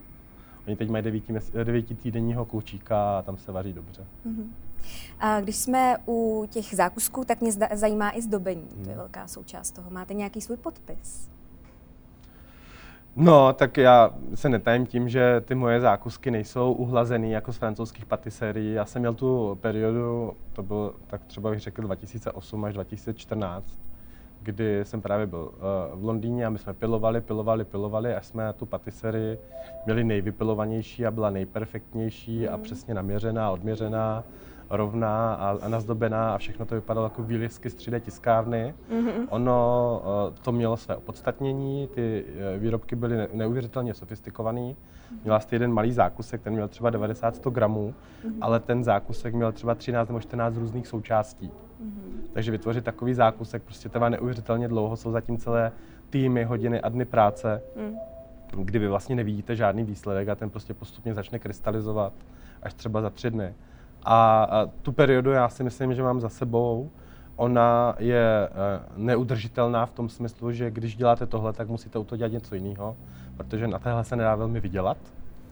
Oni 0.67 0.75
teď 0.75 0.89
mají 0.89 1.03
devíti, 1.03 1.33
devíti 1.63 1.95
týdenního 1.95 2.45
klučíka 2.45 3.19
a 3.19 3.21
tam 3.21 3.37
se 3.37 3.51
vaří 3.51 3.73
dobře. 3.73 4.05
Uh-huh. 4.25 4.47
A 5.19 5.41
když 5.41 5.55
jsme 5.55 5.97
u 6.07 6.47
těch 6.49 6.75
zákusků, 6.75 7.25
tak 7.25 7.41
mě 7.41 7.51
zajímá 7.73 8.17
i 8.17 8.21
zdobení. 8.21 8.67
Hmm. 8.75 8.83
To 8.83 8.89
je 8.89 8.95
mhm. 8.95 8.97
velká 8.97 9.27
součást 9.27 9.71
toho. 9.71 9.89
Máte 9.89 10.13
nějaký 10.13 10.41
svůj 10.41 10.57
podpis? 10.57 11.29
No, 13.15 13.53
tak 13.53 13.77
já 13.77 14.13
se 14.35 14.49
netajím 14.49 14.85
tím, 14.85 15.09
že 15.09 15.41
ty 15.41 15.55
moje 15.55 15.81
zákusky 15.81 16.31
nejsou 16.31 16.73
uhlazený 16.73 17.31
jako 17.31 17.53
z 17.53 17.57
francouzských 17.57 18.05
patiserií. 18.05 18.73
Já 18.73 18.85
jsem 18.85 18.99
měl 19.01 19.13
tu 19.13 19.57
periodu, 19.61 20.33
to 20.53 20.63
byl 20.63 20.93
tak 21.07 21.23
třeba 21.25 21.49
bych 21.49 21.59
řekl 21.59 21.81
2008 21.81 22.65
až 22.65 22.73
2014, 22.73 23.79
kdy 24.41 24.85
jsem 24.85 25.01
právě 25.01 25.27
byl 25.27 25.51
uh, 25.53 25.99
v 26.01 26.03
Londýně 26.03 26.45
a 26.45 26.49
my 26.49 26.57
jsme 26.57 26.73
pilovali, 26.73 27.21
pilovali, 27.21 27.65
pilovali, 27.65 28.15
až 28.15 28.25
jsme 28.25 28.53
tu 28.53 28.65
patiserii 28.65 29.37
měli 29.85 30.03
nejvypilovanější 30.03 31.05
a 31.05 31.11
byla 31.11 31.29
nejperfektnější 31.29 32.39
mm. 32.39 32.47
a 32.47 32.51
mhm. 32.51 32.61
přesně 32.63 32.93
naměřená, 32.93 33.51
odměřená 33.51 34.23
rovná 34.71 35.33
a, 35.33 35.57
a 35.61 35.67
nazdobená 35.67 36.33
a 36.33 36.37
všechno 36.37 36.65
to 36.65 36.75
vypadalo 36.75 37.05
jako 37.05 37.23
výlisky 37.23 37.69
z 37.69 37.75
3D 37.75 37.99
tiskárny. 37.99 38.73
Mm-hmm. 38.91 39.27
Ono 39.29 40.01
uh, 40.03 40.37
to 40.41 40.51
mělo 40.51 40.77
své 40.77 40.95
opodstatnění, 40.95 41.87
ty 41.87 42.25
uh, 42.25 42.61
výrobky 42.61 42.95
byly 42.95 43.17
ne, 43.17 43.27
neuvěřitelně 43.33 43.93
sofistikované. 43.93 44.73
Měla 45.23 45.39
jste 45.39 45.55
jeden 45.55 45.73
malý 45.73 45.91
zákusek, 45.91 46.41
ten 46.41 46.53
měl 46.53 46.67
třeba 46.67 46.91
90-100 46.91 47.51
gramů, 47.51 47.93
mm-hmm. 47.93 48.37
ale 48.41 48.59
ten 48.59 48.83
zákusek 48.83 49.33
měl 49.33 49.51
třeba 49.51 49.75
13 49.75 50.07
nebo 50.07 50.19
14 50.19 50.57
různých 50.57 50.87
součástí. 50.87 51.47
Mm-hmm. 51.47 52.11
Takže 52.33 52.51
vytvořit 52.51 52.83
takový 52.83 53.13
zákusek 53.13 53.63
prostě 53.63 53.89
trvá 53.89 54.09
neuvěřitelně 54.09 54.67
dlouho, 54.67 54.97
jsou 54.97 55.11
zatím 55.11 55.37
celé 55.37 55.71
týmy, 56.09 56.43
hodiny 56.43 56.81
a 56.81 56.89
dny 56.89 57.05
práce, 57.05 57.61
mm. 57.75 57.95
kdy 58.63 58.79
vy 58.79 58.87
vlastně 58.87 59.15
nevidíte 59.15 59.55
žádný 59.55 59.83
výsledek 59.83 60.29
a 60.29 60.35
ten 60.35 60.49
prostě 60.49 60.73
postupně 60.73 61.13
začne 61.13 61.39
krystalizovat 61.39 62.13
až 62.63 62.73
třeba 62.73 63.01
za 63.01 63.09
tři 63.09 63.31
dny. 63.31 63.53
A, 64.05 64.47
tu 64.81 64.91
periodu 64.91 65.31
já 65.31 65.49
si 65.49 65.63
myslím, 65.63 65.93
že 65.93 66.03
mám 66.03 66.19
za 66.19 66.29
sebou. 66.29 66.89
Ona 67.35 67.95
je 67.99 68.49
uh, 68.49 68.97
neudržitelná 68.97 69.85
v 69.85 69.91
tom 69.91 70.09
smyslu, 70.09 70.51
že 70.51 70.71
když 70.71 70.95
děláte 70.95 71.25
tohle, 71.25 71.53
tak 71.53 71.69
musíte 71.69 71.99
u 71.99 72.03
toho 72.03 72.17
dělat 72.17 72.31
něco 72.31 72.55
jiného, 72.55 72.95
protože 73.37 73.67
na 73.67 73.79
téhle 73.79 74.03
se 74.03 74.15
nedá 74.15 74.35
velmi 74.35 74.59
vydělat. 74.59 74.97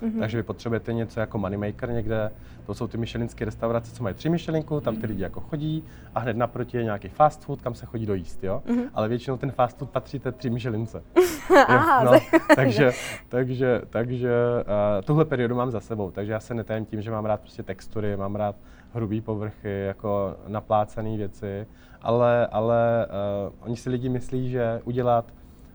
Mm-hmm. 0.02 0.20
Takže 0.20 0.38
vy 0.38 0.44
potřebujete 0.44 0.94
něco 0.94 1.20
jako 1.20 1.38
moneymaker 1.38 1.92
někde, 1.92 2.32
to 2.66 2.74
jsou 2.74 2.88
ty 2.88 2.98
myšelinské 2.98 3.46
restaurace, 3.46 3.96
co 3.96 4.04
mají 4.04 4.16
tři 4.16 4.30
myšelinku, 4.30 4.82
tam 4.82 4.96
ty 4.96 5.08
lidi 5.08 5.24
jako 5.24 5.40
chodí 5.42 5.84
a 6.16 6.20
hned 6.20 6.38
naproti 6.38 6.78
je 6.78 6.84
nějaký 6.84 7.08
fast 7.08 7.44
food, 7.44 7.62
kam 7.62 7.76
se 7.76 7.86
chodí 7.86 8.06
dojíst, 8.06 8.44
jo? 8.44 8.64
Mm-hmm. 8.68 8.90
Ale 8.94 9.08
většinou 9.08 9.38
ten 9.38 9.52
fast 9.52 9.78
food 9.78 9.90
patří 9.90 10.20
té 10.20 10.32
tři 10.32 10.50
myšelince. 10.50 11.04
Aha, 11.68 12.04
no, 12.04 12.12
takže, 12.56 12.92
takže, 13.30 13.82
takže 13.90 14.32
uh, 14.62 15.06
tuhle 15.06 15.26
periodu 15.26 15.56
mám 15.56 15.72
za 15.72 15.80
sebou, 15.80 16.12
takže 16.12 16.32
já 16.32 16.40
se 16.40 16.54
netajím 16.54 16.86
tím, 16.86 17.02
že 17.02 17.12
mám 17.12 17.26
rád 17.26 17.40
prostě 17.40 17.64
textury, 17.64 18.18
mám 18.18 18.36
rád 18.36 18.56
hrubý 18.94 19.22
povrchy, 19.22 19.84
jako 19.86 20.36
naplácené 20.48 21.18
věci, 21.18 21.68
ale, 22.02 22.48
ale 22.48 23.08
uh, 23.08 23.54
oni 23.60 23.76
si 23.76 23.90
lidi 23.90 24.10
myslí, 24.10 24.50
že 24.50 24.82
udělat 24.84 25.34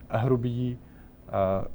hrubý 0.09 0.79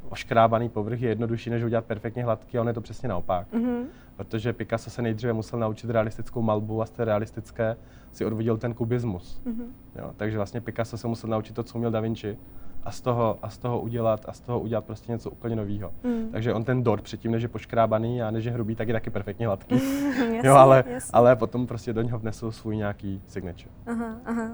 oškrábaný 0.10 0.70
povrch 0.70 1.02
je 1.02 1.10
jednodušší, 1.10 1.50
než 1.50 1.64
udělat 1.64 1.86
perfektně 1.86 2.24
hladký, 2.24 2.58
a 2.58 2.62
on 2.62 2.68
je 2.68 2.74
to 2.74 2.82
přesně 2.82 3.10
naopak. 3.10 3.54
Mm-hmm. 3.54 3.86
Protože 4.16 4.54
Picasso 4.54 4.90
se 4.90 5.02
nejdříve 5.02 5.34
musel 5.34 5.60
naučit 5.60 5.90
realistickou 5.90 6.42
malbu 6.42 6.82
a 6.82 6.86
z 6.86 6.92
té 6.92 7.06
realistické 7.06 7.78
si 8.12 8.26
odvodil 8.26 8.58
ten 8.58 8.74
kubismus. 8.74 9.42
Mm-hmm. 9.46 9.68
Jo, 9.96 10.12
takže 10.18 10.38
vlastně 10.38 10.62
Picasso 10.62 10.98
se 10.98 11.08
musel 11.08 11.30
naučit 11.30 11.54
to, 11.54 11.64
co 11.64 11.76
uměl 11.76 11.92
Da 11.92 12.00
Vinci 12.00 12.38
a 12.84 12.92
z 12.92 13.02
toho, 13.02 13.40
a 13.42 13.50
z 13.50 13.58
toho 13.58 13.80
udělat 13.80 14.26
a 14.28 14.34
z 14.34 14.40
toho 14.40 14.60
udělat 14.60 14.86
prostě 14.86 15.12
něco 15.12 15.30
úplně 15.30 15.56
nového. 15.56 15.92
Mm. 16.04 16.30
Takže 16.32 16.54
on 16.54 16.64
ten 16.64 16.84
dort 16.84 17.04
předtím, 17.04 17.32
než 17.32 17.44
je 17.44 17.50
poškrábaný 17.50 18.22
a 18.22 18.32
než 18.32 18.46
je 18.46 18.52
hrubý, 18.52 18.76
tak 18.76 18.88
je 18.88 18.94
taky 18.94 19.10
perfektně 19.10 19.48
hladký. 19.48 19.76
jasně, 20.34 20.42
jo, 20.44 20.56
ale, 20.56 20.84
ale 21.14 21.36
potom 21.36 21.68
prostě 21.68 21.94
do 21.94 22.02
něho 22.02 22.20
vnesou 22.20 22.52
svůj 22.52 22.78
nějaký 22.78 23.22
signature. 23.28 23.70
Aha, 23.86 24.16
aha. 24.26 24.50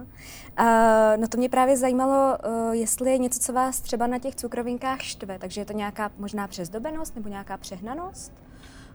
Uh, 0.59 1.21
no 1.21 1.27
to 1.27 1.37
mě 1.37 1.49
právě 1.49 1.77
zajímalo, 1.77 2.37
uh, 2.47 2.71
jestli 2.71 3.11
je 3.11 3.17
něco, 3.17 3.39
co 3.39 3.53
vás 3.53 3.81
třeba 3.81 4.07
na 4.07 4.19
těch 4.19 4.35
cukrovinkách 4.35 5.01
štve, 5.01 5.39
takže 5.39 5.61
je 5.61 5.65
to 5.65 5.73
nějaká 5.73 6.11
možná 6.17 6.47
přezdobenost 6.47 7.15
nebo 7.15 7.29
nějaká 7.29 7.57
přehnanost? 7.57 8.33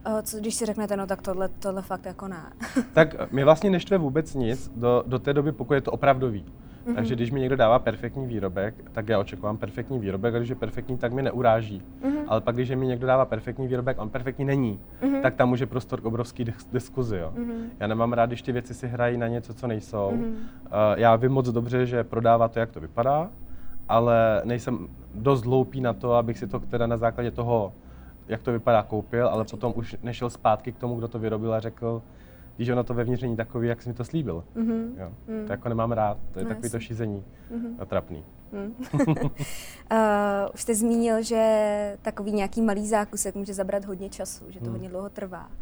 Uh, 0.07 0.21
co, 0.23 0.39
když 0.39 0.55
si 0.55 0.67
řeknete, 0.67 0.97
no 0.97 1.07
tak 1.07 1.23
tohle, 1.23 1.49
tohle 1.49 1.83
fakt 1.83 2.07
jako 2.07 2.29
ne. 2.29 2.43
tak 2.93 3.33
mi 3.33 3.45
vlastně 3.45 3.71
neštve 3.71 3.99
vůbec 3.99 4.35
nic 4.35 4.71
do, 4.77 5.05
do 5.07 5.19
té 5.19 5.33
doby, 5.33 5.53
pokud 5.53 5.75
je 5.75 5.81
to 5.81 5.93
opravdový. 5.93 6.45
Mm-hmm. 6.87 6.95
Takže 6.95 7.15
když 7.15 7.31
mi 7.31 7.41
někdo 7.41 7.57
dává 7.57 7.79
perfektní 7.79 8.27
výrobek, 8.27 8.75
tak 8.93 9.09
já 9.09 9.19
očekávám 9.19 9.57
perfektní 9.57 9.99
výrobek, 9.99 10.35
a 10.35 10.39
když 10.39 10.49
je 10.49 10.55
perfektní, 10.55 10.99
tak 10.99 11.13
mi 11.13 11.23
neuráží. 11.23 11.83
Mm-hmm. 12.03 12.25
Ale 12.29 12.41
pak, 12.41 12.55
když 12.55 12.71
mi 12.71 12.87
někdo 12.87 13.07
dává 13.07 13.25
perfektní 13.25 13.69
výrobek, 13.69 13.99
on 14.01 14.09
perfektní 14.09 14.45
není, 14.45 14.81
mm-hmm. 15.03 15.23
tak 15.23 15.35
tam 15.35 15.49
může 15.49 15.67
prostor 15.67 16.01
k 16.01 16.05
obrovský 16.05 16.45
diskuzi. 16.73 17.17
Jo. 17.17 17.33
Mm-hmm. 17.37 17.65
Já 17.81 17.87
nemám 17.87 18.13
rád, 18.13 18.27
když 18.27 18.43
ty 18.43 18.53
věci 18.53 18.75
si 18.75 18.89
hrají 18.89 19.19
na 19.19 19.29
něco, 19.29 19.55
co 19.55 19.67
nejsou. 19.67 20.13
Mm-hmm. 20.15 20.31
Uh, 20.31 20.39
já 20.97 21.17
vím 21.17 21.33
moc 21.33 21.49
dobře, 21.49 21.87
že 21.87 22.05
prodává 22.05 22.49
to, 22.49 22.59
jak 22.59 22.71
to 22.71 22.81
vypadá, 22.81 23.31
ale 23.89 24.43
nejsem 24.45 24.89
dost 25.15 25.45
hloupý 25.45 25.81
na 25.81 25.93
to, 25.93 26.15
abych 26.15 26.39
si 26.39 26.47
to 26.47 26.61
teda 26.61 26.87
na 26.87 26.97
základě 26.97 27.31
toho, 27.31 27.73
jak 28.29 28.43
to 28.43 28.53
vypadá, 28.53 28.83
koupil, 28.83 29.29
ale 29.29 29.45
potom 29.45 29.73
už 29.77 29.97
nešel 30.03 30.31
zpátky 30.31 30.73
k 30.73 30.79
tomu, 30.79 30.95
kdo 30.95 31.09
to 31.09 31.19
vyrobil 31.19 31.55
a 31.55 31.61
řekl, 31.61 32.03
víš, 32.61 32.69
ono 32.69 32.85
to 32.85 32.95
vevnitř 32.95 33.23
není 33.23 33.37
takový, 33.37 33.69
jak 33.69 33.83
jsi 33.83 33.89
mi 33.89 33.95
to 33.95 34.05
slíbil. 34.05 34.45
Mm-hmm. 34.57 34.91
Jo. 34.97 35.13
Mm. 35.29 35.47
To 35.47 35.53
jako 35.53 35.69
nemám 35.69 35.93
rád, 35.93 36.19
to 36.33 36.39
je 36.39 36.45
no, 36.45 36.49
takový 36.49 36.71
to 36.71 36.81
šízení 36.81 37.25
mm-hmm. 37.53 37.75
a 37.79 37.85
trapný. 37.85 38.25
Mm. 38.53 38.75
uh, 38.93 39.31
už 40.55 40.61
jste 40.61 40.75
zmínil, 40.75 41.23
že 41.23 41.99
takový 42.03 42.33
nějaký 42.33 42.63
malý 42.63 42.89
zákusek 42.89 43.35
může 43.35 43.55
zabrat 43.55 43.85
hodně 43.85 44.09
času, 44.09 44.45
že 44.49 44.59
to 44.59 44.65
mm. 44.65 44.73
hodně 44.73 44.89
dlouho 44.89 45.09
trvá. 45.09 45.51
Eh, 45.51 45.57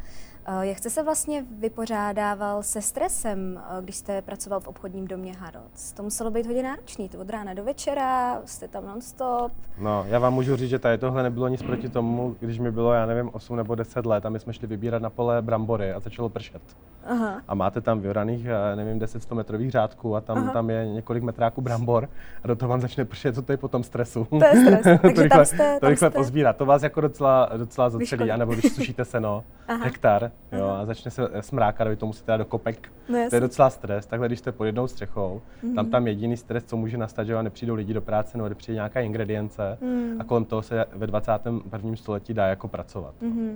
jak 0.60 0.78
jste 0.78 0.90
se 0.90 1.02
vlastně 1.02 1.44
vypořádával 1.58 2.62
se 2.62 2.82
stresem, 2.82 3.60
eh, 3.78 3.82
když 3.82 3.96
jste 3.96 4.22
pracoval 4.22 4.60
v 4.60 4.68
obchodním 4.68 5.06
domě 5.06 5.32
Harrods? 5.32 5.92
To 5.92 6.02
muselo 6.02 6.30
být 6.30 6.46
hodně 6.46 6.62
náročný, 6.62 7.08
to 7.08 7.18
od 7.18 7.30
rána 7.30 7.54
do 7.54 7.64
večera, 7.64 8.42
jste 8.44 8.68
tam 8.68 8.86
nonstop. 8.86 9.52
No, 9.78 10.04
já 10.08 10.18
vám 10.18 10.34
můžu 10.34 10.56
říct, 10.56 10.70
že 10.70 10.78
tady 10.78 10.98
tohle 10.98 11.22
nebylo 11.22 11.48
nic 11.48 11.62
proti 11.62 11.88
tomu, 11.88 12.36
když 12.40 12.58
mi 12.58 12.70
bylo, 12.72 12.92
já 12.92 13.06
nevím, 13.06 13.30
8 13.32 13.56
nebo 13.56 13.74
10 13.74 14.06
let 14.06 14.26
a 14.26 14.28
my 14.28 14.40
jsme 14.40 14.52
šli 14.52 14.66
vybírat 14.66 15.02
na 15.02 15.10
pole 15.10 15.42
brambory 15.42 15.92
a 15.92 16.00
začalo 16.00 16.28
pršet. 16.28 16.62
Aha. 17.08 17.42
A 17.48 17.54
máte 17.54 17.80
tam 17.80 18.00
vyvraných, 18.00 18.46
nevím, 18.74 18.98
10-100 18.98 19.34
metrových 19.34 19.70
řádků 19.70 20.16
a 20.16 20.20
tam, 20.20 20.50
tam 20.50 20.70
je 20.70 20.86
několik 20.86 21.22
metráků 21.22 21.60
brambor 21.60 22.08
a 22.44 22.48
do 22.48 22.56
toho 22.56 22.68
vám 22.68 22.80
začne 22.80 23.04
pršet, 23.04 23.34
co 23.34 23.42
to 23.42 23.52
je 23.52 23.56
potom 23.56 23.82
stresu. 23.82 24.24
To 24.24 24.44
je 24.44 24.62
stres, 24.62 24.82
takže 25.02 25.14
to 25.14 25.22
rychle, 25.22 25.28
tam 25.28 25.44
jste, 25.44 25.78
to 25.80 25.88
rychle 25.88 26.10
jste... 26.10 26.18
pozbírat. 26.18 26.56
To 26.56 26.66
vás 26.66 26.82
jako 26.82 27.00
docela, 27.00 27.50
docela 27.56 27.90
zotřelí, 27.90 28.30
anebo 28.30 28.52
když 28.52 28.72
sušíte 28.72 29.04
seno, 29.04 29.44
Aha. 29.68 29.84
hektar, 29.84 30.30
jo, 30.52 30.68
a 30.68 30.86
začne 30.86 31.10
se 31.10 31.28
smrákat, 31.40 31.88
vy 31.88 31.96
to 31.96 32.06
musíte 32.06 32.32
dát 32.32 32.36
do 32.36 32.44
kopek. 32.44 32.88
No, 33.08 33.18
to 33.28 33.36
je 33.36 33.40
docela 33.40 33.70
stres. 33.70 34.06
Takhle, 34.06 34.28
když 34.28 34.38
jste 34.38 34.52
pod 34.52 34.64
jednou 34.64 34.86
střechou, 34.86 35.42
mm-hmm. 35.64 35.74
tam 35.74 35.90
tam 35.90 36.06
jediný 36.06 36.36
stres, 36.36 36.64
co 36.64 36.76
může 36.76 36.98
nastat, 36.98 37.26
že 37.26 37.34
vám 37.34 37.44
nepřijdou 37.44 37.74
lidi 37.74 37.94
do 37.94 38.00
práce, 38.00 38.38
nebo 38.38 38.54
přijde 38.54 38.74
nějaká 38.74 39.00
ingredience 39.00 39.78
mm. 39.80 40.16
a 40.20 40.24
kolem 40.24 40.44
toho 40.44 40.62
se 40.62 40.84
ve 40.92 41.06
21. 41.06 41.96
století 41.96 42.34
dá 42.34 42.46
jako 42.46 42.68
pracovat. 42.68 43.14
Mm-hmm. 43.22 43.54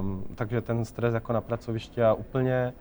Um, 0.00 0.24
takže 0.34 0.60
ten 0.60 0.84
stres 0.84 1.14
jako 1.14 1.32
na 1.32 1.40
pracovišti 1.40 2.02
a 2.02 2.14
úplně 2.14 2.72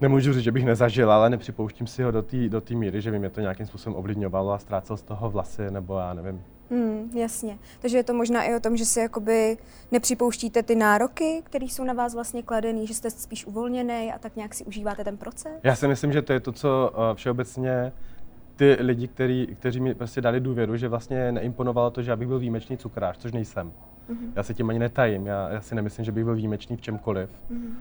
nemůžu 0.00 0.32
říct, 0.32 0.42
že 0.42 0.52
bych 0.52 0.64
nezažil, 0.64 1.12
ale 1.12 1.30
nepřipouštím 1.30 1.86
si 1.86 2.02
ho 2.02 2.10
do 2.10 2.22
té 2.22 2.48
do 2.48 2.62
míry, 2.70 3.00
že 3.00 3.10
by 3.10 3.18
mě 3.18 3.30
to 3.30 3.40
nějakým 3.40 3.66
způsobem 3.66 3.98
ovlivňovalo 3.98 4.52
a 4.52 4.58
ztrácel 4.58 4.96
z 4.96 5.02
toho 5.02 5.30
vlasy, 5.30 5.70
nebo 5.70 5.98
já 5.98 6.14
nevím. 6.14 6.44
Hmm, 6.70 7.10
jasně. 7.14 7.58
Takže 7.80 7.96
je 7.96 8.04
to 8.04 8.14
možná 8.14 8.42
i 8.42 8.54
o 8.54 8.60
tom, 8.60 8.76
že 8.76 8.84
si 8.84 9.00
jakoby 9.00 9.56
nepřipouštíte 9.92 10.62
ty 10.62 10.74
nároky, 10.74 11.42
které 11.44 11.64
jsou 11.64 11.84
na 11.84 11.92
vás 11.92 12.14
vlastně 12.14 12.42
kladený, 12.42 12.86
že 12.86 12.94
jste 12.94 13.10
spíš 13.10 13.46
uvolněný 13.46 14.12
a 14.12 14.18
tak 14.18 14.36
nějak 14.36 14.54
si 14.54 14.64
užíváte 14.64 15.04
ten 15.04 15.16
proces? 15.16 15.52
Já 15.62 15.74
si 15.74 15.88
myslím, 15.88 16.12
že 16.12 16.22
to 16.22 16.32
je 16.32 16.40
to, 16.40 16.52
co 16.52 16.92
uh, 16.92 17.16
všeobecně 17.16 17.92
ty 18.56 18.76
lidi, 18.80 19.08
který, 19.08 19.46
kteří 19.46 19.80
mi 19.80 19.94
prostě 19.94 20.20
dali 20.20 20.40
důvěru, 20.40 20.76
že 20.76 20.88
vlastně 20.88 21.32
neimponovalo 21.32 21.90
to, 21.90 22.02
že 22.02 22.10
já 22.10 22.16
bych 22.16 22.28
byl 22.28 22.38
výjimečný 22.38 22.76
cukrář, 22.76 23.18
což 23.18 23.32
nejsem. 23.32 23.72
Mm-hmm. 24.10 24.32
Já 24.36 24.42
se 24.42 24.54
tím 24.54 24.70
ani 24.70 24.78
netajím, 24.78 25.26
já, 25.26 25.48
já 25.48 25.60
si 25.60 25.74
nemyslím, 25.74 26.04
že 26.04 26.12
bych 26.12 26.24
byl 26.24 26.34
výjimečný 26.34 26.76
v 26.76 26.80
čemkoliv. 26.80 27.30
Mm-hmm. 27.50 27.74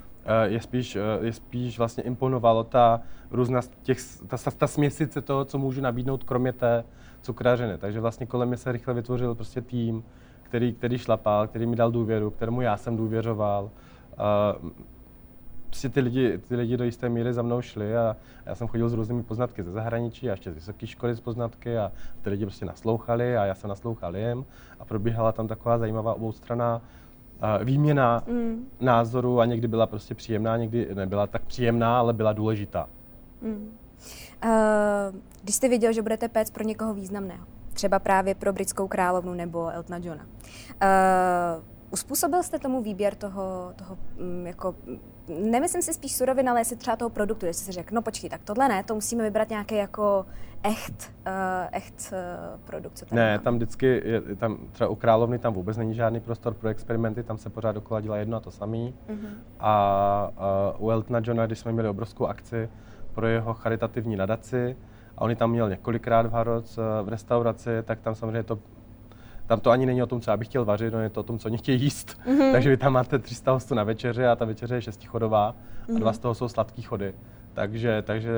Je, 0.43 0.61
spíš, 0.61 0.97
je 1.21 1.33
spíš 1.33 1.77
vlastně 1.77 2.03
imponovalo 2.03 2.63
ta 2.63 3.01
různá 3.31 3.61
těch, 3.81 3.97
ta, 4.27 4.37
ta, 4.37 4.51
ta 4.51 4.67
směsice 4.67 5.21
toho, 5.21 5.45
co 5.45 5.57
můžu 5.57 5.81
nabídnout, 5.81 6.23
kromě 6.23 6.53
té 6.53 6.83
cukrařiny. 7.21 7.77
Takže 7.77 7.99
vlastně 7.99 8.25
kolem 8.25 8.47
mě 8.47 8.57
se 8.57 8.71
rychle 8.71 8.93
vytvořil 8.93 9.35
prostě 9.35 9.61
tým, 9.61 10.03
který, 10.43 10.73
který 10.73 10.97
šlapal, 10.97 11.47
který 11.47 11.65
mi 11.65 11.75
dal 11.75 11.91
důvěru, 11.91 12.31
kterému 12.31 12.61
já 12.61 12.77
jsem 12.77 12.97
důvěřoval. 12.97 13.69
Prostě 15.75 15.89
ty 15.89 15.99
lidi, 15.99 16.37
ty 16.37 16.55
lidi 16.55 16.77
do 16.77 16.83
jisté 16.83 17.09
míry 17.09 17.33
za 17.33 17.41
mnou 17.41 17.61
šli 17.61 17.97
a 17.97 18.15
já 18.45 18.55
jsem 18.55 18.67
chodil 18.67 18.89
s 18.89 18.93
různými 18.93 19.23
poznatky 19.23 19.63
ze 19.63 19.71
zahraničí 19.71 20.29
a 20.29 20.31
ještě 20.31 20.51
z 20.51 20.53
vysoké 20.53 20.87
školy 20.87 21.15
z 21.15 21.19
poznatky 21.19 21.77
a 21.77 21.91
ty 22.21 22.29
lidi 22.29 22.45
prostě 22.45 22.65
naslouchali 22.65 23.37
a 23.37 23.45
já 23.45 23.55
jsem 23.55 23.69
naslouchal 23.69 24.17
jim 24.17 24.45
a 24.79 24.85
probíhala 24.85 25.31
tam 25.31 25.47
taková 25.47 25.77
zajímavá 25.77 26.13
oboustranná 26.13 26.81
výměna 27.63 28.23
mm. 28.27 28.65
názorů 28.79 29.39
a 29.39 29.45
někdy 29.45 29.67
byla 29.67 29.87
prostě 29.87 30.15
příjemná, 30.15 30.57
někdy 30.57 30.95
nebyla 30.95 31.27
tak 31.27 31.41
příjemná, 31.41 31.99
ale 31.99 32.13
byla 32.13 32.33
důležitá. 32.33 32.89
Mm. 33.41 33.71
Uh, 34.45 34.51
když 35.43 35.55
jste 35.55 35.69
věděl, 35.69 35.93
že 35.93 36.01
budete 36.01 36.29
péct 36.29 36.53
pro 36.53 36.63
někoho 36.63 36.93
významného, 36.93 37.45
třeba 37.73 37.99
právě 37.99 38.35
pro 38.35 38.53
britskou 38.53 38.87
královnu 38.87 39.33
nebo 39.33 39.69
Eltona 39.69 39.99
Johna, 40.03 40.23
uh, 40.23 41.74
Uspůsobil 41.95 42.43
jste 42.43 42.59
tomu 42.59 42.81
výběr 42.81 43.15
toho, 43.15 43.73
toho 43.75 43.97
mm, 44.17 44.47
jako, 44.47 44.75
nemyslím 45.27 45.81
si 45.81 45.93
spíš 45.93 46.15
surovin, 46.15 46.49
ale 46.49 46.59
jestli 46.59 46.75
třeba 46.75 46.95
toho 46.97 47.09
produktu, 47.09 47.45
jestli 47.45 47.65
si 47.65 47.71
řekl, 47.71 47.95
no 47.95 48.01
počkej, 48.01 48.29
tak 48.29 48.41
tohle 48.43 48.67
ne, 48.67 48.83
to 48.83 48.95
musíme 48.95 49.23
vybrat 49.23 49.49
nějaký 49.49 49.75
jako 49.75 50.25
echt, 50.63 51.13
uh, 51.27 51.31
echt 51.71 52.13
uh, 52.13 52.59
produkt, 52.59 52.97
co 52.97 53.05
tady 53.05 53.15
Ne, 53.21 53.31
máme. 53.31 53.43
tam 53.43 53.55
vždycky, 53.55 54.01
je, 54.05 54.21
tam 54.35 54.57
třeba 54.71 54.89
u 54.89 54.95
královny 54.95 55.39
tam 55.39 55.53
vůbec 55.53 55.77
není 55.77 55.93
žádný 55.93 56.19
prostor 56.19 56.53
pro 56.53 56.69
experimenty, 56.69 57.23
tam 57.23 57.37
se 57.37 57.49
pořád 57.49 57.71
dokola 57.71 58.01
dělá 58.01 58.17
jedno 58.17 58.37
a 58.37 58.39
to 58.39 58.51
samý. 58.51 58.95
Uh-huh. 59.09 59.29
A 59.59 60.31
uh, 60.77 60.87
u 60.87 60.91
Eltona 60.91 61.19
Johna, 61.23 61.45
když 61.45 61.59
jsme 61.59 61.71
měli 61.71 61.89
obrovskou 61.89 62.25
akci 62.25 62.69
pro 63.13 63.27
jeho 63.27 63.53
charitativní 63.53 64.15
nadaci, 64.15 64.77
a 65.17 65.21
on 65.21 65.35
tam 65.35 65.51
měl 65.51 65.69
několikrát 65.69 66.25
v 66.25 66.31
Harrods 66.31 66.77
v 67.03 67.09
restauraci, 67.09 67.69
tak 67.83 67.99
tam 68.01 68.15
samozřejmě 68.15 68.43
to 68.43 68.59
tam 69.47 69.59
to 69.59 69.71
ani 69.71 69.85
není 69.85 70.03
o 70.03 70.07
tom, 70.07 70.21
co 70.21 70.31
já 70.31 70.37
bych 70.37 70.47
chtěl 70.47 70.65
vařit, 70.65 70.93
no 70.93 70.99
je 70.99 71.09
to 71.09 71.19
o 71.19 71.23
tom, 71.23 71.39
co 71.39 71.49
oni 71.49 71.57
chtějí 71.57 71.81
jíst. 71.81 72.19
Mm-hmm. 72.27 72.51
Takže 72.51 72.69
vy 72.69 72.77
tam 72.77 72.93
máte 72.93 73.19
300 73.19 73.51
hostů 73.51 73.75
na 73.75 73.83
večeři 73.83 74.25
a 74.25 74.35
ta 74.35 74.45
večeře 74.45 74.75
je 74.75 74.81
šestichodová 74.81 75.51
mm-hmm. 75.51 75.95
a 75.95 75.99
dva 75.99 76.11
mhm. 76.11 76.15
z 76.15 76.19
toho 76.19 76.33
jsou 76.33 76.47
sladký 76.47 76.81
chody. 76.81 77.13
Takže, 77.53 78.01
takže 78.01 78.31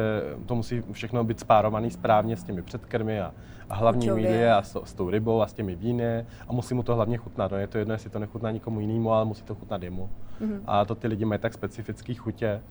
to 0.45 0.55
musí 0.55 0.83
všechno 0.91 1.23
být 1.23 1.39
spárovaný 1.39 1.91
správně 1.91 2.37
s 2.37 2.43
těmi 2.43 2.61
předkrmy 2.61 3.21
a, 3.21 3.33
a 3.69 3.75
hlavními 3.75 4.21
jídly 4.21 4.49
a 4.49 4.61
s, 4.61 4.81
s 4.83 4.93
tou 4.93 5.09
rybou 5.09 5.41
a 5.41 5.47
s 5.47 5.53
těmi 5.53 5.75
víny 5.75 6.25
a 6.47 6.53
musí 6.53 6.73
mu 6.73 6.83
to 6.83 6.95
hlavně 6.95 7.17
chutnat. 7.17 7.51
No, 7.51 7.57
je 7.57 7.67
to 7.67 7.77
jedno, 7.77 7.93
jestli 7.93 8.09
to 8.09 8.19
nechutná 8.19 8.51
nikomu 8.51 8.79
jinému, 8.79 9.13
ale 9.13 9.25
musí 9.25 9.43
to 9.43 9.55
chutnat 9.55 9.83
jemu. 9.83 10.09
Mm-hmm. 10.41 10.59
A 10.65 10.85
to 10.85 10.95
ty 10.95 11.07
lidi 11.07 11.25
mají 11.25 11.39
tak 11.39 11.53
specifický 11.53 12.15
chutě, 12.15 12.61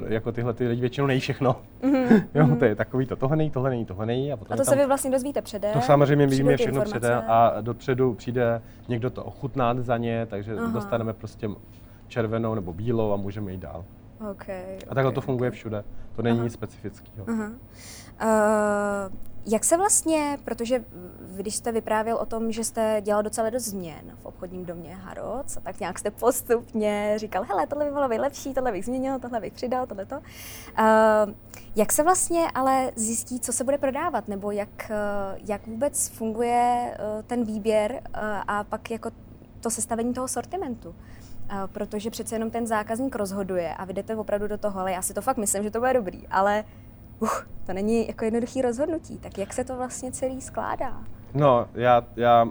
to, 0.00 0.06
jako 0.08 0.32
tyhle 0.32 0.54
ty 0.54 0.68
lidi 0.68 0.80
většinou 0.80 1.06
nejí 1.06 1.20
všechno. 1.20 1.56
Mm-hmm. 1.82 2.24
jo, 2.34 2.56
to 2.56 2.64
je 2.64 2.74
takový 2.74 3.06
to, 3.06 3.16
tohle 3.16 3.36
nejí, 3.36 3.50
tohle 3.50 3.70
nejí, 3.70 3.84
tohle 3.84 4.06
nejí. 4.06 4.32
A, 4.32 4.36
potom 4.36 4.54
a 4.54 4.56
to 4.56 4.64
tam, 4.64 4.74
se 4.74 4.80
vy 4.80 4.86
vlastně 4.86 5.10
dozvíte 5.10 5.42
předem? 5.42 5.72
To 5.72 5.80
samozřejmě 5.80 6.26
my 6.26 6.36
víme 6.36 6.56
všechno 6.56 6.82
předem 6.82 7.22
a 7.26 7.60
dopředu 7.60 8.14
přijde 8.14 8.62
někdo 8.88 9.10
to 9.10 9.24
ochutnat 9.24 9.78
za 9.78 9.96
ně, 9.96 10.26
takže 10.30 10.56
Aha. 10.56 10.72
dostaneme 10.72 11.12
prostě 11.12 11.48
červenou 12.08 12.54
nebo 12.54 12.72
bílou 12.72 13.12
a 13.12 13.16
můžeme 13.16 13.52
jít 13.52 13.60
dál. 13.60 13.84
Okay, 14.30 14.76
a 14.90 14.94
takhle 14.94 15.04
okay, 15.04 15.14
to 15.14 15.20
funguje 15.20 15.50
okay. 15.50 15.58
všude. 15.58 15.84
To 16.16 16.22
není 16.22 16.38
Aha. 16.38 16.44
nic 16.44 16.52
specifického. 16.52 17.26
Aha. 17.28 17.50
Uh, 18.22 19.33
jak 19.46 19.64
se 19.64 19.76
vlastně, 19.76 20.38
protože 20.44 20.84
když 21.36 21.54
jste 21.54 21.72
vyprávěl 21.72 22.16
o 22.16 22.26
tom, 22.26 22.52
že 22.52 22.64
jste 22.64 23.00
dělal 23.00 23.22
docela 23.22 23.50
dost 23.50 23.64
změn 23.64 24.16
v 24.22 24.26
obchodním 24.26 24.64
domě 24.64 24.94
Harrods, 24.94 25.58
tak 25.62 25.80
nějak 25.80 25.98
jste 25.98 26.10
postupně 26.10 27.14
říkal, 27.16 27.44
hele, 27.48 27.66
tohle 27.66 27.84
by 27.84 27.90
bylo 27.90 28.08
lepší, 28.08 28.54
tohle 28.54 28.72
bych 28.72 28.84
změnil, 28.84 29.18
tohle 29.18 29.40
bych 29.40 29.52
přidal, 29.52 29.86
tohle 29.86 30.06
to. 30.06 30.16
Uh, 30.16 30.22
jak 31.76 31.92
se 31.92 32.02
vlastně 32.02 32.46
ale 32.54 32.92
zjistí, 32.96 33.40
co 33.40 33.52
se 33.52 33.64
bude 33.64 33.78
prodávat, 33.78 34.28
nebo 34.28 34.50
jak, 34.50 34.90
uh, 34.90 35.48
jak 35.48 35.66
vůbec 35.66 36.08
funguje 36.08 36.96
uh, 36.98 37.22
ten 37.22 37.44
výběr 37.44 37.92
uh, 37.92 38.20
a 38.48 38.64
pak 38.64 38.90
jako 38.90 39.10
to 39.60 39.70
sestavení 39.70 40.14
toho 40.14 40.28
sortimentu? 40.28 40.94
protože 41.72 42.10
přece 42.10 42.34
jenom 42.34 42.50
ten 42.50 42.66
zákazník 42.66 43.16
rozhoduje 43.16 43.74
a 43.74 43.84
vy 43.84 43.92
jdete 43.92 44.16
opravdu 44.16 44.48
do 44.48 44.58
toho, 44.58 44.80
ale 44.80 44.92
já 44.92 45.02
si 45.02 45.14
to 45.14 45.22
fakt 45.22 45.36
myslím, 45.36 45.62
že 45.62 45.70
to 45.70 45.78
bude 45.78 45.92
dobrý, 45.92 46.28
ale 46.28 46.64
uh, 47.20 47.28
to 47.66 47.72
není 47.72 48.06
jako 48.08 48.24
jednoduchý 48.24 48.62
rozhodnutí. 48.62 49.18
Tak 49.18 49.38
jak 49.38 49.52
se 49.52 49.64
to 49.64 49.76
vlastně 49.76 50.12
celý 50.12 50.40
skládá? 50.40 51.04
No, 51.34 51.68
já, 51.74 52.04
já 52.16 52.48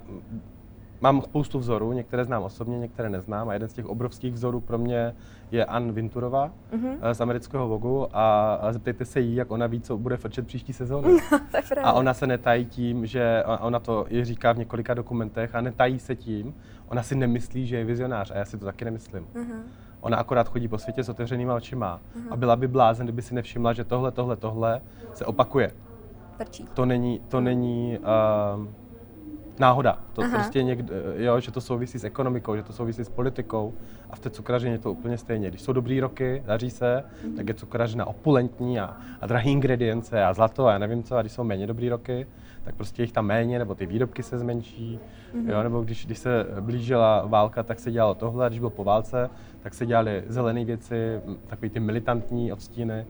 mám 1.01 1.21
spoustu 1.21 1.59
vzorů, 1.59 1.93
některé 1.93 2.25
znám 2.25 2.43
osobně, 2.43 2.79
některé 2.79 3.09
neznám 3.09 3.49
a 3.49 3.53
jeden 3.53 3.69
z 3.69 3.73
těch 3.73 3.85
obrovských 3.85 4.33
vzorů 4.33 4.59
pro 4.59 4.77
mě 4.77 5.15
je 5.51 5.65
Ann 5.65 5.91
Vinturová 5.91 6.51
uh-huh. 6.73 7.13
z 7.13 7.21
amerického 7.21 7.67
Vogu 7.67 8.07
a, 8.13 8.59
zeptejte 8.71 9.05
se 9.05 9.19
jí, 9.19 9.35
jak 9.35 9.51
ona 9.51 9.67
ví, 9.67 9.81
co 9.81 9.97
bude 9.97 10.17
frčet 10.17 10.47
příští 10.47 10.73
sezónu. 10.73 11.17
a 11.83 11.93
ona 11.93 12.13
se 12.13 12.27
netají 12.27 12.65
tím, 12.65 13.05
že 13.05 13.43
ona 13.59 13.79
to 13.79 14.05
i 14.09 14.25
říká 14.25 14.51
v 14.51 14.57
několika 14.57 14.93
dokumentech 14.93 15.55
a 15.55 15.61
netají 15.61 15.99
se 15.99 16.15
tím, 16.15 16.55
ona 16.87 17.03
si 17.03 17.15
nemyslí, 17.15 17.67
že 17.67 17.77
je 17.77 17.85
vizionář 17.85 18.31
a 18.31 18.37
já 18.37 18.45
si 18.45 18.57
to 18.57 18.65
taky 18.65 18.85
nemyslím. 18.85 19.25
Uh-huh. 19.35 19.61
Ona 20.03 20.17
akorát 20.17 20.47
chodí 20.47 20.67
po 20.67 20.77
světě 20.77 21.03
s 21.03 21.09
otevřenýma 21.09 21.55
očima 21.55 21.99
uh-huh. 22.17 22.27
a 22.31 22.35
byla 22.35 22.55
by 22.55 22.67
blázen, 22.67 23.05
kdyby 23.05 23.21
si 23.21 23.35
nevšimla, 23.35 23.73
že 23.73 23.83
tohle, 23.83 24.11
tohle, 24.11 24.35
tohle 24.35 24.81
se 25.13 25.25
opakuje. 25.25 25.71
Prčí. 26.37 26.65
To 26.73 26.85
není, 26.85 27.21
to 27.27 27.41
není 27.41 27.97
uh, 27.99 28.67
náhoda. 29.59 29.97
To 30.13 30.21
Aha. 30.21 30.37
prostě 30.37 30.63
někde, 30.63 30.95
jo, 31.15 31.39
že 31.39 31.51
to 31.51 31.61
souvisí 31.61 31.99
s 31.99 32.03
ekonomikou, 32.03 32.55
že 32.55 32.63
to 32.63 32.73
souvisí 32.73 33.03
s 33.03 33.09
politikou 33.09 33.73
a 34.09 34.15
v 34.15 34.19
té 34.19 34.29
cukrařině 34.29 34.73
je 34.73 34.79
to 34.79 34.91
úplně 34.91 35.17
stejně. 35.17 35.49
Když 35.49 35.61
jsou 35.61 35.73
dobrý 35.73 35.99
roky, 35.99 36.43
daří 36.45 36.69
se, 36.69 37.03
mm. 37.27 37.35
tak 37.35 37.47
je 37.47 37.53
cukrařina 37.53 38.05
opulentní 38.05 38.79
a, 38.79 38.97
a 39.21 39.27
drahý 39.27 39.51
ingredience 39.51 40.23
a 40.23 40.33
zlato 40.33 40.67
a 40.67 40.71
já 40.71 40.77
nevím 40.77 41.03
co, 41.03 41.17
a 41.17 41.21
když 41.21 41.31
jsou 41.33 41.43
méně 41.43 41.67
dobrý 41.67 41.89
roky, 41.89 42.27
tak 42.63 42.75
prostě 42.75 43.03
jich 43.03 43.11
tam 43.11 43.25
méně, 43.25 43.59
nebo 43.59 43.75
ty 43.75 43.85
výrobky 43.85 44.23
se 44.23 44.39
zmenší, 44.39 44.99
mm-hmm. 45.35 45.49
jo, 45.49 45.63
nebo 45.63 45.81
když, 45.81 46.05
když 46.05 46.17
se 46.17 46.45
blížila 46.59 47.25
válka, 47.25 47.63
tak 47.63 47.79
se 47.79 47.91
dělalo 47.91 48.15
tohle, 48.15 48.49
když 48.49 48.59
byl 48.59 48.69
po 48.69 48.83
válce, 48.83 49.29
tak 49.63 49.73
se 49.73 49.85
dělaly 49.85 50.23
zelené 50.27 50.65
věci, 50.65 51.21
takový 51.47 51.69
ty 51.69 51.79
militantní 51.79 52.53
odstíny, 52.53 53.05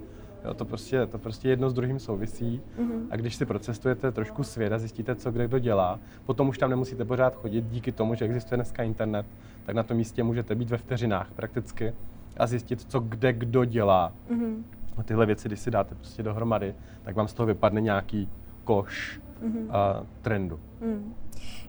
Jo, 0.46 0.54
to, 0.54 0.66
prostě, 0.66 1.06
to 1.06 1.20
prostě 1.20 1.50
jedno 1.50 1.70
s 1.70 1.74
druhým 1.74 2.00
souvisí. 2.00 2.62
Mm-hmm. 2.80 3.08
A 3.12 3.16
když 3.16 3.36
si 3.36 3.46
procestujete 3.46 4.12
trošku 4.12 4.44
svět 4.44 4.74
a 4.74 4.78
zjistíte, 4.78 5.16
co 5.16 5.32
kde 5.32 5.48
kdo 5.48 5.60
dělá, 5.60 6.00
potom 6.26 6.50
už 6.50 6.58
tam 6.58 6.70
nemusíte 6.70 7.06
pořád 7.06 7.36
chodit 7.36 7.66
díky 7.66 7.92
tomu, 7.92 8.16
že 8.16 8.26
existuje 8.26 8.58
dneska 8.58 8.84
internet, 8.84 9.26
tak 9.66 9.76
na 9.76 9.84
tom 9.84 9.98
místě 9.98 10.24
můžete 10.24 10.56
být 10.56 10.70
ve 10.70 10.78
vteřinách 10.78 11.32
prakticky 11.32 11.94
a 12.38 12.48
zjistit, 12.48 12.82
co 12.82 13.00
kde 13.00 13.34
kdo 13.34 13.66
dělá. 13.66 14.14
Mm-hmm. 14.30 14.64
A 14.98 15.04
tyhle 15.04 15.26
věci, 15.26 15.48
když 15.48 15.60
si 15.60 15.72
dáte 15.72 15.96
prostě 15.96 16.24
dohromady, 16.24 16.76
tak 17.04 17.16
vám 17.16 17.28
z 17.28 17.34
toho 17.34 17.48
vypadne 17.48 17.82
nějaký 17.82 18.30
koš 18.64 19.22
mm-hmm. 19.44 19.66
uh, 19.66 20.08
trendu. 20.22 20.60
Mm. 20.82 21.16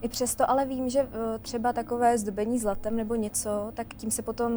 I 0.02 0.08
přesto 0.08 0.50
ale 0.50 0.66
vím, 0.66 0.90
že 0.90 1.00
eh, 1.00 1.38
třeba 1.38 1.72
takové 1.72 2.18
zdobení 2.18 2.58
zlatem 2.58 2.96
nebo 2.96 3.14
něco, 3.14 3.72
tak 3.74 3.94
tím 3.94 4.10
se 4.10 4.22
potom 4.22 4.52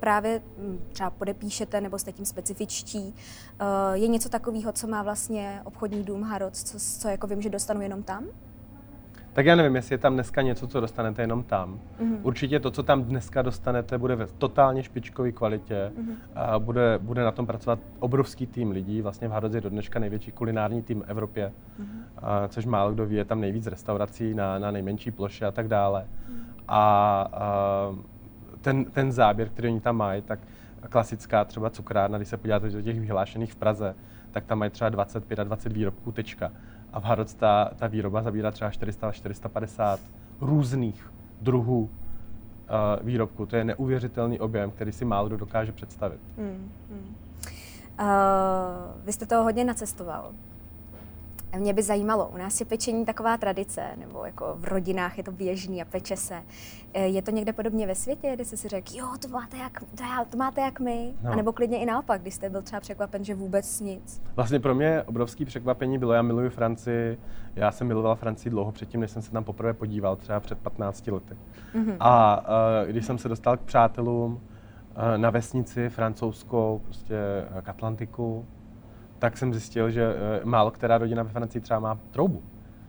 právě 0.00 0.42
hm, 0.58 0.78
třeba 0.92 1.10
podepíšete 1.10 1.80
nebo 1.80 1.98
jste 1.98 2.12
tím 2.12 2.24
specifičtí. 2.24 3.14
Eh, 3.14 3.64
je 3.98 4.08
něco 4.08 4.28
takového, 4.28 4.72
co 4.72 4.86
má 4.86 5.02
vlastně 5.02 5.60
obchodní 5.64 6.02
dům 6.02 6.22
Harrods, 6.22 6.64
co, 6.64 7.00
co 7.00 7.08
jako 7.08 7.26
vím, 7.26 7.42
že 7.42 7.50
dostanu 7.50 7.80
jenom 7.80 8.02
tam? 8.02 8.24
Tak 9.34 9.46
já 9.46 9.56
nevím, 9.56 9.76
jestli 9.76 9.94
je 9.94 9.98
tam 9.98 10.14
dneska 10.14 10.42
něco, 10.42 10.66
co 10.66 10.80
dostanete 10.80 11.22
jenom 11.22 11.42
tam. 11.42 11.74
Mm-hmm. 11.74 12.18
Určitě 12.22 12.60
to, 12.60 12.70
co 12.70 12.82
tam 12.82 13.04
dneska 13.04 13.42
dostanete, 13.42 13.98
bude 13.98 14.16
ve 14.16 14.26
totálně 14.26 14.82
špičkové 14.82 15.32
kvalitě. 15.32 15.92
Mm-hmm. 15.98 16.14
A 16.34 16.58
bude, 16.58 16.98
bude 17.02 17.24
na 17.24 17.30
tom 17.32 17.46
pracovat 17.46 17.78
obrovský 17.98 18.46
tým 18.46 18.70
lidí. 18.70 19.02
Vlastně 19.02 19.28
v 19.28 19.54
je 19.54 19.60
do 19.60 19.70
dneška 19.70 19.98
největší 19.98 20.32
kulinární 20.32 20.82
tým 20.82 21.00
v 21.00 21.04
Evropě, 21.10 21.52
mm-hmm. 21.80 22.02
a, 22.18 22.48
což 22.48 22.66
málo 22.66 22.92
kdo 22.92 23.06
ví, 23.06 23.16
je 23.16 23.24
tam 23.24 23.40
nejvíc 23.40 23.66
restaurací 23.66 24.34
na, 24.34 24.58
na 24.58 24.70
nejmenší 24.70 25.10
ploše 25.10 25.46
a 25.46 25.50
tak 25.50 25.68
dále. 25.68 26.04
Mm-hmm. 26.04 26.44
A, 26.68 27.28
a 27.32 27.94
ten, 28.60 28.84
ten 28.84 29.12
záběr, 29.12 29.48
který 29.48 29.68
oni 29.68 29.80
tam 29.80 29.96
mají, 29.96 30.22
tak 30.22 30.38
klasická 30.90 31.44
třeba 31.44 31.70
cukrárna, 31.70 32.18
když 32.18 32.28
se 32.28 32.36
podíváte 32.36 32.70
do 32.70 32.82
těch 32.82 33.00
vyhlášených 33.00 33.52
v 33.52 33.56
Praze, 33.56 33.94
tak 34.30 34.44
tam 34.44 34.58
mají 34.58 34.70
třeba 34.70 34.90
25 34.90 35.38
a 35.38 35.44
20 35.44 35.72
výrobků, 35.72 36.12
tečka 36.12 36.50
a 36.94 37.00
v 37.00 37.04
Harrods 37.04 37.34
ta, 37.34 37.70
ta 37.76 37.86
výroba 37.86 38.22
zabírá 38.22 38.50
třeba 38.50 38.70
400 38.70 39.08
až 39.08 39.16
450 39.16 40.00
různých 40.40 41.12
druhů 41.40 41.80
uh, 41.80 41.88
výrobků. 43.06 43.46
To 43.46 43.56
je 43.56 43.64
neuvěřitelný 43.64 44.40
objem, 44.40 44.70
který 44.70 44.92
si 44.92 45.04
málo 45.04 45.28
kdo 45.28 45.36
dokáže 45.36 45.72
představit. 45.72 46.20
Hmm, 46.38 46.72
hmm. 46.90 47.16
Uh, 48.00 48.06
vy 49.04 49.12
jste 49.12 49.26
toho 49.26 49.42
hodně 49.42 49.64
nacestoval. 49.64 50.32
Mě 51.58 51.72
by 51.72 51.82
zajímalo, 51.82 52.28
u 52.34 52.36
nás 52.36 52.60
je 52.60 52.66
pečení 52.66 53.04
taková 53.04 53.36
tradice, 53.36 53.82
nebo 53.96 54.24
jako 54.24 54.54
v 54.58 54.64
rodinách 54.64 55.18
je 55.18 55.24
to 55.24 55.32
běžný 55.32 55.82
a 55.82 55.84
peče 55.84 56.16
se. 56.16 56.42
E, 56.94 57.06
je 57.06 57.22
to 57.22 57.30
někde 57.30 57.52
podobně 57.52 57.86
ve 57.86 57.94
světě, 57.94 58.30
kde 58.34 58.44
jsi 58.44 58.56
si 58.56 58.68
řekl, 58.68 58.92
jo, 58.94 59.06
to 59.22 59.28
máte 59.28 59.56
jak, 59.56 59.80
to, 59.80 60.02
já, 60.02 60.24
to 60.24 60.36
máte 60.36 60.60
jak 60.60 60.80
my? 60.80 61.14
No. 61.22 61.32
A 61.32 61.36
nebo 61.36 61.52
klidně 61.52 61.78
i 61.78 61.86
naopak, 61.86 62.20
když 62.22 62.34
jste 62.34 62.50
byl 62.50 62.62
třeba 62.62 62.80
překvapen, 62.80 63.24
že 63.24 63.34
vůbec 63.34 63.80
nic. 63.80 64.22
Vlastně 64.36 64.60
pro 64.60 64.74
mě 64.74 65.02
obrovský 65.02 65.44
překvapení 65.44 65.98
bylo, 65.98 66.12
já 66.12 66.22
miluji 66.22 66.50
Francii, 66.50 67.18
já 67.56 67.72
jsem 67.72 67.86
miloval 67.86 68.16
Francii 68.16 68.50
dlouho 68.50 68.72
předtím, 68.72 69.00
než 69.00 69.10
jsem 69.10 69.22
se 69.22 69.30
tam 69.30 69.44
poprvé 69.44 69.72
podíval, 69.72 70.16
třeba 70.16 70.40
před 70.40 70.58
15 70.58 71.06
lety. 71.06 71.36
Mm-hmm. 71.74 71.96
A 72.00 72.44
uh, 72.82 72.90
když 72.90 73.06
jsem 73.06 73.18
se 73.18 73.28
dostal 73.28 73.56
k 73.56 73.60
přátelům 73.60 74.32
uh, 74.32 74.40
na 75.16 75.30
vesnici 75.30 75.88
francouzskou, 75.88 76.80
prostě 76.84 77.16
k 77.62 77.68
Atlantiku, 77.68 78.46
tak 79.24 79.36
jsem 79.36 79.52
zjistil, 79.52 79.90
že 79.90 80.08
uh, 80.08 80.44
málo 80.44 80.70
která 80.70 80.98
rodina 80.98 81.22
ve 81.22 81.28
Francii 81.28 81.62
třeba 81.62 81.80
má 81.80 81.98
troubu. 82.10 82.42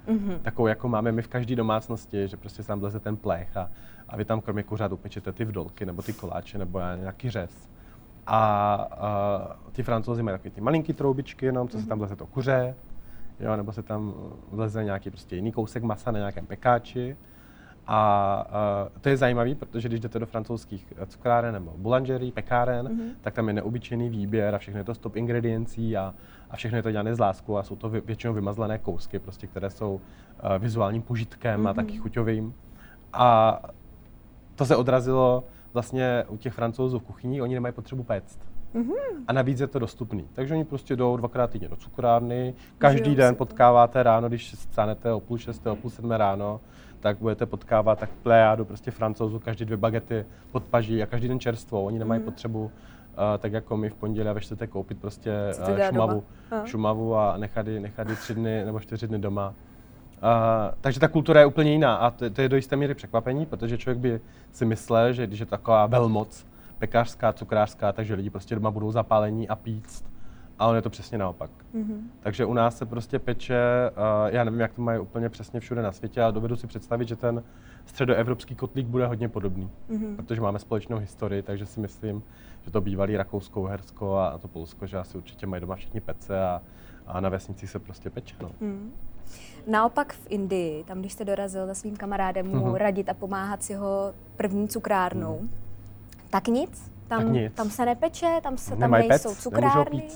Mm-hmm. 0.07 0.39
Takovou, 0.41 0.67
jako 0.67 0.89
máme 0.89 1.11
my 1.11 1.21
v 1.21 1.27
každé 1.27 1.55
domácnosti, 1.55 2.27
že 2.27 2.37
prostě 2.37 2.63
se 2.63 2.67
tam 2.67 2.79
vleze 2.79 2.99
ten 2.99 3.17
plech 3.17 3.57
a, 3.57 3.71
a 4.09 4.17
vy 4.17 4.25
tam 4.25 4.41
kromě 4.41 4.63
kuřat 4.63 4.91
upečete 4.91 5.31
ty 5.31 5.45
vdolky 5.45 5.85
nebo 5.85 6.01
ty 6.01 6.13
koláče 6.13 6.57
nebo 6.57 6.79
nějaký 6.99 7.29
řez. 7.29 7.69
A, 8.27 8.39
a 8.91 9.55
ty 9.71 9.83
francouzi 9.83 10.23
mají 10.23 10.37
takové 10.37 10.49
ty 10.49 10.61
malinký 10.61 10.93
troubičky 10.93 11.45
jenom, 11.45 11.67
co 11.67 11.77
mm-hmm. 11.77 11.81
se 11.81 11.87
tam 11.87 11.99
vleze 11.99 12.15
to 12.15 12.25
kuře, 12.25 12.75
jo, 13.39 13.55
nebo 13.55 13.71
se 13.71 13.83
tam 13.83 14.13
vleze 14.51 14.83
nějaký 14.83 15.09
prostě 15.09 15.35
jiný 15.35 15.51
kousek 15.51 15.83
masa 15.83 16.11
na 16.11 16.19
nějakém 16.19 16.45
pekáči. 16.45 17.17
A 17.87 18.47
uh, 18.89 19.01
to 19.01 19.09
je 19.09 19.17
zajímavé, 19.17 19.55
protože 19.55 19.87
když 19.87 19.99
jdete 19.99 20.19
do 20.19 20.25
francouzských 20.25 20.93
cukráren 21.07 21.53
nebo 21.53 21.73
boulangerie, 21.77 22.31
pekáren, 22.31 22.87
mm-hmm. 22.87 23.15
tak 23.21 23.33
tam 23.33 23.47
je 23.47 23.53
neobyčejný 23.53 24.09
výběr 24.09 24.55
a 24.55 24.57
všechno 24.57 24.79
je 24.79 24.83
to 24.83 24.93
stop 24.93 25.15
ingrediencí 25.15 25.97
a, 25.97 26.13
a 26.49 26.55
všechno 26.55 26.77
je 26.77 26.83
to 26.83 26.91
dělané 26.91 27.15
z 27.15 27.19
lásku 27.19 27.57
a 27.57 27.63
jsou 27.63 27.75
to 27.75 27.89
většinou 27.89 28.33
vymazlené 28.33 28.77
kousky, 28.77 29.19
prostě, 29.19 29.47
které 29.47 29.69
jsou 29.69 29.93
uh, 29.93 30.01
vizuálním 30.59 31.01
požitkem 31.01 31.63
mm-hmm. 31.63 31.69
a 31.69 31.73
taky 31.73 31.97
chuťovým. 31.97 32.53
A 33.13 33.59
to 34.55 34.65
se 34.65 34.75
odrazilo 34.75 35.43
vlastně 35.73 36.23
u 36.27 36.37
těch 36.37 36.53
francouzů 36.53 36.99
v 36.99 37.03
kuchyni, 37.03 37.41
oni 37.41 37.53
nemají 37.53 37.73
potřebu 37.73 38.03
péct. 38.03 38.39
Mm-hmm. 38.75 39.23
A 39.27 39.33
navíc 39.33 39.59
je 39.59 39.67
to 39.67 39.79
dostupný. 39.79 40.27
Takže 40.33 40.53
oni 40.53 40.65
prostě 40.65 40.95
jdou 40.95 41.17
dvakrát 41.17 41.49
týdně 41.49 41.67
do 41.67 41.75
cukrárny, 41.75 42.53
každý 42.77 43.15
den 43.15 43.35
potkáváte 43.35 44.03
ráno, 44.03 44.27
když 44.27 44.51
stanete 44.51 45.13
o 45.13 45.19
půl 45.19 45.37
šesté, 45.37 45.69
o 45.69 45.75
půl 45.75 45.91
sedmé 45.91 46.17
ráno, 46.17 46.61
tak 47.05 47.17
budete 47.17 47.45
potkávat 47.45 47.99
tak 47.99 48.09
plejádu 48.23 48.65
prostě 48.65 48.91
francouzů, 48.91 49.39
každý 49.39 49.65
dvě 49.65 49.77
bagety 49.77 50.25
pod 50.51 50.63
paží 50.63 51.03
a 51.03 51.05
každý 51.05 51.27
den 51.27 51.39
čerstvou. 51.39 51.85
Oni 51.85 51.99
nemají 51.99 52.19
mm. 52.19 52.25
potřebu 52.25 52.63
uh, 52.63 52.69
tak 53.39 53.53
jako 53.53 53.77
my 53.77 53.89
v 53.89 53.95
pondělí 53.95 54.29
a 54.29 54.33
ve 54.33 54.41
čtvrtek 54.41 54.69
koupit 54.69 54.99
prostě 54.99 55.31
uh, 55.69 55.79
šumavu, 55.89 56.23
šumavu 56.65 57.15
a 57.15 57.37
nechat 57.37 57.67
ji, 57.67 57.79
nechat 57.79 58.09
ji 58.09 58.15
tři 58.15 58.33
dny 58.33 58.65
nebo 58.65 58.79
čtyři 58.79 59.07
dny 59.07 59.19
doma. 59.19 59.49
Uh, 59.49 59.53
takže 60.81 60.99
ta 60.99 61.07
kultura 61.07 61.39
je 61.39 61.45
úplně 61.45 61.71
jiná 61.71 61.95
a 61.95 62.11
to, 62.11 62.29
to 62.29 62.41
je 62.41 62.49
do 62.49 62.55
jisté 62.55 62.75
míry 62.75 62.93
překvapení, 62.93 63.45
protože 63.45 63.77
člověk 63.77 63.97
by 63.97 64.21
si 64.51 64.65
myslel, 64.65 65.13
že 65.13 65.27
když 65.27 65.39
je 65.39 65.45
taková 65.45 65.85
velmoc 65.85 66.45
pekařská, 66.79 67.33
cukrářská, 67.33 67.91
takže 67.91 68.13
lidi 68.13 68.29
prostě 68.29 68.55
doma 68.55 68.71
budou 68.71 68.91
zapálení 68.91 69.49
a 69.49 69.55
píct 69.55 70.05
a 70.59 70.67
on 70.67 70.75
je 70.75 70.81
to 70.81 70.89
přesně 70.89 71.17
naopak. 71.17 71.49
Mm-hmm. 71.75 72.01
Takže 72.19 72.45
u 72.45 72.53
nás 72.53 72.77
se 72.77 72.85
prostě 72.85 73.19
peče, 73.19 73.91
uh, 73.91 74.33
já 74.35 74.43
nevím, 74.43 74.59
jak 74.59 74.73
to 74.73 74.81
mají 74.81 74.99
úplně 74.99 75.29
přesně 75.29 75.59
všude 75.59 75.81
na 75.81 75.91
světě, 75.91 76.21
ale 76.21 76.31
dovedu 76.31 76.55
si 76.55 76.67
představit, 76.67 77.07
že 77.07 77.15
ten 77.15 77.43
středoevropský 77.85 78.55
kotlík 78.55 78.87
bude 78.87 79.07
hodně 79.07 79.29
podobný, 79.29 79.69
mm-hmm. 79.89 80.15
protože 80.15 80.41
máme 80.41 80.59
společnou 80.59 80.97
historii, 80.97 81.41
takže 81.41 81.65
si 81.65 81.79
myslím, 81.79 82.23
že 82.61 82.71
to 82.71 82.81
bývalý 82.81 83.17
Rakousko, 83.17 83.61
Uhersko 83.61 84.17
a, 84.17 84.37
to 84.37 84.47
Polsko, 84.47 84.87
že 84.87 84.97
asi 84.97 85.17
určitě 85.17 85.47
mají 85.47 85.61
doma 85.61 85.75
všichni 85.75 86.01
pece 86.01 86.43
a, 86.43 86.61
a 87.07 87.19
na 87.19 87.29
vesnici 87.29 87.67
se 87.67 87.79
prostě 87.79 88.09
peče. 88.09 88.35
No. 88.41 88.51
Mm. 88.59 88.93
Naopak 89.67 90.13
v 90.13 90.27
Indii, 90.29 90.83
tam 90.83 90.99
když 90.99 91.13
jste 91.13 91.25
dorazil 91.25 91.67
za 91.67 91.73
svým 91.73 91.95
kamarádem 91.95 92.47
mu 92.47 92.55
mm-hmm. 92.55 92.75
radit 92.75 93.09
a 93.09 93.13
pomáhat 93.13 93.63
s 93.63 93.69
jeho 93.69 94.13
první 94.37 94.67
cukrárnou, 94.67 95.39
mm. 95.39 95.49
tak 96.29 96.47
nic? 96.47 96.94
Tam, 97.07 97.35
tam 97.53 97.69
se 97.69 97.85
nepeče, 97.85 98.39
tam, 98.43 98.57
se, 98.57 98.75
tam 98.75 98.91
nejsou 98.91 99.29
pec, 99.29 99.43
cukrárny. 99.43 100.07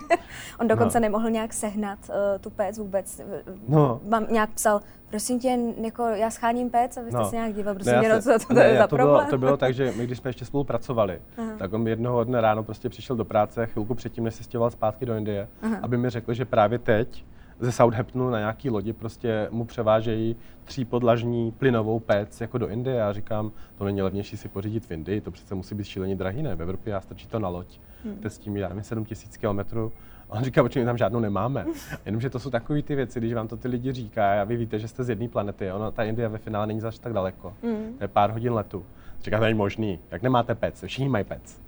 On 0.60 0.68
dokonce 0.68 1.00
no. 1.00 1.02
nemohl 1.02 1.30
nějak 1.30 1.52
sehnat 1.52 1.98
uh, 2.08 2.14
tu 2.40 2.50
péc 2.50 2.78
vůbec. 2.78 3.20
No. 3.68 4.00
Mám 4.08 4.26
nějak 4.30 4.50
psal, 4.50 4.80
prosím 5.10 5.40
tě, 5.40 5.58
jako 5.82 6.02
já 6.02 6.30
scháním 6.30 6.70
péc 6.70 6.96
a 6.96 7.02
vy 7.02 7.10
jste 7.10 7.18
no. 7.18 7.30
se 7.30 7.36
nějak 7.36 7.54
díval, 7.54 7.74
prosím 7.74 7.92
ne, 7.92 8.00
tě, 8.00 8.08
no, 8.08 8.22
co 8.22 8.46
to, 8.46 8.54
ne, 8.54 8.64
je 8.64 8.78
za 8.78 8.86
to 8.86 8.96
problém? 8.96 9.16
Bylo, 9.16 9.30
to 9.30 9.38
bylo 9.38 9.56
tak, 9.56 9.74
že 9.74 9.92
my 9.96 10.06
když 10.06 10.18
jsme 10.18 10.28
ještě 10.28 10.44
spolupracovali, 10.44 11.22
Aha. 11.38 11.52
tak 11.58 11.72
on 11.72 11.88
jednoho 11.88 12.24
dne 12.24 12.40
ráno 12.40 12.62
prostě 12.64 12.88
přišel 12.88 13.16
do 13.16 13.24
práce, 13.24 13.66
chvilku 13.66 13.94
předtím, 13.94 14.24
než 14.24 14.34
se 14.34 14.44
stěhoval 14.44 14.70
zpátky 14.70 15.06
do 15.06 15.14
Indie, 15.14 15.48
Aha. 15.62 15.76
aby 15.82 15.96
mi 15.96 16.10
řekl, 16.10 16.34
že 16.34 16.44
právě 16.44 16.78
teď 16.78 17.24
ze 17.60 17.72
Southamptonu 17.72 18.30
na 18.30 18.38
nějaký 18.38 18.70
lodi 18.70 18.92
prostě 18.92 19.48
mu 19.50 19.64
převážejí 19.64 20.36
třípodlažní 20.64 21.52
plynovou 21.52 22.00
pec 22.00 22.40
jako 22.40 22.58
do 22.58 22.68
Indie. 22.68 22.96
Já 22.96 23.12
říkám, 23.12 23.52
to 23.78 23.84
není 23.84 24.02
levnější 24.02 24.36
si 24.36 24.48
pořídit 24.48 24.86
v 24.86 24.90
Indii, 24.90 25.20
to 25.20 25.30
přece 25.30 25.54
musí 25.54 25.74
být 25.74 25.84
šíleně 25.84 26.16
drahý, 26.16 26.42
ne? 26.42 26.56
V 26.56 26.62
Evropě 26.62 26.90
já 26.90 27.00
stačí 27.00 27.26
to 27.26 27.38
na 27.38 27.48
loď, 27.48 27.78
hmm. 28.04 28.16
to 28.16 28.30
s 28.30 28.38
tím 28.38 28.56
já 28.56 28.68
nevím, 28.68 28.82
7 28.84 29.04
tisíc 29.04 29.36
kilometrů. 29.36 29.92
A 30.30 30.32
on 30.32 30.44
říká, 30.44 30.62
my 30.62 30.68
tam 30.68 30.98
žádnou 30.98 31.20
nemáme. 31.20 31.66
Jenomže 32.06 32.30
to 32.30 32.38
jsou 32.38 32.50
takové 32.50 32.82
ty 32.82 32.94
věci, 32.94 33.18
když 33.20 33.34
vám 33.34 33.48
to 33.48 33.56
ty 33.56 33.68
lidi 33.68 33.92
říká, 33.92 34.40
a 34.40 34.44
vy 34.44 34.56
víte, 34.56 34.78
že 34.78 34.88
jste 34.88 35.04
z 35.04 35.08
jedné 35.08 35.28
planety, 35.28 35.72
ono, 35.72 35.90
ta 35.90 36.04
Indie 36.04 36.28
ve 36.28 36.38
finále 36.38 36.66
není 36.66 36.80
zase 36.80 37.00
tak 37.00 37.12
daleko. 37.12 37.54
Hmm. 37.62 37.94
To 37.98 38.04
je 38.04 38.08
pár 38.08 38.30
hodin 38.30 38.52
letu. 38.52 38.84
Říká, 39.22 39.38
to 39.38 39.44
není 39.44 39.58
možný, 39.58 39.98
jak 40.10 40.22
nemáte 40.22 40.54
pec, 40.54 40.84
všichni 40.86 41.08
mají 41.08 41.24
pec. 41.24 41.60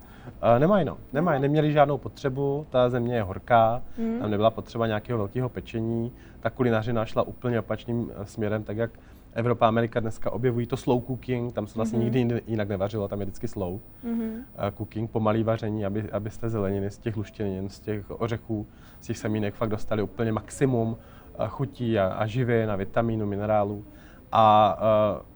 Nemají, 0.59 0.85
no. 0.85 0.99
Nemají, 1.13 1.43
neměli 1.43 1.73
žádnou 1.73 1.99
potřebu, 1.99 2.67
ta 2.71 2.91
země 2.91 3.15
je 3.15 3.23
horká, 3.23 3.83
mm. 3.99 4.19
tam 4.21 4.31
nebyla 4.31 4.51
potřeba 4.51 4.87
nějakého 4.87 5.19
velkého 5.19 5.49
pečení. 5.49 6.13
Ta 6.41 6.51
kulinařina 6.51 7.05
šla 7.05 7.23
úplně 7.23 7.61
opačným 7.61 8.11
eh, 8.15 8.27
směrem, 8.27 8.63
tak 8.65 8.77
jak 8.77 8.91
Evropa 9.35 9.67
a 9.67 9.69
Amerika 9.69 10.01
dneska 10.01 10.31
objevují 10.31 10.67
to 10.67 10.77
slow 10.77 11.03
cooking, 11.07 11.53
tam 11.53 11.67
se 11.67 11.75
vlastně 11.77 11.99
mm-hmm. 11.99 12.15
nikdy 12.15 12.43
jinak 12.47 12.69
nevařilo, 12.69 13.09
tam 13.09 13.21
je 13.21 13.27
vždycky 13.27 13.49
slow 13.49 13.81
mm-hmm. 14.05 14.43
cooking, 14.77 15.11
pomalý 15.11 15.45
vaření, 15.45 15.87
aby, 15.87 16.11
abyste 16.11 16.51
zeleniny 16.51 16.91
z 16.91 16.99
těch 16.99 17.17
luštěnin, 17.17 17.69
z 17.69 17.81
těch 17.81 18.11
ořechů, 18.11 18.67
z 19.01 19.07
těch 19.07 19.19
semínek 19.19 19.55
fakt 19.55 19.69
dostali 19.69 20.03
úplně 20.03 20.33
maximum 20.33 20.89
uh, 20.89 21.47
chutí 21.47 21.99
a, 21.99 22.07
a 22.07 22.27
živin 22.27 22.71
a 22.71 22.77
vitamínů, 22.77 23.27
minerálů. 23.27 23.85
A 24.33 24.79
uh, 25.17 25.32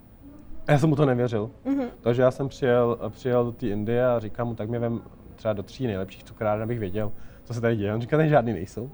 já 0.69 0.79
jsem 0.79 0.89
mu 0.89 0.97
to 0.97 1.07
nevěřil. 1.07 1.51
Mm-hmm. 1.67 1.89
Takže 2.01 2.23
já 2.23 2.31
jsem 2.31 2.49
přijel, 2.49 2.99
přijel 3.09 3.45
do 3.45 3.53
té 3.53 3.67
Indie 3.67 4.07
a 4.07 4.19
říkám 4.19 4.49
mu, 4.49 4.55
tak 4.55 4.69
mě 4.69 4.79
vem 4.79 5.01
třeba 5.35 5.55
do 5.55 5.63
tří 5.63 5.87
nejlepších 5.87 6.25
cukráren, 6.25 6.63
abych 6.63 6.79
věděl, 6.79 7.13
co 7.45 7.55
se 7.55 7.61
tady 7.61 7.77
děje. 7.77 7.95
On 7.95 8.01
říká, 8.01 8.23
že 8.23 8.29
žádný 8.29 8.53
nejsou. 8.53 8.91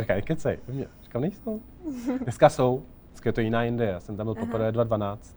říká, 0.00 0.14
nekecej. 0.14 0.58
Říkám, 1.02 1.22
nejsou. 1.22 1.60
Dneska 2.22 2.48
jsou. 2.48 2.82
Dneska 3.10 3.28
je 3.28 3.32
to 3.32 3.40
jiná 3.40 3.64
Indie. 3.64 3.90
Já 3.90 4.00
jsem 4.00 4.16
tam 4.16 4.26
byl 4.26 4.34
poprvé 4.34 4.72
2012. 4.72 5.36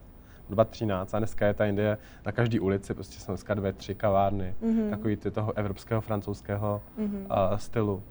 2013 0.50 1.14
a 1.14 1.18
dneska 1.18 1.46
je 1.46 1.54
ta 1.54 1.66
Indie 1.66 1.98
na 2.26 2.32
každé 2.32 2.60
ulici, 2.60 2.94
prostě 2.94 3.20
jsou 3.20 3.32
dneska 3.32 3.54
dvě, 3.54 3.72
tři 3.72 3.94
kavárny, 3.94 4.54
mm-hmm. 4.62 4.90
takový 4.90 5.16
ty 5.16 5.30
toho 5.30 5.58
evropského, 5.58 6.00
francouzského 6.00 6.82
mm-hmm. 6.98 7.50
uh, 7.50 7.56
stylu, 7.56 8.02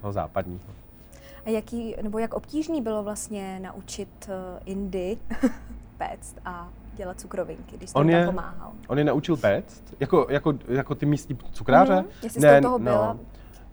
toho 0.00 0.12
západního. 0.12 0.74
A 1.44 1.50
jaký, 1.50 1.94
nebo 2.02 2.18
jak 2.18 2.34
obtížný 2.34 2.82
bylo 2.82 3.02
vlastně 3.02 3.60
naučit 3.60 4.28
uh, 4.28 4.34
Indy 4.64 5.18
péct 5.98 6.38
a 6.44 6.68
dělat 6.96 7.20
cukrovinky, 7.20 7.76
když 7.76 7.90
jste 7.90 7.98
on 7.98 8.10
je, 8.10 8.26
pomáhal? 8.26 8.72
On 8.88 8.98
je 8.98 9.04
naučil 9.04 9.36
péct? 9.36 9.94
Jako, 10.00 10.26
jako, 10.30 10.54
jako 10.68 10.94
ty 10.94 11.06
místní 11.06 11.38
cukráře? 11.52 11.96
Mm, 11.96 12.08
jestli 12.22 12.40
ne, 12.40 12.48
jste 12.48 12.60
toho 12.60 12.78
byla? 12.78 13.12
No, 13.12 13.20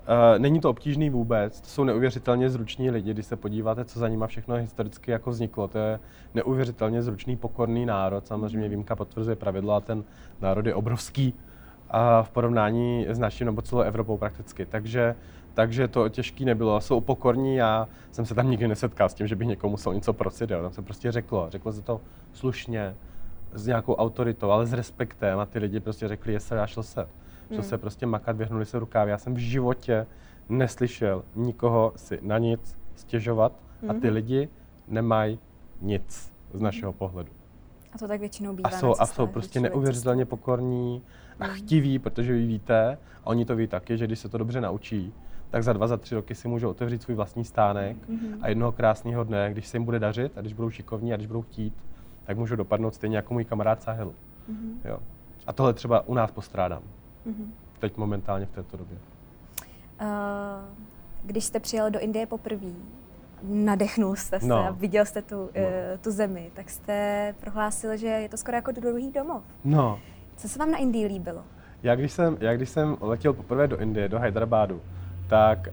Uh, 0.03 0.39
není 0.39 0.59
to 0.59 0.69
obtížný 0.69 1.09
vůbec, 1.09 1.61
to 1.61 1.67
jsou 1.67 1.83
neuvěřitelně 1.83 2.49
zruční 2.49 2.91
lidi, 2.91 3.13
když 3.13 3.25
se 3.25 3.35
podíváte, 3.35 3.85
co 3.85 3.99
za 3.99 4.07
nima 4.07 4.27
všechno 4.27 4.55
historicky 4.55 5.11
jako 5.11 5.29
vzniklo. 5.29 5.67
To 5.67 5.77
je 5.77 5.99
neuvěřitelně 6.33 7.01
zručný, 7.01 7.35
pokorný 7.35 7.85
národ, 7.85 8.27
samozřejmě 8.27 8.67
výjimka 8.69 8.95
potvrzuje 8.95 9.35
pravidlo 9.35 9.73
a 9.73 9.79
ten 9.79 10.03
národ 10.41 10.65
je 10.65 10.75
obrovský 10.75 11.33
uh, 11.33 11.99
v 12.23 12.29
porovnání 12.29 13.05
s 13.09 13.19
naším 13.19 13.45
nebo 13.45 13.61
celou 13.61 13.81
Evropou 13.81 14.17
prakticky. 14.17 14.65
Takže, 14.65 15.15
takže 15.53 15.87
to 15.87 16.09
těžký 16.09 16.45
nebylo. 16.45 16.81
Jsou 16.81 17.01
pokorní, 17.01 17.55
já 17.55 17.87
jsem 18.11 18.25
se 18.25 18.35
tam 18.35 18.49
nikdy 18.49 18.67
nesetkal 18.67 19.09
s 19.09 19.13
tím, 19.13 19.27
že 19.27 19.35
bych 19.35 19.47
někomu 19.47 19.71
musel 19.71 19.93
něco 19.93 20.13
prosit, 20.13 20.51
jo. 20.51 20.61
tam 20.61 20.71
se 20.71 20.81
prostě 20.81 21.11
řeklo, 21.11 21.49
řeklo 21.49 21.71
se 21.71 21.81
to 21.81 22.01
slušně, 22.33 22.95
s 23.53 23.67
nějakou 23.67 23.95
autoritou, 23.95 24.51
ale 24.51 24.65
s 24.65 24.73
respektem 24.73 25.39
a 25.39 25.45
ty 25.45 25.59
lidi 25.59 25.79
prostě 25.79 26.07
řekli, 26.07 26.33
jestli 26.33 26.57
já 26.57 26.67
šel 26.67 26.83
se 26.83 27.07
šel 27.47 27.61
hmm. 27.61 27.69
se 27.69 27.77
prostě 27.77 28.05
makat, 28.05 28.37
vyhnuli 28.37 28.65
se 28.65 28.79
rukávy. 28.79 29.11
Já 29.11 29.17
jsem 29.17 29.33
v 29.33 29.37
životě 29.37 30.07
neslyšel 30.49 31.23
nikoho 31.35 31.93
si 31.95 32.19
na 32.21 32.37
nic 32.37 32.77
stěžovat 32.95 33.59
hmm. 33.81 33.91
a 33.91 33.93
ty 33.93 34.07
hmm. 34.07 34.15
lidi 34.15 34.49
nemají 34.87 35.39
nic 35.81 36.33
z 36.53 36.61
našeho 36.61 36.91
hmm. 36.91 36.99
pohledu. 36.99 37.31
A 37.93 37.97
to 37.97 38.07
tak 38.07 38.19
většinou 38.19 38.53
bývá 38.53 38.69
A 38.69 38.71
jsou, 38.71 38.93
a 38.99 39.05
jsou 39.05 39.27
prostě 39.27 39.59
neuvěřitelně 39.59 40.25
pokorní 40.25 41.01
a 41.39 41.45
hmm. 41.45 41.55
chtiví, 41.55 41.99
protože 41.99 42.33
vy 42.33 42.47
víte, 42.47 42.97
a 43.23 43.27
oni 43.27 43.45
to 43.45 43.55
ví 43.55 43.67
taky, 43.67 43.97
že 43.97 44.07
když 44.07 44.19
se 44.19 44.29
to 44.29 44.37
dobře 44.37 44.61
naučí, 44.61 45.13
tak 45.53 45.63
za 45.63 45.73
dva, 45.73 45.87
za 45.87 45.97
tři 45.97 46.15
roky 46.15 46.35
si 46.35 46.47
můžou 46.47 46.69
otevřít 46.69 47.01
svůj 47.01 47.15
vlastní 47.15 47.45
stánek 47.45 47.97
mm-hmm. 48.09 48.37
a 48.41 48.49
jednoho 48.49 48.71
krásného 48.71 49.23
dne, 49.23 49.49
když 49.51 49.67
se 49.67 49.77
jim 49.77 49.85
bude 49.85 49.99
dařit 49.99 50.37
a 50.37 50.41
když 50.41 50.53
budou 50.53 50.69
šikovní 50.69 51.13
a 51.13 51.15
když 51.15 51.27
budou 51.27 51.41
chtít, 51.41 51.73
tak 52.23 52.37
můžou 52.37 52.55
dopadnout 52.55 52.95
stejně 52.95 53.15
jako 53.15 53.33
můj 53.33 53.45
kamarád 53.45 53.81
Sahel. 53.81 54.07
Mm-hmm. 54.07 54.89
Jo. 54.89 54.99
A 55.47 55.53
tohle 55.53 55.73
třeba 55.73 56.07
u 56.07 56.13
nás 56.13 56.31
postrádám. 56.31 56.81
Mm-hmm. 57.27 57.45
Teď 57.79 57.97
momentálně 57.97 58.45
v 58.45 58.51
této 58.51 58.77
době. 58.77 58.97
Uh, 60.01 60.07
když 61.23 61.45
jste 61.45 61.59
přijel 61.59 61.91
do 61.91 61.99
Indie 61.99 62.25
poprvé, 62.25 62.71
nadechnul 63.43 64.15
jste 64.15 64.39
se 64.39 64.47
no. 64.47 64.67
a 64.67 64.71
viděl 64.71 65.05
jste 65.05 65.21
tu, 65.21 65.35
no. 65.35 65.41
uh, 65.41 65.49
tu 66.01 66.11
zemi, 66.11 66.51
tak 66.53 66.69
jste 66.69 67.35
prohlásil, 67.39 67.97
že 67.97 68.07
je 68.07 68.29
to 68.29 68.37
skoro 68.37 68.57
jako 68.57 68.71
druhý 68.71 69.11
domov. 69.11 69.43
No. 69.63 69.99
Co 70.35 70.49
se 70.49 70.59
vám 70.59 70.71
na 70.71 70.77
Indii 70.77 71.05
líbilo? 71.05 71.43
Já 71.83 71.95
když 71.95 72.11
jsem, 72.11 72.37
já 72.39 72.55
když 72.55 72.69
jsem 72.69 72.97
letěl 73.01 73.33
poprvé 73.33 73.67
do 73.67 73.77
Indie, 73.77 74.09
do 74.09 74.19
Hyderabadu, 74.19 74.81
tak 75.27 75.67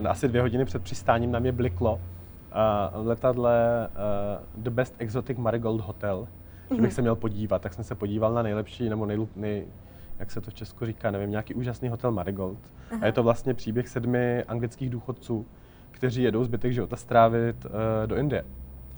uh, 0.00 0.06
asi 0.06 0.28
dvě 0.28 0.42
hodiny 0.42 0.64
před 0.64 0.82
přistáním 0.82 1.32
na 1.32 1.38
mě 1.38 1.52
bliklo 1.52 1.94
uh, 1.94 3.06
letadle 3.06 3.88
uh, 3.88 4.62
The 4.62 4.70
Best 4.70 4.94
Exotic 4.98 5.38
Marigold 5.38 5.80
Hotel, 5.80 6.20
mm-hmm. 6.20 6.74
že 6.74 6.82
bych 6.82 6.90
mhm. 6.90 6.94
se 6.94 7.02
měl 7.02 7.16
podívat. 7.16 7.62
Tak 7.62 7.74
jsem 7.74 7.84
se 7.84 7.94
podíval 7.94 8.34
na 8.34 8.42
nejlepší 8.42 8.88
nebo 8.88 9.06
nej, 9.06 9.26
nej, 9.36 9.66
jak 10.18 10.30
se 10.30 10.40
to 10.40 10.50
v 10.50 10.54
Česku 10.54 10.86
říká, 10.86 11.10
nevím, 11.10 11.30
nějaký 11.30 11.54
úžasný 11.54 11.88
hotel 11.88 12.12
Marigold. 12.12 12.58
Aha. 12.90 13.00
A 13.02 13.06
je 13.06 13.12
to 13.12 13.22
vlastně 13.22 13.54
příběh 13.54 13.88
sedmi 13.88 14.44
anglických 14.44 14.90
důchodců, 14.90 15.46
kteří 15.90 16.22
jedou 16.22 16.44
zbytek 16.44 16.72
života 16.72 16.96
strávit 16.96 17.64
uh, 17.64 17.70
do 18.06 18.16
Indie. 18.16 18.44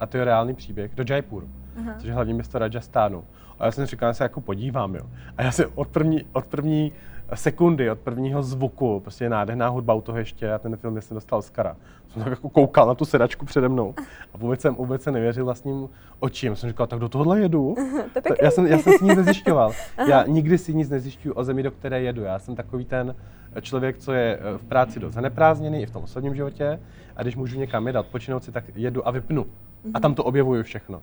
A 0.00 0.06
to 0.06 0.16
je 0.16 0.24
reálný 0.24 0.54
příběh, 0.54 0.94
do 0.94 1.04
Jaipur, 1.08 1.44
Aha. 1.78 1.94
což 1.98 2.06
je 2.06 2.14
hlavní 2.14 2.34
město 2.34 2.58
Rajasthánu. 2.58 3.24
A 3.58 3.64
já 3.64 3.70
jsem 3.70 3.86
říkal, 3.86 4.10
že 4.10 4.14
se 4.14 4.24
jako 4.24 4.40
podívám, 4.40 4.94
jo. 4.94 5.02
A 5.36 5.42
já 5.42 5.52
jsem 5.52 5.70
od 5.74 5.88
první, 5.88 6.24
od 6.32 6.46
první 6.46 6.92
sekundy, 7.36 7.90
od 7.90 7.98
prvního 7.98 8.42
zvuku, 8.42 9.00
prostě 9.00 9.28
nádherná 9.28 9.68
hudba 9.68 9.94
u 9.94 10.00
toho 10.00 10.18
ještě 10.18 10.52
a 10.52 10.58
ten 10.58 10.76
film 10.76 11.00
jsem 11.00 11.14
dostal 11.14 11.38
Oscara. 11.38 11.76
Jsem 12.08 12.22
tak 12.22 12.30
jako 12.30 12.48
koukal 12.48 12.86
na 12.86 12.94
tu 12.94 13.04
sedačku 13.04 13.46
přede 13.46 13.68
mnou 13.68 13.94
a 14.34 14.38
vůbec 14.38 14.60
jsem, 14.60 14.74
vůbec 14.74 15.02
se 15.02 15.10
nevěřil 15.10 15.44
vlastním 15.44 15.88
očím. 16.20 16.56
Jsem 16.56 16.70
říkal, 16.70 16.86
tak 16.86 16.98
do 16.98 17.08
tohohle 17.08 17.40
jedu. 17.40 17.74
To 18.28 18.34
já, 18.42 18.50
jsem, 18.50 18.66
já 18.66 18.78
jsem 18.78 18.92
si 18.92 19.04
nic 19.04 19.16
nezjišťoval. 19.16 19.72
Já 20.08 20.26
nikdy 20.26 20.58
si 20.58 20.74
nic 20.74 20.88
nezjišťuju 20.88 21.34
o 21.34 21.44
zemi, 21.44 21.62
do 21.62 21.70
které 21.70 22.02
jedu. 22.02 22.22
Já 22.22 22.38
jsem 22.38 22.56
takový 22.56 22.84
ten 22.84 23.14
člověk, 23.60 23.98
co 23.98 24.12
je 24.12 24.38
eh, 24.40 24.58
v 24.58 24.64
práci 24.64 25.00
dost 25.00 25.14
zaneprázdněný 25.14 25.82
i 25.82 25.86
v 25.86 25.90
tom 25.90 26.02
osobním 26.02 26.34
životě 26.34 26.80
a 27.16 27.22
když 27.22 27.36
můžu 27.36 27.58
někam 27.58 27.86
jít 27.86 27.96
odpočinout 27.96 28.44
si, 28.44 28.52
tak 28.52 28.64
jedu 28.74 29.08
a 29.08 29.10
vypnu. 29.10 29.46
A 29.94 30.00
tam 30.00 30.14
to 30.14 30.24
objevuju 30.24 30.62
všechno. 30.62 31.02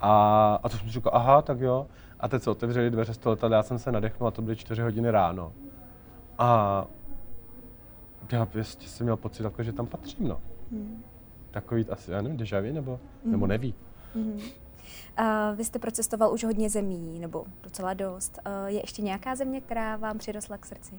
A, 0.00 0.60
a 0.62 0.68
to 0.68 0.76
jsem 0.76 0.88
říkal, 0.88 1.12
aha, 1.14 1.42
tak 1.42 1.60
jo. 1.60 1.86
A 2.20 2.28
teď 2.28 2.42
se 2.42 2.50
otevřeli 2.50 2.90
dveře 2.90 3.14
z 3.14 3.18
toho 3.18 3.30
letadla, 3.30 3.56
já 3.56 3.62
jsem 3.62 3.78
se 3.78 3.92
nadechnul 3.92 4.28
a 4.28 4.30
to 4.30 4.42
byly 4.42 4.56
čtyři 4.56 4.82
hodiny 4.82 5.10
ráno. 5.10 5.52
A 6.38 6.86
já 8.32 8.46
prostě 8.46 8.88
jsem 8.88 9.04
měl 9.04 9.16
pocit, 9.16 9.42
jako, 9.42 9.62
že 9.62 9.72
tam 9.72 9.86
patřím, 9.86 10.28
no. 10.28 10.40
Hmm. 10.72 11.04
Takový 11.50 11.86
asi, 11.88 12.10
já 12.10 12.22
nevím, 12.22 12.36
deja 12.36 12.60
vu, 12.60 12.72
nebo, 12.72 13.00
hmm. 13.24 13.32
nebo 13.32 13.46
neví. 13.46 13.74
Hmm. 14.14 14.32
Uh, 14.32 15.56
vy 15.56 15.64
jste 15.64 15.78
procestoval 15.78 16.34
už 16.34 16.44
hodně 16.44 16.70
zemí, 16.70 17.18
nebo 17.18 17.44
docela 17.62 17.94
dost. 17.94 18.38
Uh, 18.46 18.66
je 18.66 18.80
ještě 18.80 19.02
nějaká 19.02 19.34
země, 19.34 19.60
která 19.60 19.96
vám 19.96 20.18
přirostla 20.18 20.58
k 20.58 20.66
srdci? 20.66 20.94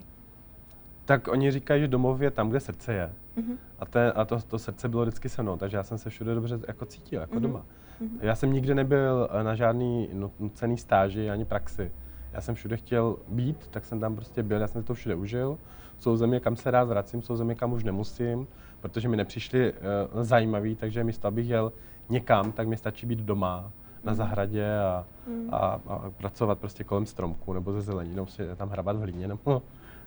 Tak 1.10 1.28
oni 1.28 1.50
říkají, 1.50 1.80
že 1.80 1.88
domov 1.88 2.20
je 2.20 2.30
tam, 2.30 2.50
kde 2.50 2.60
srdce 2.60 2.92
je. 2.92 3.10
Uh-huh. 3.36 3.56
A, 3.78 3.86
te, 3.86 4.12
a 4.12 4.24
to, 4.24 4.40
to 4.40 4.58
srdce 4.58 4.88
bylo 4.88 5.02
vždycky 5.02 5.28
se 5.28 5.42
mnou, 5.42 5.56
takže 5.56 5.76
já 5.76 5.82
jsem 5.82 5.98
se 5.98 6.10
všude 6.10 6.34
dobře 6.34 6.60
jako 6.68 6.84
cítil, 6.84 7.20
jako 7.20 7.36
uh-huh. 7.36 7.40
doma. 7.40 7.58
Uh-huh. 8.00 8.18
Já 8.20 8.34
jsem 8.34 8.52
nikdy 8.52 8.74
nebyl 8.74 9.28
eh, 9.30 9.44
na 9.44 9.54
žádný 9.54 10.08
nucený 10.38 10.78
stáži 10.78 11.30
ani 11.30 11.44
praxi. 11.44 11.92
Já 12.32 12.40
jsem 12.40 12.54
všude 12.54 12.76
chtěl 12.76 13.16
být, 13.28 13.68
tak 13.68 13.84
jsem 13.84 14.00
tam 14.00 14.14
prostě 14.14 14.42
byl, 14.42 14.60
já 14.60 14.66
jsem 14.66 14.82
to 14.82 14.94
všude 14.94 15.14
užil. 15.14 15.58
Jsou 15.98 16.16
země, 16.16 16.40
kam 16.40 16.56
se 16.56 16.70
rád 16.70 16.84
vracím, 16.84 17.22
jsou 17.22 17.36
země, 17.36 17.54
kam 17.54 17.72
už 17.72 17.84
nemusím, 17.84 18.46
protože 18.80 19.08
mi 19.08 19.16
nepřišly 19.16 19.72
uh, 19.72 20.22
zajímavý, 20.22 20.74
takže 20.76 21.04
místo, 21.04 21.28
abych 21.28 21.48
jel 21.48 21.72
někam, 22.08 22.52
tak 22.52 22.68
mi 22.68 22.76
stačí 22.76 23.06
být 23.06 23.18
doma, 23.18 23.72
na 24.04 24.14
zahradě 24.14 24.78
a, 24.78 25.04
a, 25.50 25.80
a 25.86 26.10
pracovat 26.10 26.58
prostě 26.58 26.84
kolem 26.84 27.06
stromku 27.06 27.52
nebo 27.52 27.72
ze 27.72 27.80
zeleninou, 27.80 28.26
si 28.26 28.42
tam 28.56 28.68
hrabat 28.68 28.96
v 28.96 29.00
hlíně 29.00 29.28
nebo, 29.28 29.62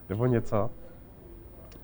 nebo 0.08 0.26
něco. 0.26 0.70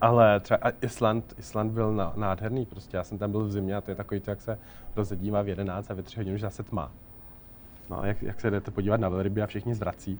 Ale 0.01 0.39
třeba 0.39 0.59
Island, 0.81 1.33
Island 1.37 1.71
byl 1.71 2.11
nádherný, 2.15 2.65
prostě 2.65 2.97
já 2.97 3.03
jsem 3.03 3.17
tam 3.17 3.31
byl 3.31 3.43
v 3.43 3.51
zimě 3.51 3.75
a 3.75 3.81
to 3.81 3.91
je 3.91 3.95
takový 3.95 4.19
to, 4.19 4.29
jak 4.29 4.41
se 4.41 4.59
rozedívá 4.95 5.41
v 5.41 5.47
11 5.47 5.91
a 5.91 5.93
ve 5.93 6.03
3 6.03 6.17
hodiny 6.19 6.35
už 6.35 6.41
zase 6.41 6.63
tma. 6.63 6.91
No, 7.89 8.01
jak, 8.03 8.23
jak 8.23 8.41
se 8.41 8.51
jdete 8.51 8.71
podívat 8.71 8.99
na 8.99 9.09
velryby 9.09 9.41
a 9.41 9.47
všichni 9.47 9.75
zvrací 9.75 10.19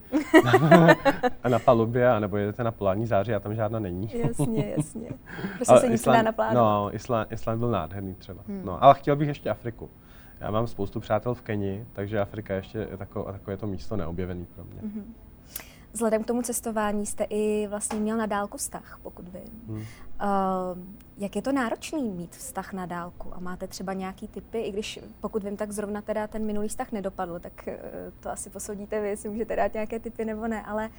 a 1.44 1.50
na 1.50 1.60
palubě, 1.60 2.10
anebo 2.10 2.38
jedete 2.38 2.64
na 2.64 2.72
polární 2.72 3.08
záři 3.08 3.36
a 3.36 3.40
tam 3.40 3.56
žádná 3.56 3.80
není. 3.80 4.10
jasně, 4.14 4.74
jasně. 4.78 5.10
Prostě 5.56 5.78
se 5.78 5.88
nic 5.88 6.02
Island, 6.02 6.38
na 6.40 6.54
No, 6.54 6.96
Island, 6.96 7.32
Island 7.32 7.60
byl 7.60 7.72
nádherný 7.72 8.16
třeba. 8.16 8.44
Hmm. 8.48 8.62
No, 8.66 8.84
ale 8.84 8.96
chtěl 8.96 9.16
bych 9.16 9.28
ještě 9.28 9.50
Afriku. 9.50 9.90
Já 10.40 10.52
mám 10.52 10.68
spoustu 10.68 11.00
přátel 11.00 11.34
v 11.34 11.42
Keni, 11.42 11.86
takže 11.94 12.20
Afrika 12.20 12.54
ještě 12.54 12.78
je 12.78 12.98
takové, 12.98 13.32
takové 13.32 13.58
to 13.58 13.68
místo 13.68 13.96
neobjevený 13.98 14.46
pro 14.46 14.64
mě. 14.64 14.82
Mm-hmm. 14.82 15.04
Vzhledem 15.94 16.24
k 16.24 16.28
tomu 16.28 16.42
cestování 16.42 17.06
jste 17.06 17.24
i 17.24 17.68
vlastně 17.68 18.00
měl 18.00 18.18
na 18.18 18.26
dálku 18.26 18.58
vztah, 18.58 19.00
pokud 19.04 19.28
vím. 19.28 19.62
Hmm. 19.68 19.78
Uh, 19.78 19.86
jak 21.18 21.36
je 21.36 21.42
to 21.42 21.52
náročný 21.52 22.10
mít 22.10 22.36
vztah 22.36 22.74
na 22.74 22.86
dálku? 22.86 23.36
A 23.36 23.40
máte 23.40 23.68
třeba 23.68 23.94
nějaký 23.94 24.28
typy, 24.28 24.62
i 24.62 24.72
když 24.72 25.00
pokud 25.22 25.44
vím, 25.44 25.58
tak 25.58 25.72
zrovna 25.72 26.02
teda 26.02 26.28
ten 26.28 26.46
minulý 26.46 26.68
vztah 26.68 26.92
nedopadl, 26.92 27.40
tak 27.40 27.54
uh, 27.68 27.74
to 28.20 28.30
asi 28.30 28.50
posoudíte 28.50 29.02
vy, 29.02 29.10
jestli 29.10 29.30
můžete 29.30 29.56
dát 29.56 29.74
nějaké 29.74 30.00
typy 30.00 30.26
nebo 30.26 30.48
ne, 30.48 30.64
ale 30.64 30.90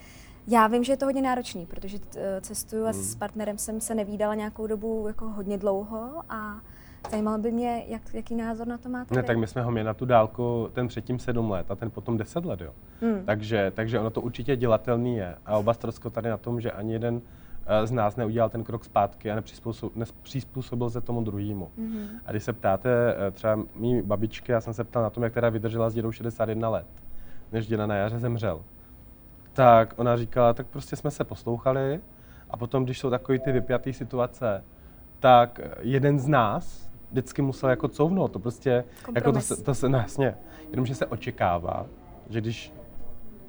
já 0.47 0.67
vím, 0.67 0.85
že 0.85 0.93
je 0.93 0.97
to 0.97 1.05
hodně 1.05 1.23
náročný, 1.23 1.67
protože 1.67 1.99
eh, 2.17 2.41
cestuju 2.41 2.83
hmm. 2.83 2.91
a 2.91 2.93
s 2.93 3.15
partnerem 3.15 3.59
jsem 3.59 3.81
se 3.81 3.95
nevídala 3.95 4.35
nějakou 4.35 4.67
dobu 4.67 5.05
jako 5.07 5.25
hodně 5.25 5.59
dlouho 5.59 6.23
a 6.29 6.61
Zajímalo 7.11 7.39
by 7.39 7.53
mě, 7.53 7.85
jak, 7.89 8.15
jaký 8.15 8.35
názor 8.35 8.67
na 8.67 8.79
to 8.79 8.89
máte. 8.89 9.15
Ne, 9.15 9.23
tak 9.23 9.37
my 9.39 9.47
jsme 9.47 9.63
ho 9.63 9.71
měli 9.71 9.87
na 9.87 9.95
tu 9.95 10.05
dálku 10.05 10.69
ten 10.73 10.89
předtím 10.89 11.19
sedm 11.19 11.51
let 11.51 11.71
a 11.71 11.75
ten 11.75 11.91
potom 11.91 12.17
deset 12.17 12.45
let, 12.45 12.61
jo. 12.61 12.73
Hmm. 13.01 13.25
Takže, 13.25 13.73
takže 13.75 14.01
ono 14.01 14.11
to 14.11 14.21
určitě 14.21 14.57
dělatelný 14.57 15.17
je. 15.17 15.35
A 15.47 15.57
oba 15.57 15.75
tady 16.13 16.29
na 16.29 16.37
tom, 16.37 16.61
že 16.61 16.71
ani 16.71 16.93
jeden 16.93 17.21
eh, 17.67 17.87
z 17.87 17.91
nás 17.91 18.17
neudělal 18.17 18.51
ten 18.51 18.65
krok 18.65 18.85
zpátky 18.85 19.31
a 19.31 19.35
nepřizpůsobil, 19.35 19.93
nepřizpůsobil 19.97 20.91
se 20.91 21.01
tomu 21.01 21.25
druhému. 21.25 21.71
Mm-hmm. 21.79 22.07
A 22.27 22.31
když 22.31 22.45
se 22.45 22.53
ptáte 22.53 23.15
eh, 23.15 23.31
třeba 23.31 23.59
mý 23.75 24.03
babičky, 24.03 24.53
já 24.53 24.61
jsem 24.61 24.75
se 24.75 24.85
ptal 24.85 25.03
na 25.03 25.11
tom, 25.11 25.23
jak 25.23 25.33
teda 25.33 25.49
vydržela 25.49 25.91
s 25.91 25.95
dědou 25.95 26.13
61 26.13 26.69
let, 26.69 26.87
než 27.53 27.67
děda 27.67 27.87
na 27.87 27.95
jaře 27.95 28.19
zemřel. 28.19 28.61
Tak 29.53 29.95
ona 29.97 30.17
říkala, 30.17 30.55
tak 30.55 30.67
prostě 30.67 30.97
jsme 30.97 31.11
se 31.11 31.25
poslouchali 31.25 32.01
a 32.51 32.57
potom, 32.57 32.85
když 32.85 32.99
jsou 32.99 33.11
takové 33.11 33.39
ty 33.39 33.53
vypjaté 33.53 33.93
situace, 33.93 34.65
tak 35.21 35.61
jeden 35.81 36.19
z 36.19 36.29
nás 36.29 36.92
vždycky 37.13 37.43
musel 37.43 37.71
jako 37.71 37.89
couvnout. 37.89 38.29
To 38.29 38.39
prostě, 38.39 38.85
jako 39.15 39.33
to, 39.33 39.41
se, 39.41 39.63
to 39.63 39.75
se, 39.75 39.89
no 39.89 39.99
jasně, 39.99 40.35
jenomže 40.71 40.95
se 40.95 41.07
očekává, 41.07 41.87
že 42.31 42.41
když 42.41 42.73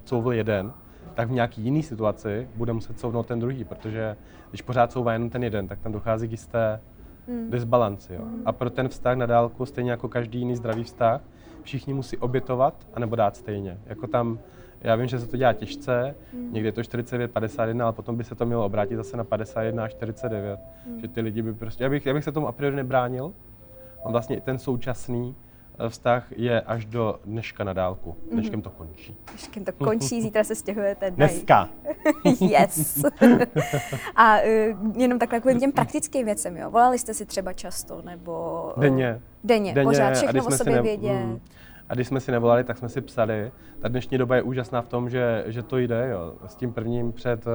couvl 0.04 0.34
jeden, 0.34 0.74
tak 1.14 1.28
v 1.28 1.32
nějaký 1.32 1.62
jiný 1.62 1.84
situaci 1.84 2.48
bude 2.56 2.74
muset 2.74 3.00
couvnout 3.00 3.26
ten 3.26 3.40
druhý, 3.40 3.64
protože 3.64 4.18
když 4.50 4.62
pořád 4.62 4.92
couvá 4.92 5.14
jenom 5.14 5.30
ten 5.30 5.44
jeden, 5.44 5.68
tak 5.68 5.80
tam 5.80 5.92
dochází 5.92 6.28
k 6.28 6.32
jisté 6.32 6.80
hmm. 7.28 7.52
disbalanci. 7.52 8.14
Jo. 8.14 8.22
Hmm. 8.22 8.42
A 8.46 8.52
pro 8.52 8.70
ten 8.70 8.90
vztah 8.90 9.18
na 9.18 9.26
dálku, 9.26 9.66
stejně 9.66 9.92
jako 9.92 10.10
každý 10.10 10.40
jiný 10.40 10.56
zdravý 10.56 10.84
vztah, 10.84 11.22
všichni 11.64 11.94
musí 11.94 12.18
obětovat 12.18 12.88
anebo 12.94 13.16
dát 13.16 13.36
stejně. 13.36 13.78
Jako 13.86 14.08
tam, 14.08 14.40
já 14.82 14.96
vím, 14.96 15.08
že 15.08 15.20
se 15.20 15.28
to 15.28 15.38
dělá 15.38 15.54
těžce, 15.54 16.16
hmm. 16.34 16.54
někdy 16.54 16.68
je 16.68 16.72
to 16.72 16.84
49, 16.84 17.32
51, 17.32 17.86
ale 17.86 17.94
potom 17.94 18.18
by 18.18 18.24
se 18.24 18.36
to 18.36 18.46
mělo 18.46 18.66
obrátit 18.66 18.96
zase 18.96 19.18
na 19.18 19.24
51 19.24 19.84
a 19.84 19.88
49. 19.88 20.60
Hmm. 20.88 21.00
Že 21.00 21.08
ty 21.08 21.22
lidi 21.22 21.42
by 21.42 21.54
prostě, 21.54 21.84
já 21.84 21.90
bych, 21.90 22.06
já 22.06 22.14
bych 22.14 22.24
se 22.24 22.32
tomu 22.32 22.48
a 22.48 22.52
priori 22.52 22.76
nebránil, 22.76 23.34
on 24.04 24.12
vlastně 24.12 24.42
ten 24.42 24.60
současný 24.60 25.36
eh, 25.80 25.90
vztah 25.90 26.26
je 26.36 26.62
až 26.62 26.86
do 26.86 27.20
dneška 27.26 27.64
na 27.64 27.74
dálku. 27.74 28.16
Dneškem 28.32 28.62
to 28.62 28.70
končí. 28.70 29.18
Dneškem 29.30 29.66
to 29.66 29.72
končí, 29.72 30.22
zítra 30.22 30.44
se 30.44 30.56
stěhujete. 30.56 31.12
Dneska. 31.16 31.70
yes. 32.40 33.06
A 34.16 34.38
uh, 34.42 34.98
jenom 34.98 35.20
takhle 35.20 35.40
kvůli 35.40 35.60
těm 35.60 35.72
praktickým 35.72 36.26
věcem, 36.26 36.58
jo. 36.58 36.72
Volali 36.72 37.00
jste 37.00 37.14
si 37.14 37.26
třeba 37.26 37.54
často, 37.54 38.02
nebo... 38.02 38.74
Denně. 38.78 39.22
Denně, 39.44 39.74
denně 39.74 39.88
pořád 39.88 40.14
všechno 40.14 40.46
o 40.46 40.52
sobě 40.52 40.76
ne... 40.76 40.82
vědět. 40.82 41.26
Mm. 41.26 41.40
A 41.90 41.94
když 41.94 42.08
jsme 42.08 42.20
si 42.20 42.32
nevolali, 42.32 42.64
tak 42.64 42.78
jsme 42.78 42.90
si 42.90 43.02
psali. 43.02 43.52
Ta 43.80 43.88
dnešní 43.88 44.18
doba 44.18 44.36
je 44.36 44.42
úžasná 44.42 44.82
v 44.82 44.88
tom, 44.88 45.10
že, 45.10 45.44
že 45.48 45.64
to 45.64 45.78
jde. 45.78 46.10
Jo. 46.12 46.34
S 46.46 46.56
tím 46.56 46.74
prvním 46.74 47.12
před, 47.12 47.46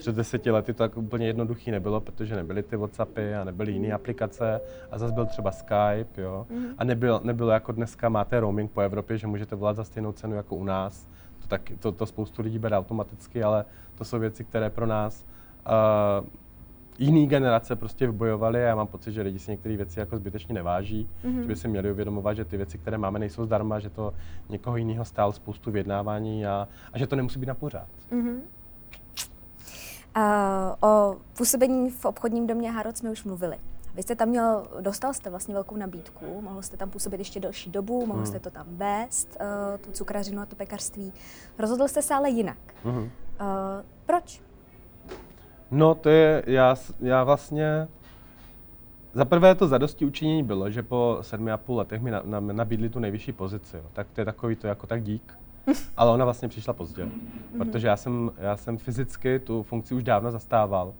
před 0.00 0.16
deseti 0.16 0.50
lety 0.50 0.72
to 0.72 0.78
tak 0.78 0.96
úplně 0.96 1.26
jednoduchý 1.26 1.70
nebylo, 1.70 2.00
protože 2.00 2.36
nebyly 2.36 2.62
ty 2.62 2.76
Whatsappy 2.76 3.34
a 3.34 3.44
nebyly 3.44 3.72
jiné 3.72 3.92
aplikace 3.92 4.60
a 4.90 4.98
zase 4.98 5.14
byl 5.14 5.26
třeba 5.26 5.50
Skype. 5.50 6.22
Jo. 6.22 6.46
Mm. 6.50 6.66
A 6.78 6.84
nebyl, 6.84 7.20
nebylo 7.24 7.50
jako 7.50 7.72
dneska 7.72 8.08
máte 8.08 8.40
roaming 8.40 8.70
po 8.70 8.80
Evropě, 8.80 9.18
že 9.18 9.26
můžete 9.26 9.56
volat 9.56 9.76
za 9.76 9.84
stejnou 9.84 10.12
cenu 10.12 10.36
jako 10.36 10.56
u 10.56 10.64
nás. 10.64 11.08
To, 11.42 11.48
tak, 11.48 11.72
to, 11.78 11.92
to 11.92 12.06
spoustu 12.06 12.42
lidí 12.42 12.58
bere 12.58 12.78
automaticky, 12.78 13.42
ale 13.42 13.64
to 13.94 14.04
jsou 14.04 14.18
věci, 14.18 14.44
které 14.44 14.70
pro 14.70 14.86
nás 14.86 15.26
uh, 16.22 16.26
jiný 16.98 17.26
generace 17.26 17.76
prostě 17.76 18.06
vybojovali 18.06 18.64
a 18.64 18.68
já 18.68 18.74
mám 18.74 18.86
pocit, 18.86 19.12
že 19.12 19.22
lidi 19.22 19.38
si 19.38 19.50
některé 19.50 19.76
věci 19.76 20.00
jako 20.00 20.16
zbytečně 20.16 20.54
neváží, 20.54 21.08
mm-hmm. 21.24 21.40
že 21.40 21.46
by 21.46 21.56
si 21.56 21.68
měli 21.68 21.90
uvědomovat, 21.92 22.34
že 22.34 22.44
ty 22.44 22.56
věci, 22.56 22.78
které 22.78 22.98
máme, 22.98 23.18
nejsou 23.18 23.44
zdarma, 23.44 23.78
že 23.78 23.90
to 23.90 24.14
někoho 24.48 24.76
jiného 24.76 25.04
stál 25.04 25.32
spoustu 25.32 25.70
vyjednávání 25.70 26.46
a, 26.46 26.68
a 26.92 26.98
že 26.98 27.06
to 27.06 27.16
nemusí 27.16 27.38
být 27.38 27.46
na 27.46 27.54
pořád. 27.54 27.88
Mm-hmm. 28.12 28.40
O 30.80 31.16
působení 31.38 31.90
v 31.90 32.04
obchodním 32.04 32.46
domě 32.46 32.70
Harrod 32.70 32.96
jsme 32.96 33.10
už 33.10 33.24
mluvili. 33.24 33.58
Vy 33.94 34.02
jste 34.02 34.16
tam 34.16 34.28
měl, 34.28 34.66
dostal 34.80 35.14
jste 35.14 35.30
vlastně 35.30 35.54
velkou 35.54 35.76
nabídku, 35.76 36.40
mohl 36.40 36.62
jste 36.62 36.76
tam 36.76 36.90
působit 36.90 37.20
ještě 37.20 37.40
delší 37.40 37.70
dobu, 37.70 38.06
mohl 38.06 38.20
mm. 38.20 38.26
jste 38.26 38.40
to 38.40 38.50
tam 38.50 38.66
vést, 38.70 39.36
uh, 39.40 39.78
tu 39.80 39.92
cukrařinu 39.92 40.42
a 40.42 40.46
to 40.46 40.56
pekařství. 40.56 41.12
Rozhodl 41.58 41.88
jste 41.88 42.02
se 42.02 42.14
ale 42.14 42.30
jinak. 42.30 42.58
Mm. 42.84 42.96
Uh, 42.96 43.08
proč? 44.06 44.42
No 45.70 45.94
to 45.94 46.08
je, 46.08 46.42
já, 46.46 46.76
já 47.00 47.24
vlastně, 47.24 47.88
za 49.12 49.24
prvé 49.24 49.54
to 49.54 49.68
zadosti 49.68 50.04
učinění 50.04 50.42
bylo, 50.42 50.70
že 50.70 50.82
po 50.82 51.18
sedmi 51.20 51.52
a 51.52 51.56
půl 51.56 51.76
letech 51.76 52.02
mi 52.02 52.10
na, 52.10 52.22
na, 52.24 52.40
nabídli 52.40 52.88
tu 52.88 52.98
nejvyšší 52.98 53.32
pozici, 53.32 53.76
jo. 53.76 53.84
tak 53.92 54.06
to 54.12 54.20
je 54.20 54.24
takový 54.24 54.56
to 54.56 54.66
jako 54.66 54.86
tak 54.86 55.02
dík. 55.02 55.38
Ale 55.96 56.10
ona 56.10 56.24
vlastně 56.24 56.48
přišla 56.48 56.72
pozdě, 56.72 57.04
mhm. 57.04 57.30
protože 57.58 57.86
já 57.86 57.96
jsem, 57.96 58.30
já 58.38 58.56
jsem 58.56 58.78
fyzicky 58.78 59.38
tu 59.38 59.62
funkci 59.62 59.94
už 59.94 60.02
dávno 60.02 60.30
zastával. 60.30 60.94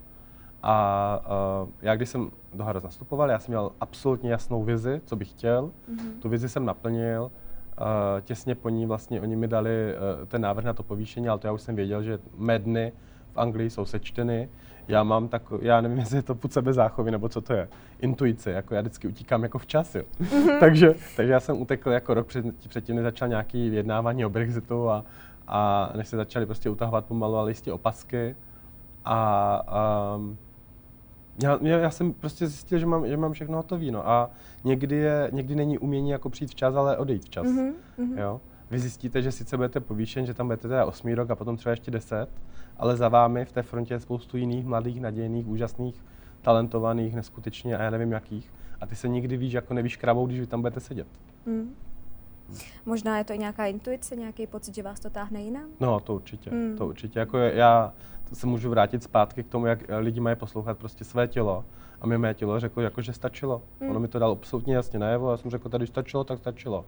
A 0.63 1.21
uh, 1.63 1.69
já 1.83 1.97
když 1.97 2.09
jsem 2.09 2.31
do 2.55 2.65
Haros 2.65 2.85
nastupoval, 2.85 3.31
já 3.31 3.39
jsem 3.39 3.53
měl 3.53 3.73
absolutně 3.81 4.31
jasnou 4.31 4.65
vizi, 4.65 5.01
co 5.05 5.17
bych 5.17 5.31
chtěl. 5.31 5.67
Mm-hmm. 5.67 6.19
Tu 6.19 6.29
vizi 6.29 6.49
jsem 6.49 6.65
naplnil. 6.65 7.23
Uh, 7.23 8.21
těsně 8.21 8.55
po 8.55 8.69
ní 8.69 8.87
vlastně 8.87 9.21
oni 9.21 9.37
mi 9.37 9.49
dali 9.49 9.71
uh, 9.71 10.27
ten 10.27 10.43
návrh 10.43 10.65
na 10.65 10.73
to 10.73 10.83
povýšení, 10.83 11.29
ale 11.29 11.39
to 11.39 11.47
já 11.47 11.53
už 11.53 11.63
jsem 11.63 11.77
věděl, 11.77 12.03
že 12.03 12.19
mé 12.37 12.59
dny 12.59 12.93
v 13.33 13.39
Anglii 13.39 13.71
jsou 13.71 13.85
sečteny. 13.85 14.49
Já 14.91 15.03
mám 15.03 15.28
tak, 15.28 15.43
já 15.61 15.80
nevím, 15.80 15.99
jestli 15.99 16.16
je 16.16 16.22
to 16.22 16.34
půd 16.34 16.53
sebezáchovy, 16.53 17.11
nebo 17.11 17.28
co 17.28 17.41
to 17.41 17.53
je, 17.53 17.68
intuice, 18.01 18.51
jako 18.51 18.74
já 18.74 18.80
vždycky 18.80 19.09
utíkám 19.09 19.43
jako 19.43 19.59
včas, 19.59 19.95
jo. 19.95 20.03
Mm-hmm. 20.20 20.59
takže, 20.61 20.95
takže 21.16 21.32
já 21.32 21.41
jsem 21.41 21.61
utekl 21.61 21.91
jako 21.91 22.14
rok 22.14 22.26
před, 22.26 22.68
předtím, 22.68 22.97
než 22.97 23.03
začal 23.03 23.28
nějaký 23.28 23.70
vyjednávání 23.70 24.24
o 24.24 24.30
Brexitu 24.30 24.91
a, 24.91 25.05
a 25.47 25.91
než 25.97 26.09
se 26.09 26.16
začali 26.16 26.47
prostě 26.47 26.70
utahovat 26.70 27.05
pomalu, 27.05 27.36
ale 27.36 27.51
jistě 27.51 27.72
opasky. 27.72 28.36
A 29.05 30.16
um, 30.16 30.38
já, 31.43 31.59
já, 31.62 31.91
jsem 31.91 32.12
prostě 32.12 32.47
zjistil, 32.47 32.78
že 32.78 32.86
mám, 32.86 33.09
že 33.09 33.16
mám 33.16 33.32
všechno 33.32 33.57
hotové, 33.57 33.91
no. 33.91 34.09
A 34.09 34.30
někdy, 34.64 34.97
je, 34.97 35.30
někdy 35.32 35.55
není 35.55 35.78
umění 35.78 36.11
jako 36.11 36.30
přijít 36.30 36.51
včas, 36.51 36.74
ale 36.74 36.97
odejít 36.97 37.24
včas, 37.24 37.47
mm-hmm. 37.47 38.18
jo 38.18 38.41
vy 38.70 38.78
zjistíte, 38.78 39.22
že 39.22 39.32
sice 39.32 39.57
budete 39.57 39.80
povýšen, 39.80 40.26
že 40.26 40.34
tam 40.34 40.47
budete 40.47 40.68
teda 40.68 40.84
8 40.84 41.14
rok 41.14 41.30
a 41.30 41.34
potom 41.34 41.57
třeba 41.57 41.70
ještě 41.70 41.91
10, 41.91 42.28
ale 42.81 42.97
za 42.97 43.09
vámi 43.09 43.45
v 43.45 43.53
té 43.53 43.62
frontě 43.62 43.95
je 43.95 44.01
spoustu 44.01 44.37
jiných 44.37 44.66
mladých, 44.66 45.01
nadějných, 45.01 45.49
úžasných, 45.49 46.05
talentovaných, 46.43 47.14
neskutečně 47.14 47.76
a 47.76 47.83
já 47.83 47.91
nevím 47.91 48.12
jakých. 48.12 48.53
A 48.81 48.87
ty 48.87 48.97
se 48.97 49.09
nikdy 49.09 49.37
víš, 49.37 49.53
jako 49.53 49.74
nevíš 49.74 49.97
kravou, 49.97 50.26
když 50.26 50.41
vy 50.41 50.47
tam 50.47 50.61
budete 50.61 50.81
sedět. 50.81 51.07
Mm. 51.47 51.74
Možná 52.87 53.18
je 53.18 53.24
to 53.24 53.33
i 53.33 53.39
nějaká 53.39 53.66
intuice, 53.66 54.16
nějaký 54.16 54.47
pocit, 54.47 54.74
že 54.74 54.83
vás 54.83 55.01
to 55.01 55.11
táhne 55.11 55.41
jinam? 55.41 55.64
No, 55.81 56.01
to 56.01 56.14
určitě, 56.14 56.51
mm. 56.51 56.76
to 56.76 56.87
určitě. 56.87 57.18
Jako 57.18 57.39
já 57.39 57.93
se 58.33 58.47
můžu 58.47 58.70
vrátit 58.70 59.03
zpátky 59.03 59.43
k 59.43 59.49
tomu, 59.49 59.66
jak 59.66 59.78
lidi 59.99 60.20
mají 60.20 60.37
poslouchat 60.37 60.78
prostě 60.78 61.05
své 61.05 61.28
tělo 61.28 61.64
a 62.01 62.07
mi 62.07 62.18
mé 62.18 62.34
tělo 62.34 62.61
řeklo, 62.61 62.82
jako, 62.82 63.03
že 63.03 63.12
stačilo. 63.12 63.62
Mm. 63.80 63.90
Ono 63.90 64.01
mi 64.01 64.09
to 64.09 64.18
dalo 64.18 64.32
absolutně 64.32 64.74
jasně 64.74 64.98
najevo 64.98 65.28
a 65.28 65.30
já 65.30 65.36
jsem 65.36 65.51
řekl, 65.51 65.68
tady 65.68 65.86
stačilo, 65.86 66.24
tak 66.24 66.38
stačilo. 66.38 66.84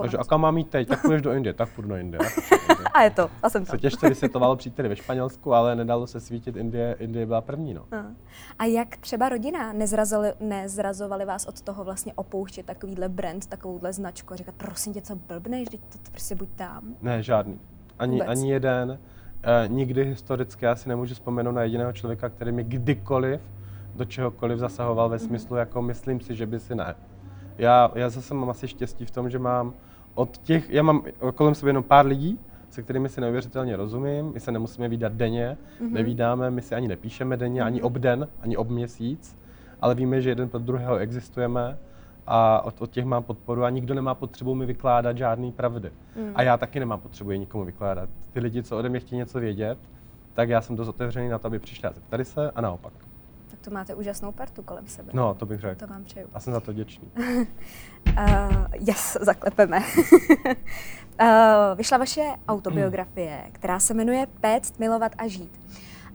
Takže 0.00 0.16
a 0.16 0.24
kam 0.24 0.40
mám 0.40 0.58
jít 0.58 0.70
teď? 0.70 0.88
Tak 0.88 1.02
půjdeš 1.02 1.22
do 1.22 1.32
Indie, 1.32 1.54
tak 1.54 1.68
půjdu 1.74 1.88
do 1.88 1.96
Indie. 1.96 2.20
a 2.94 3.02
je 3.02 3.10
to, 3.10 3.30
a 3.42 3.50
jsem 3.50 3.64
tam. 3.64 3.76
Se 3.76 3.78
těžce 3.78 4.08
vysvětlovalo 4.08 4.56
příteli 4.56 4.88
ve 4.88 4.96
Španělsku, 4.96 5.54
ale 5.54 5.76
nedalo 5.76 6.06
se 6.06 6.20
svítit, 6.20 6.56
Indie, 6.56 6.96
Indie 6.98 7.26
byla 7.26 7.40
první. 7.40 7.74
No. 7.74 7.84
A. 7.92 8.06
a 8.58 8.64
jak 8.64 8.96
třeba 8.96 9.28
rodina 9.28 9.72
nezrazovali, 9.72 10.32
nezrazovali 10.40 11.24
vás 11.24 11.46
od 11.46 11.62
toho 11.62 11.84
vlastně 11.84 12.12
opouštět 12.14 12.66
takovýhle 12.66 13.08
brand, 13.08 13.46
takovouhle 13.46 13.92
značku 13.92 14.34
a 14.34 14.36
říkat, 14.36 14.54
prosím 14.54 14.92
tě, 14.92 15.02
co 15.02 15.16
blbneš, 15.16 15.68
teď 15.68 15.80
to, 15.80 16.10
prostě 16.10 16.34
buď 16.34 16.48
tam? 16.56 16.94
Ne, 17.02 17.22
žádný. 17.22 17.60
Ani, 17.98 18.22
ani 18.22 18.50
jeden. 18.50 18.90
Uh, 18.90 19.72
nikdy 19.72 20.04
historicky 20.04 20.64
já 20.64 20.76
si 20.76 20.88
nemůžu 20.88 21.14
vzpomenout 21.14 21.52
na 21.52 21.62
jediného 21.62 21.92
člověka, 21.92 22.28
který 22.28 22.52
mi 22.52 22.64
kdykoliv 22.64 23.40
do 23.94 24.04
čehokoliv 24.04 24.58
zasahoval 24.58 25.08
ve 25.08 25.18
smyslu, 25.18 25.56
jako 25.56 25.82
myslím 25.82 26.20
si, 26.20 26.34
že 26.34 26.46
by 26.46 26.60
si 26.60 26.74
ne. 26.74 26.94
Já, 27.58 27.90
já 27.94 28.10
zase 28.10 28.34
mám 28.34 28.50
asi 28.50 28.68
štěstí 28.68 29.04
v 29.04 29.10
tom, 29.10 29.30
že 29.30 29.38
mám 29.38 29.72
od 30.14 30.38
těch, 30.38 30.70
já 30.70 30.82
mám 30.82 31.02
kolem 31.34 31.54
sebe 31.54 31.70
jenom 31.70 31.82
pár 31.82 32.06
lidí, 32.06 32.38
se 32.70 32.82
kterými 32.82 33.08
si 33.08 33.20
neuvěřitelně 33.20 33.76
rozumím, 33.76 34.32
my 34.32 34.40
se 34.40 34.52
nemusíme 34.52 34.88
výdat 34.88 35.12
denně, 35.12 35.56
mm-hmm. 35.80 35.92
nevídáme, 35.92 36.50
my 36.50 36.62
si 36.62 36.74
ani 36.74 36.88
nepíšeme 36.88 37.36
denně, 37.36 37.62
ani 37.62 37.82
ob 37.82 37.92
den, 37.92 38.28
ani 38.40 38.56
ob 38.56 38.68
měsíc, 38.68 39.38
ale 39.80 39.94
víme, 39.94 40.20
že 40.20 40.30
jeden 40.30 40.48
pro 40.48 40.58
druhého 40.60 40.96
existujeme 40.96 41.78
a 42.26 42.64
od, 42.64 42.82
od 42.82 42.90
těch 42.90 43.04
mám 43.04 43.22
podporu 43.22 43.64
a 43.64 43.70
nikdo 43.70 43.94
nemá 43.94 44.14
potřebu 44.14 44.54
mi 44.54 44.66
vykládat 44.66 45.16
žádný 45.16 45.52
pravdy. 45.52 45.90
Mm. 46.16 46.32
A 46.34 46.42
já 46.42 46.56
taky 46.56 46.80
nemám 46.80 47.00
potřebu 47.00 47.30
je 47.30 47.38
nikomu 47.38 47.64
vykládat. 47.64 48.08
Ty 48.32 48.40
lidi, 48.40 48.62
co 48.62 48.78
ode 48.78 48.88
mě 48.88 49.00
chtějí 49.00 49.18
něco 49.18 49.40
vědět, 49.40 49.78
tak 50.34 50.48
já 50.48 50.60
jsem 50.60 50.76
dost 50.76 50.88
otevřený 50.88 51.28
na 51.28 51.38
to, 51.38 51.46
aby 51.46 51.58
přišli 51.58 51.88
a 51.88 51.92
zeptali 51.92 52.24
se 52.24 52.50
a 52.50 52.60
naopak 52.60 52.92
to 53.62 53.70
máte 53.70 53.94
úžasnou 53.94 54.32
partu 54.32 54.62
kolem 54.62 54.86
sebe. 54.86 55.12
No, 55.14 55.34
to 55.34 55.46
bych 55.46 55.60
řekl. 55.60 55.78
To 55.78 55.86
vám 55.86 56.04
přeju. 56.04 56.28
A 56.34 56.40
jsem 56.40 56.52
za 56.52 56.60
to 56.60 56.72
vděčný. 56.72 57.10
uh, 57.16 57.44
yes, 58.88 59.16
zaklepeme. 59.20 59.78
uh, 59.78 61.26
vyšla 61.76 61.98
vaše 61.98 62.22
autobiografie, 62.48 63.42
která 63.52 63.80
se 63.80 63.94
jmenuje 63.94 64.26
Péct, 64.40 64.78
milovat 64.78 65.12
a 65.18 65.26
žít. 65.26 65.60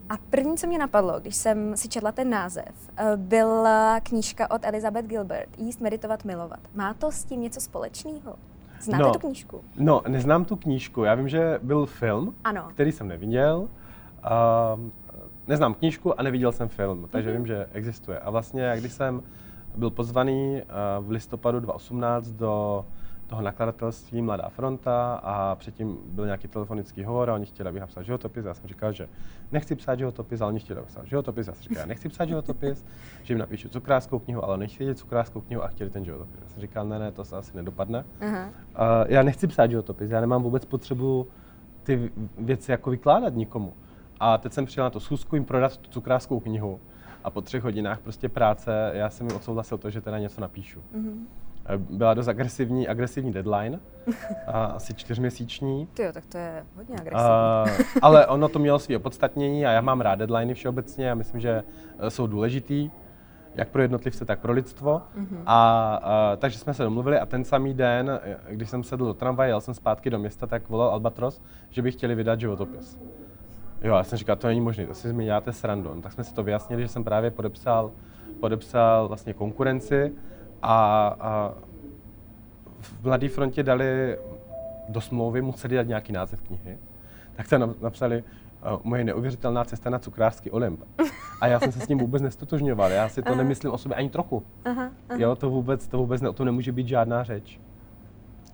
A 0.09 0.17
první, 0.29 0.57
co 0.57 0.67
mě 0.67 0.77
napadlo, 0.77 1.19
když 1.19 1.35
jsem 1.35 1.77
si 1.77 1.89
četla 1.89 2.11
ten 2.11 2.29
název, 2.29 2.71
eh, 2.97 3.17
byla 3.17 3.99
knížka 3.99 4.51
od 4.51 4.65
Elizabeth 4.65 5.07
Gilbert, 5.07 5.49
Jíst, 5.57 5.81
meditovat, 5.81 6.25
milovat. 6.25 6.59
Má 6.75 6.93
to 6.93 7.11
s 7.11 7.23
tím 7.23 7.41
něco 7.41 7.61
společného? 7.61 8.35
Znáte 8.81 9.03
no, 9.03 9.11
tu 9.11 9.19
knížku? 9.19 9.61
No, 9.77 10.01
neznám 10.07 10.45
tu 10.45 10.55
knížku. 10.55 11.03
Já 11.03 11.15
vím, 11.15 11.29
že 11.29 11.59
byl 11.63 11.85
film, 11.85 12.35
ano. 12.43 12.67
který 12.73 12.91
jsem 12.91 13.07
neviděl. 13.07 13.59
Uh, 13.59 14.89
neznám 15.47 15.73
knížku 15.73 16.19
a 16.19 16.23
neviděl 16.23 16.51
jsem 16.51 16.67
film, 16.67 17.07
takže 17.11 17.29
mm-hmm. 17.29 17.37
vím, 17.37 17.47
že 17.47 17.65
existuje. 17.73 18.19
A 18.19 18.29
vlastně, 18.29 18.73
když 18.77 18.93
jsem 18.93 19.23
byl 19.75 19.89
pozvaný 19.89 20.61
uh, 20.99 21.05
v 21.05 21.09
listopadu 21.09 21.59
2018 21.59 22.27
do 22.27 22.85
toho 23.27 23.41
nakladatelství 23.41 24.21
Mladá 24.21 24.49
fronta 24.49 25.13
a 25.23 25.55
předtím 25.55 25.97
byl 26.05 26.25
nějaký 26.25 26.47
telefonický 26.47 27.03
hovor 27.03 27.29
a 27.29 27.33
oni 27.33 27.45
chtěli, 27.45 27.69
abych 27.69 27.81
napsal 27.81 28.03
životopis. 28.03 28.45
Já 28.45 28.53
jsem 28.53 28.67
říkal, 28.67 28.91
že 28.91 29.07
nechci 29.51 29.75
psát 29.75 29.99
životopis, 29.99 30.41
ale 30.41 30.49
oni 30.49 30.59
chtěli, 30.59 30.79
abych 30.79 30.89
psal 30.89 31.05
životopis. 31.05 31.47
Já 31.47 31.53
jsem 31.53 31.63
říkal, 31.63 31.81
já 31.81 31.85
nechci 31.85 32.09
psát 32.09 32.25
životopis, 32.25 32.85
že 33.23 33.33
jim 33.33 33.39
napíšu 33.39 33.69
cukrářskou 33.69 34.19
knihu, 34.19 34.43
ale 34.43 34.57
nechci 34.57 34.79
vidět 34.79 34.97
cukrářskou 34.97 35.41
knihu 35.41 35.63
a 35.63 35.67
chtěli 35.67 35.89
ten 35.89 36.05
životopis. 36.05 36.39
Já 36.41 36.47
jsem 36.47 36.61
říkal, 36.61 36.87
ne, 36.87 36.99
ne, 36.99 37.11
to 37.11 37.25
se 37.25 37.37
asi 37.37 37.57
nedopadne. 37.57 38.05
Uh-huh. 38.19 38.47
Uh, 38.47 38.51
já 39.07 39.23
nechci 39.23 39.47
psát 39.47 39.71
životopis, 39.71 40.09
já 40.09 40.21
nemám 40.21 40.43
vůbec 40.43 40.65
potřebu 40.65 41.27
ty 41.83 42.11
věci 42.37 42.71
jako 42.71 42.89
vykládat 42.89 43.33
nikomu. 43.33 43.73
A 44.20 44.38
teď 44.38 44.53
jsem 44.53 44.65
přijel 44.65 44.84
na 44.84 44.89
to 44.89 44.99
schůzku 44.99 45.36
jim 45.36 45.45
prodat 45.45 45.78
tu 45.78 45.89
cukrářskou 45.89 46.39
knihu. 46.39 46.80
A 47.24 47.30
po 47.30 47.41
třech 47.41 47.63
hodinách 47.63 47.99
prostě 47.99 48.30
práce 48.30 48.91
já 48.93 49.09
jsem 49.09 49.28
jim 49.28 49.36
odsouhlasil 49.36 49.78
to, 49.78 49.89
že 49.89 50.01
teda 50.01 50.20
něco 50.20 50.41
napíšu. 50.41 50.80
Mm-hmm. 50.95 51.26
Byla 51.78 52.13
dost 52.13 52.28
agresivní, 52.28 52.88
agresivní 52.88 53.32
deadline, 53.32 53.80
a 54.47 54.65
asi 54.65 54.93
čtyřměsíční. 54.93 55.88
Ty 55.93 56.03
jo, 56.03 56.11
tak 56.13 56.26
to 56.26 56.38
je 56.38 56.65
hodně 56.76 56.95
agresivní. 56.95 57.26
Uh, 57.26 57.99
ale 58.01 58.28
ono 58.28 58.49
to 58.49 58.59
mělo 58.59 58.80
své 58.80 58.97
opodstatnění 58.97 59.65
a 59.65 59.72
já 59.72 59.82
mám 59.82 60.01
rád 60.01 60.15
deadliny 60.15 60.53
všeobecně 60.53 61.11
a 61.11 61.15
myslím, 61.15 61.41
že 61.41 61.63
e, 61.99 62.09
jsou 62.09 62.28
důležitý, 62.28 62.91
jak 63.55 63.70
pro 63.70 63.82
jednotlivce, 63.82 64.26
tak 64.26 64.39
pro 64.39 64.53
lidstvo. 64.53 65.01
Mm-hmm. 65.18 65.41
A, 65.45 65.95
a, 66.03 66.36
takže 66.36 66.59
jsme 66.59 66.74
se 66.74 66.84
domluvili 66.84 67.20
a 67.20 67.26
ten 67.26 67.43
samý 67.43 67.74
den, 67.74 68.20
když 68.49 68.70
jsem 68.70 68.84
sedl 68.84 69.05
do 69.05 69.13
tramvaje, 69.13 69.49
jel 69.49 69.61
jsem 69.61 69.74
zpátky 69.74 70.09
do 70.09 70.20
města, 70.20 70.47
tak 70.47 70.70
volal 70.70 70.89
Albatros, 70.89 71.41
že 71.70 71.82
by 71.82 71.91
chtěli 71.91 72.15
vydat 72.15 72.39
životopis. 72.39 72.99
Jo, 73.82 73.95
já 73.95 74.03
jsem 74.03 74.17
říkal, 74.17 74.36
to 74.36 74.47
není 74.47 74.61
možné, 74.61 74.88
to 74.88 74.93
si 74.93 75.13
mi 75.13 75.23
děláte 75.23 75.53
srandu. 75.53 75.91
No, 75.95 76.01
tak 76.01 76.13
jsme 76.13 76.23
si 76.23 76.34
to 76.34 76.43
vyjasnili, 76.43 76.82
že 76.82 76.88
jsem 76.88 77.03
právě 77.03 77.32
podepsal, 77.32 77.91
podepsal 78.39 79.07
vlastně 79.07 79.34
konkurenci 79.34 80.11
a, 80.61 81.07
a 81.19 81.53
v 82.80 83.03
Mladé 83.03 83.30
frontě 83.30 83.63
dali 83.63 84.17
do 84.89 85.01
smlouvy, 85.01 85.41
museli 85.41 85.75
dát 85.75 85.88
nějaký 85.88 86.13
název 86.13 86.41
knihy, 86.41 86.78
tak 87.36 87.47
tam 87.47 87.75
napsali 87.82 88.23
uh, 88.73 88.80
moje 88.84 89.03
neuvěřitelná 89.03 89.65
cesta 89.65 89.89
na 89.89 89.99
cukrářský 89.99 90.51
Olymp. 90.51 90.84
A 91.41 91.47
já 91.47 91.59
jsem 91.59 91.71
se 91.71 91.80
s 91.80 91.88
ním 91.88 91.97
vůbec 91.97 92.21
nestotožňoval, 92.21 92.91
já 92.91 93.09
si 93.09 93.21
to 93.21 93.30
aha. 93.30 93.38
nemyslím 93.38 93.71
o 93.71 93.78
sobě 93.78 93.97
ani 93.97 94.09
trochu. 94.09 94.43
Aha, 94.65 94.91
aha. 95.09 95.19
Jo, 95.21 95.36
to 95.36 95.49
vůbec, 95.49 95.88
to 95.88 95.97
vůbec 95.97 96.21
ne, 96.21 96.30
o 96.30 96.34
tom 96.34 96.45
nemůže 96.45 96.71
být 96.71 96.88
žádná 96.88 97.23
řeč. 97.23 97.59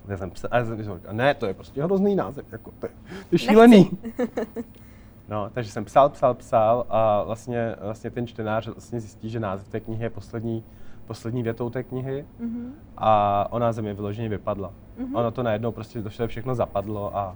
Já 0.07 0.17
jsem 0.17 0.31
psal, 0.31 0.49
a 0.53 0.57
já 0.57 0.65
jsem 0.65 0.77
říkal, 0.77 0.99
ne, 1.11 1.33
to 1.33 1.45
je 1.45 1.53
prostě 1.53 1.83
hrozný 1.83 2.15
název, 2.15 2.45
jako, 2.51 2.71
to, 2.79 2.85
je, 2.85 2.91
to 3.09 3.27
je 3.31 3.39
šílený. 3.39 3.89
No, 5.33 5.49
takže 5.53 5.71
jsem 5.71 5.85
psal, 5.85 6.09
psal, 6.09 6.33
psal 6.33 6.85
a 6.89 7.23
vlastně, 7.23 7.75
vlastně 7.81 8.09
ten 8.09 8.27
čtenář 8.27 8.67
vlastně 8.67 8.99
zjistí, 8.99 9.29
že 9.29 9.39
název 9.39 9.67
té 9.67 9.79
knihy 9.79 10.03
je 10.03 10.09
poslední, 10.09 10.63
poslední 11.05 11.43
větou 11.43 11.69
té 11.69 11.83
knihy 11.83 12.25
mm-hmm. 12.41 12.71
a 12.97 13.47
ona 13.51 13.71
ze 13.71 13.81
mě 13.81 13.93
vyloženě 13.93 14.29
vypadla. 14.29 14.73
Mm-hmm. 14.99 15.17
Ono 15.17 15.31
to 15.31 15.43
najednou 15.43 15.71
prostě 15.71 16.01
to 16.01 16.27
všechno 16.27 16.55
zapadlo 16.55 17.17
a, 17.17 17.35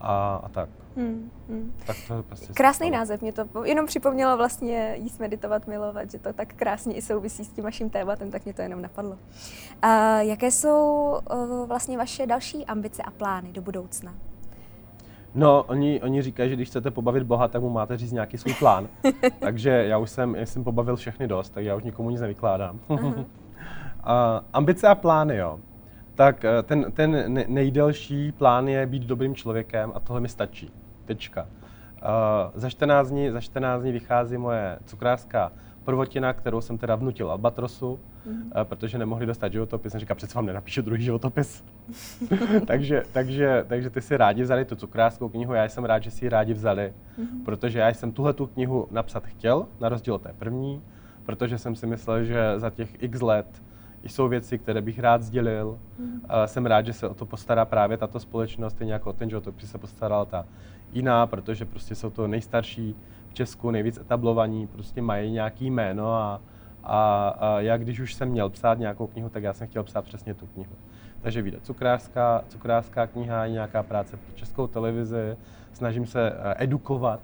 a, 0.00 0.40
a 0.44 0.48
tak. 0.48 0.68
Hmm, 0.96 1.30
hmm. 1.48 1.74
tak 1.86 1.96
to 2.08 2.22
prostě 2.22 2.52
Krásný 2.52 2.88
stalo. 2.88 3.00
název, 3.00 3.22
mě 3.22 3.32
to 3.32 3.64
jenom 3.64 3.86
připomnělo 3.86 4.36
vlastně 4.36 4.94
jíst, 4.98 5.20
meditovat, 5.20 5.66
milovat, 5.66 6.10
že 6.10 6.18
to 6.18 6.32
tak 6.32 6.54
krásně 6.54 6.94
i 6.94 7.02
souvisí 7.02 7.44
s 7.44 7.52
tím 7.52 7.64
vaším 7.64 7.90
tématem, 7.90 8.30
tak 8.30 8.44
mě 8.44 8.54
to 8.54 8.62
jenom 8.62 8.82
napadlo. 8.82 9.18
A 9.82 10.20
jaké 10.20 10.50
jsou 10.50 11.18
uh, 11.32 11.68
vlastně 11.68 11.98
vaše 11.98 12.26
další 12.26 12.66
ambice 12.66 13.02
a 13.02 13.10
plány 13.10 13.52
do 13.52 13.62
budoucna? 13.62 14.14
No, 15.34 15.62
oni, 15.62 16.00
oni 16.02 16.22
říkají, 16.22 16.50
že 16.50 16.56
když 16.56 16.68
chcete 16.68 16.90
pobavit 16.90 17.22
Boha, 17.22 17.48
tak 17.48 17.62
mu 17.62 17.70
máte 17.70 17.96
říct 17.96 18.12
nějaký 18.12 18.38
svůj 18.38 18.54
plán. 18.54 18.88
Takže 19.40 19.70
já 19.70 19.98
už 19.98 20.10
jsem, 20.10 20.34
já 20.34 20.46
jsem 20.46 20.64
pobavil 20.64 20.96
všechny 20.96 21.28
dost, 21.28 21.50
tak 21.50 21.64
já 21.64 21.74
už 21.76 21.82
nikomu 21.82 22.10
nic 22.10 22.20
nevykládám. 22.20 22.80
uh, 22.88 22.98
ambice 24.52 24.88
a 24.88 24.94
plány, 24.94 25.36
jo. 25.36 25.58
Tak 26.14 26.44
eh, 26.44 26.62
ten, 26.62 26.92
ten 26.92 27.44
nejdelší 27.48 28.32
plán 28.32 28.68
je 28.68 28.86
být 28.86 29.02
dobrým 29.02 29.34
člověkem 29.34 29.92
a 29.94 30.00
tohle 30.00 30.20
mi 30.20 30.28
stačí. 30.28 30.72
Tečka. 31.04 31.42
Uh, 31.42 31.48
za, 32.54 32.70
14 32.70 33.08
dní, 33.08 33.30
za 33.30 33.40
14 33.40 33.82
dní 33.82 33.92
vychází 33.92 34.36
moje 34.36 34.78
cukrářská 34.84 35.52
prvotina, 35.84 36.32
kterou 36.32 36.60
jsem 36.60 36.78
teda 36.78 36.96
vnutil 36.96 37.30
Albatrosu, 37.30 38.00
mm-hmm. 38.26 38.64
protože 38.64 38.98
nemohli 38.98 39.26
dostat 39.26 39.52
životopis. 39.52 39.92
Jsem 39.92 40.00
říkal, 40.00 40.16
přece 40.16 40.34
vám 40.34 40.46
nenapíšu 40.46 40.82
druhý 40.82 41.02
životopis. 41.02 41.64
takže, 42.66 43.02
takže, 43.12 43.64
takže 43.68 43.90
ty 43.90 44.00
si 44.00 44.16
rádi 44.16 44.42
vzali 44.42 44.64
tu 44.64 44.76
cukrářskou 44.76 45.28
knihu, 45.28 45.54
já 45.54 45.64
jsem 45.64 45.84
rád, 45.84 46.02
že 46.02 46.10
si 46.10 46.24
ji 46.24 46.28
rádi 46.28 46.54
vzali, 46.54 46.92
mm-hmm. 47.18 47.44
protože 47.44 47.78
já 47.78 47.88
jsem 47.88 48.12
tuhle 48.12 48.32
tu 48.32 48.46
knihu 48.46 48.88
napsat 48.90 49.26
chtěl, 49.26 49.66
na 49.80 49.88
rozdíl 49.88 50.14
od 50.14 50.22
té 50.22 50.32
první, 50.38 50.82
protože 51.26 51.58
jsem 51.58 51.76
si 51.76 51.86
myslel, 51.86 52.24
že 52.24 52.52
za 52.56 52.70
těch 52.70 53.02
x 53.02 53.20
let 53.20 53.46
jsou 54.02 54.28
věci, 54.28 54.58
které 54.58 54.80
bych 54.80 54.98
rád 54.98 55.22
sdělil. 55.22 55.78
Mm. 55.98 56.22
Jsem 56.46 56.66
rád, 56.66 56.86
že 56.86 56.92
se 56.92 57.08
o 57.08 57.14
to 57.14 57.26
postará 57.26 57.64
právě 57.64 57.96
tato 57.96 58.20
společnost, 58.20 58.72
stejně 58.72 58.92
jako 58.92 59.10
o 59.10 59.12
ten 59.12 59.30
životopis 59.30 59.70
se 59.70 59.78
postarala 59.78 60.24
ta 60.24 60.46
jiná, 60.92 61.26
protože 61.26 61.64
prostě 61.64 61.94
jsou 61.94 62.10
to 62.10 62.28
nejstarší 62.28 62.94
v 63.28 63.34
Česku, 63.34 63.70
nejvíc 63.70 63.98
etablovaní, 63.98 64.66
prostě 64.66 65.02
mají 65.02 65.32
nějaký 65.32 65.70
jméno 65.70 66.14
a, 66.14 66.40
a, 66.84 67.28
a 67.28 67.60
já 67.60 67.76
když 67.76 68.00
už 68.00 68.14
jsem 68.14 68.28
měl 68.28 68.50
psát 68.50 68.78
nějakou 68.78 69.06
knihu, 69.06 69.28
tak 69.28 69.42
já 69.42 69.52
jsem 69.52 69.66
chtěl 69.66 69.82
psát 69.82 70.04
přesně 70.04 70.34
tu 70.34 70.46
knihu. 70.46 70.72
Takže 71.20 71.42
vyjde 71.42 71.60
cukrářská, 71.60 72.44
cukrářská 72.48 73.06
kniha, 73.06 73.46
nějaká 73.46 73.82
práce 73.82 74.16
pro 74.16 74.36
českou 74.36 74.66
televizi, 74.66 75.36
snažím 75.72 76.06
se 76.06 76.30
eh, 76.30 76.54
edukovat 76.56 77.20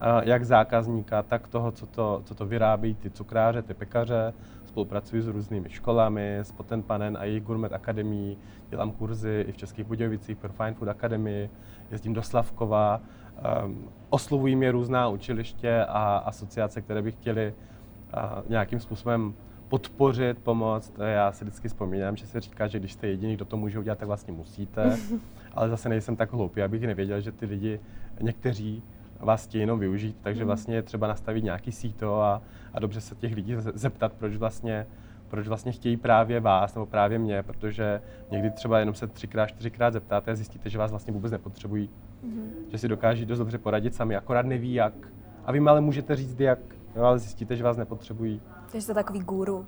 eh, 0.00 0.30
jak 0.30 0.44
zákazníka, 0.44 1.22
tak 1.22 1.48
toho, 1.48 1.72
co 1.72 1.86
to, 1.86 2.22
co 2.24 2.34
to 2.34 2.46
vyrábí, 2.46 2.94
ty 2.94 3.10
cukráře, 3.10 3.62
ty 3.62 3.74
pekaře. 3.74 4.34
Spolupracuji 4.66 5.22
s 5.22 5.26
různými 5.26 5.70
školami, 5.70 6.38
s 6.38 6.52
Potenpanen 6.52 7.16
a 7.20 7.24
jejich 7.24 7.42
Gourmet 7.42 7.72
Akademií, 7.72 8.38
dělám 8.70 8.92
kurzy 8.92 9.44
i 9.48 9.52
v 9.52 9.56
Českých 9.56 9.86
Budějovicích 9.86 10.36
pro 10.36 10.52
Fine 10.52 10.74
Food 10.74 10.88
Academy, 10.88 11.50
jezdím 11.90 12.14
do 12.14 12.22
Slavkova, 12.22 13.00
um, 13.64 13.88
oslovují 14.10 14.56
mě 14.56 14.72
různá 14.72 15.08
učiliště 15.08 15.84
a 15.88 16.16
asociace, 16.16 16.82
které 16.82 17.02
by 17.02 17.12
chtěly 17.12 17.48
uh, 17.48 17.71
nějakým 18.48 18.80
způsobem 18.80 19.34
podpořit, 19.68 20.38
pomoct. 20.38 20.92
Já 20.98 21.32
si 21.32 21.44
vždycky 21.44 21.68
vzpomínám, 21.68 22.16
že 22.16 22.26
se 22.26 22.40
říká, 22.40 22.66
že 22.66 22.78
když 22.78 22.92
jste 22.92 23.06
jediný, 23.06 23.36
kdo 23.36 23.44
to 23.44 23.56
může 23.56 23.78
udělat, 23.78 23.98
tak 23.98 24.08
vlastně 24.08 24.32
musíte. 24.32 24.96
Ale 25.52 25.68
zase 25.68 25.88
nejsem 25.88 26.16
tak 26.16 26.32
hloupý, 26.32 26.62
abych 26.62 26.82
nevěděl, 26.82 27.20
že 27.20 27.32
ty 27.32 27.46
lidi, 27.46 27.80
někteří 28.20 28.82
vás 29.20 29.46
chtějí 29.46 29.60
jenom 29.60 29.78
využít, 29.78 30.16
takže 30.22 30.40
hmm. 30.40 30.46
vlastně 30.46 30.74
je 30.74 30.82
třeba 30.82 31.06
nastavit 31.06 31.44
nějaký 31.44 31.72
síto 31.72 32.22
a, 32.22 32.42
a 32.74 32.80
dobře 32.80 33.00
se 33.00 33.14
těch 33.14 33.34
lidí 33.34 33.54
zeptat, 33.74 34.12
proč 34.12 34.36
vlastně 34.36 34.86
proč 35.32 35.48
vlastně 35.48 35.72
chtějí 35.72 35.96
právě 35.96 36.40
vás 36.40 36.74
nebo 36.74 36.86
právě 36.86 37.18
mě, 37.18 37.42
protože 37.42 38.02
někdy 38.30 38.50
třeba 38.50 38.78
jenom 38.78 38.94
se 38.94 39.06
třikrát, 39.06 39.46
čtyřikrát 39.46 39.92
zeptáte 39.92 40.30
a 40.30 40.34
zjistíte, 40.34 40.70
že 40.70 40.78
vás 40.78 40.90
vlastně 40.90 41.12
vůbec 41.12 41.32
nepotřebují. 41.32 41.88
Mm-hmm. 41.88 42.70
Že 42.70 42.78
si 42.78 42.88
dokáží 42.88 43.26
dost 43.26 43.38
dobře 43.38 43.58
poradit 43.58 43.94
sami, 43.94 44.16
akorát 44.16 44.46
neví 44.46 44.74
jak. 44.74 44.94
A 45.44 45.52
vy 45.52 45.60
ale 45.60 45.80
můžete 45.80 46.16
říct 46.16 46.40
jak, 46.40 46.58
jo, 46.96 47.02
ale 47.02 47.18
zjistíte, 47.18 47.56
že 47.56 47.64
vás 47.64 47.76
nepotřebují. 47.76 48.40
Takže 48.70 48.82
jste 48.82 48.94
takový 48.94 49.20
guru 49.20 49.66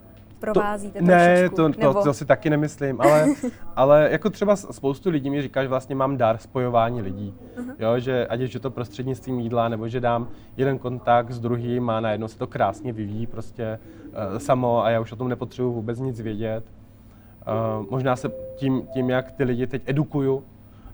provázíte 0.52 0.98
to, 0.98 1.04
Ne, 1.04 1.50
to, 1.50 1.56
to, 1.56 1.80
nebo... 1.80 2.02
to 2.02 2.14
si 2.14 2.24
taky 2.24 2.50
nemyslím, 2.50 3.00
ale, 3.00 3.26
ale 3.76 4.08
jako 4.10 4.30
třeba 4.30 4.56
spoustu 4.56 5.10
lidí 5.10 5.30
mi 5.30 5.42
říká, 5.42 5.62
že 5.62 5.68
vlastně 5.68 5.94
mám 5.94 6.16
dar 6.16 6.38
spojování 6.38 7.02
lidí. 7.02 7.34
Uh-huh. 7.56 7.74
Jo, 7.78 7.98
že 7.98 8.26
ať 8.26 8.40
je 8.40 8.60
to 8.60 8.70
prostřednictvím 8.70 9.40
jídla, 9.40 9.68
nebo 9.68 9.88
že 9.88 10.00
dám 10.00 10.28
jeden 10.56 10.78
kontakt 10.78 11.30
s 11.30 11.40
druhým 11.40 11.90
a 11.90 12.00
najednou 12.00 12.28
se 12.28 12.38
to 12.38 12.46
krásně 12.46 12.92
vyvíjí 12.92 13.26
prostě 13.26 13.78
uh, 14.08 14.38
samo 14.38 14.84
a 14.84 14.90
já 14.90 15.00
už 15.00 15.12
o 15.12 15.16
tom 15.16 15.28
nepotřebuji 15.28 15.72
vůbec 15.72 15.98
nic 15.98 16.20
vědět. 16.20 16.64
Uh, 17.80 17.86
možná 17.90 18.16
se 18.16 18.30
tím, 18.56 18.86
tím, 18.92 19.10
jak 19.10 19.32
ty 19.32 19.44
lidi 19.44 19.66
teď 19.66 19.82
edukuju, 19.86 20.44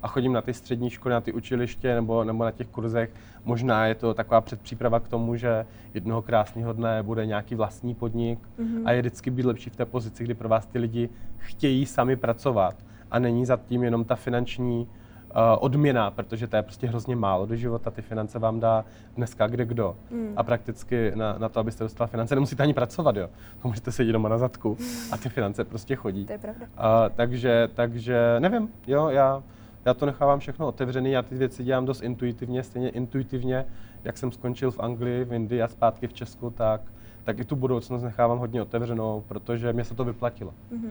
a 0.03 0.09
chodím 0.09 0.33
na 0.33 0.43
ty 0.43 0.55
střední 0.55 0.91
školy, 0.91 1.13
na 1.13 1.21
ty 1.21 1.33
učiliště 1.33 1.95
nebo, 1.95 2.25
nebo 2.25 2.45
na 2.45 2.51
těch 2.51 2.67
kurzech. 2.67 3.11
Možná 3.45 3.87
je 3.87 3.95
to 3.95 4.15
taková 4.15 4.41
předpříprava 4.41 5.01
k 5.01 5.09
tomu, 5.09 5.37
že 5.37 5.67
jednoho 5.95 6.23
krásného 6.23 6.73
dne 6.73 7.03
bude 7.03 7.27
nějaký 7.27 7.55
vlastní 7.55 7.95
podnik 7.95 8.39
mm-hmm. 8.59 8.83
a 8.85 8.93
je 8.93 9.01
vždycky 9.01 9.31
být 9.31 9.47
lepší 9.47 9.71
v 9.71 9.77
té 9.77 9.85
pozici, 9.85 10.25
kdy 10.25 10.35
pro 10.35 10.49
vás 10.49 10.67
ty 10.67 10.79
lidi 10.79 11.09
chtějí 11.39 11.87
sami 11.87 12.17
pracovat 12.17 12.77
a 13.11 13.19
není 13.19 13.47
za 13.47 13.57
tím 13.69 13.83
jenom 13.83 14.05
ta 14.05 14.17
finanční 14.17 14.81
uh, 14.81 15.37
odměna, 15.59 16.11
protože 16.11 16.47
to 16.47 16.57
je 16.57 16.63
prostě 16.63 16.87
hrozně 16.87 17.17
málo 17.17 17.47
do 17.47 17.57
života. 17.57 17.91
Ty 17.91 18.03
finance 18.03 18.39
vám 18.39 18.61
dá 18.61 18.85
dneska 19.17 19.47
kde 19.47 19.65
kdo. 19.65 19.97
Mm. 20.11 20.33
A 20.37 20.43
prakticky 20.43 21.13
na, 21.15 21.39
na 21.39 21.49
to, 21.49 21.61
abyste 21.61 21.85
dostala 21.85 22.07
finance, 22.07 22.35
nemusíte 22.35 22.63
ani 22.63 22.75
pracovat, 22.75 23.17
jo. 23.17 23.29
To 23.63 23.69
můžete 23.69 23.93
sedět 23.93 24.13
doma 24.13 24.29
na 24.29 24.39
zadku 24.39 24.77
a 25.13 25.17
ty 25.17 25.29
finance 25.29 25.65
prostě 25.65 25.97
chodí. 25.97 26.27
To 26.27 26.33
je 26.33 26.39
pravda. 26.39 26.67
Uh, 26.67 27.15
takže, 27.17 27.69
takže 27.75 28.37
nevím, 28.39 28.69
jo, 28.87 29.09
já 29.09 29.43
já 29.85 29.95
to 29.95 30.07
nechávám 30.07 30.39
všechno 30.39 30.67
otevřený, 30.67 31.11
já 31.11 31.23
ty 31.23 31.35
věci 31.35 31.65
dělám 31.65 31.87
dost 31.87 32.03
intuitivně, 32.03 32.63
stejně 32.63 32.89
intuitivně, 32.89 33.67
jak 34.05 34.19
jsem 34.19 34.33
skončil 34.33 34.71
v 34.71 34.81
Anglii, 34.81 35.25
v 35.25 35.33
Indii 35.33 35.63
a 35.63 35.69
zpátky 35.69 36.07
v 36.07 36.13
Česku, 36.13 36.51
tak, 36.51 36.81
tak 37.25 37.39
i 37.39 37.45
tu 37.45 37.57
budoucnost 37.57 38.03
nechávám 38.03 38.39
hodně 38.39 38.63
otevřenou, 38.63 39.25
protože 39.29 39.73
mě 39.73 39.85
se 39.85 39.95
to 39.95 40.05
vyplatilo. 40.05 40.55
Mm-hmm. 40.73 40.91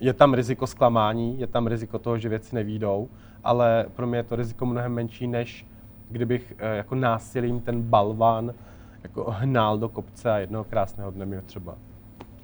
Je 0.00 0.12
tam 0.12 0.34
riziko 0.34 0.66
zklamání, 0.66 1.40
je 1.40 1.46
tam 1.46 1.66
riziko 1.66 1.98
toho, 1.98 2.18
že 2.18 2.28
věci 2.28 2.54
nevídou, 2.54 3.08
ale 3.44 3.86
pro 3.96 4.06
mě 4.06 4.18
je 4.18 4.22
to 4.22 4.36
riziko 4.36 4.66
mnohem 4.66 4.92
menší, 4.92 5.26
než 5.26 5.66
kdybych 6.10 6.54
eh, 6.58 6.76
jako 6.76 6.94
násilím 6.94 7.60
ten 7.60 7.82
balván 7.82 8.54
jako 9.02 9.26
hnál 9.30 9.78
do 9.78 9.88
kopce 9.88 10.30
a 10.30 10.38
jednoho 10.38 10.64
krásného 10.64 11.10
dne 11.10 11.26
mi 11.26 11.42
třeba 11.42 11.74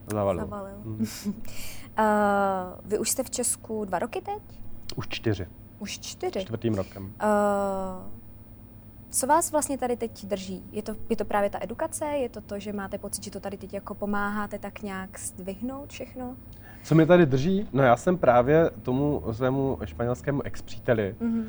zavalil. 0.07 0.41
zavalil. 0.41 0.77
Hmm. 0.85 0.99
uh, 0.99 1.05
vy 2.91 2.99
už 2.99 3.11
jste 3.11 3.23
v 3.23 3.31
Česku 3.31 3.85
dva 3.85 3.99
roky 3.99 4.21
teď? 4.21 4.64
Už 4.97 5.09
čtyři. 5.09 5.47
Už 5.79 5.99
čtyři? 5.99 6.41
Čtvrtým 6.41 6.75
rokem. 6.75 7.05
Uh, 7.05 7.11
co 9.11 9.27
vás 9.27 9.53
vlastně 9.53 9.79
tady 9.79 9.97
teď 9.97 10.27
drží? 10.27 10.65
Je 10.73 10.83
to, 10.83 10.97
je 11.11 11.17
to 11.17 11.25
právě 11.25 11.51
ta 11.51 11.59
edukace? 11.63 12.05
Je 12.05 12.29
to 12.29 12.41
to, 12.41 12.59
že 12.59 12.73
máte 12.73 12.99
pocit, 12.99 13.25
že 13.25 13.31
to 13.31 13.41
tady 13.41 13.57
teď 13.57 13.75
jako 13.75 13.95
pomáháte 13.95 14.59
tak 14.59 14.83
nějak 14.83 15.19
zdvihnout 15.19 15.91
všechno? 15.91 16.37
Co 16.83 16.95
mě 16.95 17.07
tady 17.07 17.27
drží? 17.27 17.69
No 17.73 17.83
já 17.83 17.97
jsem 17.97 18.19
právě 18.19 18.71
tomu 18.83 19.23
svému 19.33 19.79
španělskému 19.85 20.43
ex-příteli 20.43 21.17
mm-hmm. 21.21 21.43
uh, 21.43 21.47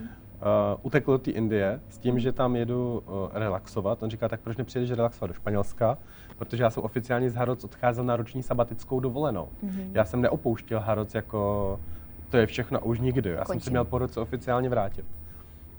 utekl 0.82 1.12
do 1.12 1.18
té 1.18 1.32
Indie 1.32 1.80
s 1.90 1.98
tím, 1.98 2.20
že 2.20 2.32
tam 2.32 2.56
jedu 2.56 3.04
uh, 3.08 3.14
relaxovat. 3.34 4.04
On 4.04 4.10
říká, 4.10 4.30
tak 4.30 4.40
proč 4.40 4.58
nepřijedeš 4.58 4.92
relaxovat 4.92 5.30
do 5.30 5.34
Španělska? 5.34 5.98
Protože 6.38 6.64
já 6.64 6.70
jsem 6.70 6.84
oficiálně 6.84 7.30
z 7.30 7.36
Haroc 7.36 7.64
odcházel 7.64 8.06
na 8.06 8.16
roční 8.16 8.44
sabatickou 8.44 9.00
dovolenou. 9.00 9.50
Mm-hmm. 9.64 9.90
Já 9.94 10.06
jsem 10.06 10.22
neopouštěl 10.22 10.80
Haroc 10.80 11.16
jako 11.16 11.80
to 12.36 12.40
je 12.40 12.46
všechno 12.46 12.80
už 12.80 13.00
nikdy. 13.00 13.30
Já 13.30 13.36
Končím. 13.46 13.60
jsem 13.60 13.60
se 13.60 13.70
měl 13.70 13.86
po 13.86 13.98
roce 13.98 14.20
oficiálně 14.20 14.70
vrátit. 14.70 15.06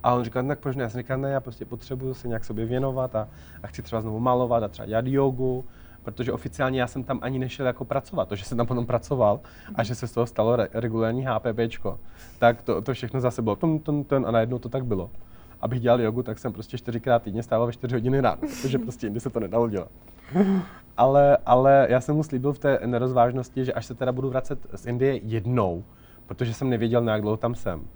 A 0.03 0.13
on 0.13 0.23
říkal, 0.23 0.43
tak 0.43 0.59
proč 0.59 0.75
ne? 0.75 0.83
Já 0.83 0.89
jsem 0.89 1.01
říkal, 1.01 1.17
ne, 1.17 1.31
já 1.31 1.39
prostě 1.39 1.65
potřebuju 1.65 2.13
se 2.13 2.27
nějak 2.27 2.45
sobě 2.45 2.65
věnovat 2.65 3.15
a, 3.15 3.27
a 3.63 3.67
chci 3.67 3.81
třeba 3.81 4.01
znovu 4.01 4.19
malovat 4.19 4.63
a 4.63 4.67
třeba 4.67 4.85
dělat 4.85 5.07
jogu, 5.07 5.65
protože 6.03 6.33
oficiálně 6.33 6.81
já 6.81 6.87
jsem 6.87 7.03
tam 7.03 7.19
ani 7.21 7.39
nešel 7.39 7.65
jako 7.65 7.85
pracovat. 7.85 8.29
To, 8.29 8.35
že 8.35 8.45
jsem 8.45 8.57
tam 8.57 8.67
potom 8.67 8.85
pracoval 8.85 9.39
a 9.75 9.83
že 9.83 9.95
se 9.95 10.07
z 10.07 10.11
toho 10.11 10.25
stalo 10.25 10.55
re- 10.55 10.67
regulární 10.73 11.25
HPBčko, 11.25 11.99
tak 12.39 12.61
to, 12.61 12.81
to 12.81 12.93
všechno 12.93 13.19
zase 13.21 13.41
bylo 13.41 13.55
tom, 13.55 13.79
tom, 13.79 14.03
tom, 14.03 14.25
a 14.25 14.31
najednou 14.31 14.59
to 14.59 14.69
tak 14.69 14.85
bylo. 14.85 15.09
Abych 15.61 15.79
dělal 15.79 16.01
jogu, 16.01 16.23
tak 16.23 16.39
jsem 16.39 16.53
prostě 16.53 16.77
čtyřikrát 16.77 17.23
týdně 17.23 17.43
stával 17.43 17.67
ve 17.67 17.73
čtyři 17.73 17.95
hodiny 17.95 18.21
ráno, 18.21 18.37
protože 18.41 18.79
prostě 18.79 19.05
jindy 19.07 19.19
se 19.19 19.29
to 19.29 19.39
nedalo 19.39 19.69
dělat. 19.69 19.89
Ale, 20.97 21.37
ale 21.45 21.87
já 21.89 22.01
jsem 22.01 22.15
mu 22.15 22.23
slíbil 22.23 22.53
v 22.53 22.59
té 22.59 22.79
nerozvážnosti, 22.85 23.65
že 23.65 23.73
až 23.73 23.85
se 23.85 23.95
teda 23.95 24.11
budu 24.11 24.29
vracet 24.29 24.59
z 24.73 24.85
Indie 24.85 25.19
jednou, 25.23 25.83
protože 26.27 26.53
jsem 26.53 26.69
nevěděl, 26.69 27.01
na 27.01 27.13
jak 27.13 27.21
dlouho 27.21 27.37
tam 27.37 27.55
jsem. 27.55 27.87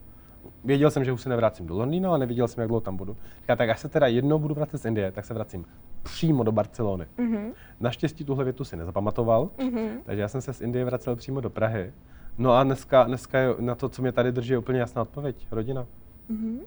Věděl 0.64 0.92
jsem, 0.92 1.04
že 1.04 1.12
už 1.12 1.22
se 1.22 1.30
nevracím 1.30 1.68
do 1.68 1.78
Londýna, 1.78 2.10
ale 2.10 2.20
nevěděl 2.20 2.48
jsem, 2.48 2.62
jak 2.62 2.68
dlouho 2.68 2.82
tam 2.82 2.98
budu. 2.98 3.18
Říká, 3.42 3.56
tak 3.56 3.70
až 3.70 3.80
se 3.80 3.90
teda 3.90 4.08
jednou 4.08 4.40
budu 4.40 4.56
vracet 4.56 4.78
z 4.78 4.86
Indie, 4.86 5.12
tak 5.12 5.26
se 5.26 5.34
vracím 5.34 5.66
přímo 6.04 6.44
do 6.44 6.52
Barcelony. 6.52 7.06
Mm-hmm. 7.18 7.54
Naštěstí 7.80 8.26
tuhle 8.26 8.44
větu 8.44 8.64
si 8.64 8.78
nezapamatoval, 8.78 9.50
mm-hmm. 9.58 9.90
takže 10.04 10.22
já 10.22 10.28
jsem 10.28 10.42
se 10.42 10.54
z 10.54 10.62
Indie 10.62 10.86
vracel 10.86 11.16
přímo 11.16 11.42
do 11.42 11.50
Prahy. 11.50 11.94
No 12.38 12.54
a 12.54 12.64
dneska, 12.64 13.04
dneska 13.04 13.40
je 13.40 13.56
na 13.60 13.76
to, 13.76 13.90
co 13.90 14.02
mě 14.02 14.12
tady 14.12 14.32
drží, 14.32 14.52
je 14.52 14.58
úplně 14.58 14.80
jasná 14.80 15.02
odpověď. 15.02 15.48
Rodina. 15.52 15.88
Mm-hmm. 16.32 16.60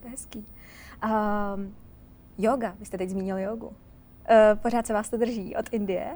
To 0.00 0.06
je 0.06 0.10
hezký. 0.10 0.46
Um, 1.04 1.74
yoga, 2.38 2.74
vy 2.78 2.84
jste 2.84 2.98
teď 2.98 3.08
zmínil 3.08 3.38
jogu. 3.38 3.66
Uh, 3.66 3.74
pořád 4.62 4.86
se 4.86 4.92
vás 4.92 5.10
to 5.10 5.16
drží 5.16 5.56
od 5.56 5.68
Indie? 5.72 6.06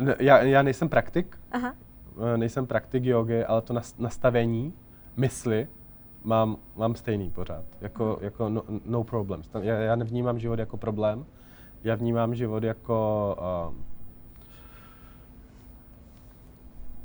Ne, 0.00 0.16
já, 0.18 0.42
já 0.42 0.62
nejsem 0.62 0.88
praktik, 0.88 1.38
Aha. 1.52 1.74
Uh, 2.16 2.36
nejsem 2.36 2.66
praktik 2.66 3.04
jogy, 3.04 3.44
ale 3.44 3.62
to 3.62 3.74
nastavení 3.98 4.72
mysli 5.16 5.68
mám, 6.24 6.56
mám 6.76 6.94
stejný 6.94 7.30
pořád. 7.30 7.64
Jako, 7.80 8.18
jako 8.20 8.48
no, 8.48 8.62
no 8.86 9.04
problems. 9.04 9.50
Já, 9.62 9.74
já 9.74 9.96
nevnímám 9.96 10.38
život 10.38 10.58
jako 10.58 10.76
problém, 10.76 11.26
já 11.84 11.94
vnímám 11.94 12.34
život 12.34 12.62
jako 12.62 13.36
uh, 13.68 13.74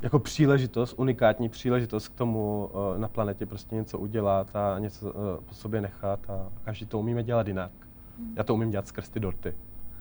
jako 0.01 0.20
příležitost, 0.20 0.93
unikátní 0.97 1.49
příležitost 1.49 2.07
k 2.07 2.16
tomu 2.16 2.70
uh, 2.74 2.97
na 2.97 3.07
planetě 3.07 3.45
prostě 3.45 3.76
něco 3.76 3.99
udělat 3.99 4.55
a 4.55 4.80
něco 4.80 5.12
uh, 5.12 5.14
po 5.45 5.53
sobě 5.53 5.82
nechat 5.82 6.30
a 6.30 6.49
každý 6.64 6.86
to 6.86 6.99
umíme 6.99 7.24
dělat 7.24 7.47
jinak. 7.47 7.72
Mm. 8.18 8.34
Já 8.38 8.43
to 8.43 8.53
umím 8.53 8.70
dělat 8.70 8.88
skrz 8.88 9.10
ty 9.10 9.20
dorty. 9.20 9.53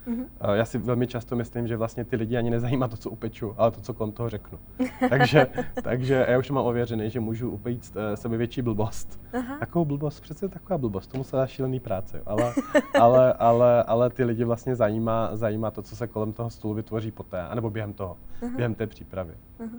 Mm-hmm. 0.08 0.54
Já 0.54 0.64
si 0.64 0.78
velmi 0.78 1.06
často 1.06 1.36
myslím, 1.36 1.66
že 1.66 1.76
vlastně 1.76 2.04
ty 2.04 2.16
lidi 2.16 2.36
ani 2.36 2.50
nezajímá 2.50 2.88
to, 2.88 2.96
co 2.96 3.10
upeču, 3.10 3.54
ale 3.56 3.70
to, 3.70 3.80
co 3.80 3.94
kolem 3.94 4.12
toho 4.12 4.28
řeknu. 4.28 4.58
takže, 5.08 5.46
takže 5.82 6.26
já 6.28 6.38
už 6.38 6.50
mám 6.50 6.66
ověřený, 6.66 7.10
že 7.10 7.20
můžu 7.20 7.50
upejít 7.50 7.96
uh, 7.96 8.14
sebe 8.14 8.36
větší 8.36 8.62
blbost. 8.62 9.20
Aha. 9.32 9.58
Takovou 9.58 9.84
blbost, 9.84 10.20
přece 10.20 10.48
taková 10.48 10.78
blbost, 10.78 11.06
tomu 11.06 11.24
se 11.24 11.36
dá 11.36 11.46
šílený 11.46 11.80
práce. 11.80 12.22
Ale, 12.26 12.54
ale, 13.00 13.32
ale, 13.32 13.82
ale 13.82 14.10
ty 14.10 14.24
lidi 14.24 14.44
vlastně 14.44 14.76
zajímá, 14.76 15.36
zajímá 15.36 15.70
to, 15.70 15.82
co 15.82 15.96
se 15.96 16.06
kolem 16.06 16.32
toho 16.32 16.50
stolu 16.50 16.74
vytvoří 16.74 17.10
poté, 17.10 17.40
anebo 17.40 17.70
během 17.70 17.92
toho, 17.92 18.16
Aha. 18.42 18.56
během 18.56 18.74
té 18.74 18.86
přípravy. 18.86 19.34
Aha. 19.60 19.78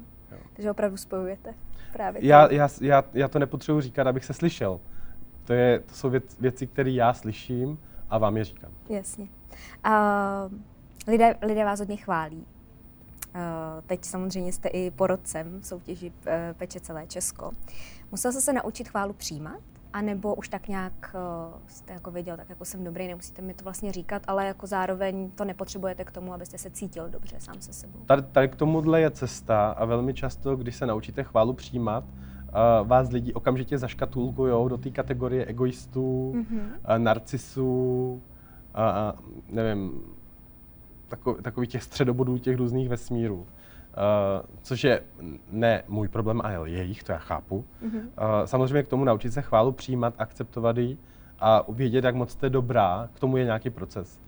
Takže 0.54 0.72
opravdu 0.72 0.98
spojujete 0.98 1.54
právě. 1.94 2.26
Já, 2.26 2.54
já, 2.54 2.70
já, 2.82 3.04
já 3.14 3.28
to 3.28 3.40
nepotřebuji 3.40 3.82
říkat, 3.82 4.08
abych 4.08 4.26
se 4.26 4.34
slyšel. 4.34 4.80
To, 5.44 5.54
je, 5.54 5.80
to 5.80 5.94
jsou 5.94 6.10
věc, 6.10 6.38
věci, 6.40 6.68
které 6.68 6.92
já 6.92 7.14
slyším 7.14 7.80
a 8.10 8.18
vám 8.18 8.38
je 8.38 8.44
říkám. 8.44 8.72
Jasně. 8.90 9.28
Uh, 9.86 10.58
lidé, 11.08 11.36
lidé 11.42 11.66
vás 11.66 11.80
hodně 11.80 11.96
chválí. 11.98 12.38
Uh, 12.38 13.42
teď 13.88 14.06
samozřejmě 14.06 14.54
jste 14.54 14.70
i 14.70 14.92
porodcem 14.92 15.60
v 15.62 15.66
soutěži 15.66 16.12
uh, 16.12 16.34
Peče 16.58 16.80
celé 16.80 17.08
Česko. 17.08 17.52
Musel 18.12 18.32
jste 18.32 18.42
se 18.42 18.54
naučit 18.54 18.90
chválu 18.90 19.14
přijímat? 19.14 19.60
A 19.94 20.02
nebo 20.02 20.36
už 20.36 20.50
tak 20.50 20.68
nějak 20.68 21.16
uh, 21.16 21.60
jste 21.68 21.94
jako 21.94 22.12
věděl, 22.12 22.38
tak 22.38 22.50
jako 22.50 22.66
jsem 22.66 22.84
dobrý, 22.84 23.08
nemusíte 23.08 23.42
mi 23.42 23.54
to 23.54 23.64
vlastně 23.64 23.92
říkat, 23.92 24.22
ale 24.28 24.46
jako 24.46 24.68
zároveň 24.68 25.32
to 25.36 25.46
nepotřebujete 25.46 26.06
k 26.06 26.12
tomu, 26.12 26.34
abyste 26.34 26.58
se 26.58 26.70
cítil 26.70 27.10
dobře 27.10 27.36
sám 27.40 27.56
se 27.60 27.74
sebou. 27.74 28.00
Tady, 28.06 28.22
tady 28.22 28.48
k 28.48 28.56
tomuhle 28.56 29.02
je 29.02 29.12
cesta 29.12 29.70
a 29.72 29.86
velmi 29.86 30.14
často, 30.14 30.56
když 30.56 30.76
se 30.76 30.86
naučíte 30.86 31.24
chválu 31.24 31.54
přijímat, 31.54 32.04
uh, 32.04 32.88
vás 32.88 33.12
lidi 33.12 33.34
okamžitě 33.34 33.78
zaškatulkují 33.78 34.70
do 34.70 34.78
té 34.78 34.90
kategorie 34.90 35.46
egoistů, 35.46 36.34
mm-hmm. 36.36 36.60
uh, 36.60 36.98
narcisů, 36.98 38.22
a, 38.80 38.90
a 38.90 39.14
nevím, 39.50 40.02
takový, 41.08 41.44
takový 41.44 41.68
těch 41.68 41.84
středobodů 41.84 42.38
těch 42.38 42.58
různých 42.58 42.90
vesmírů. 42.90 43.36
Uh, 43.36 43.46
což 44.62 44.84
je 44.84 45.04
ne 45.52 45.84
můj 45.88 46.08
problém, 46.08 46.42
ale 46.42 46.70
jejich, 46.70 47.04
to 47.04 47.12
já 47.12 47.18
chápu. 47.18 47.66
Mm-hmm. 47.84 48.00
Uh, 48.00 48.46
samozřejmě 48.46 48.84
k 48.84 48.88
tomu 48.88 49.04
naučit 49.04 49.32
se 49.32 49.42
chválu 49.42 49.72
přijímat, 49.72 50.14
akceptovat 50.18 50.78
ji 50.78 50.98
a 51.40 51.68
uvědět, 51.68 52.04
jak 52.04 52.16
moc 52.16 52.32
jste 52.32 52.50
dobrá, 52.50 53.10
k 53.14 53.20
tomu 53.20 53.38
je 53.38 53.46
nějaký 53.46 53.70
proces. 53.70 54.22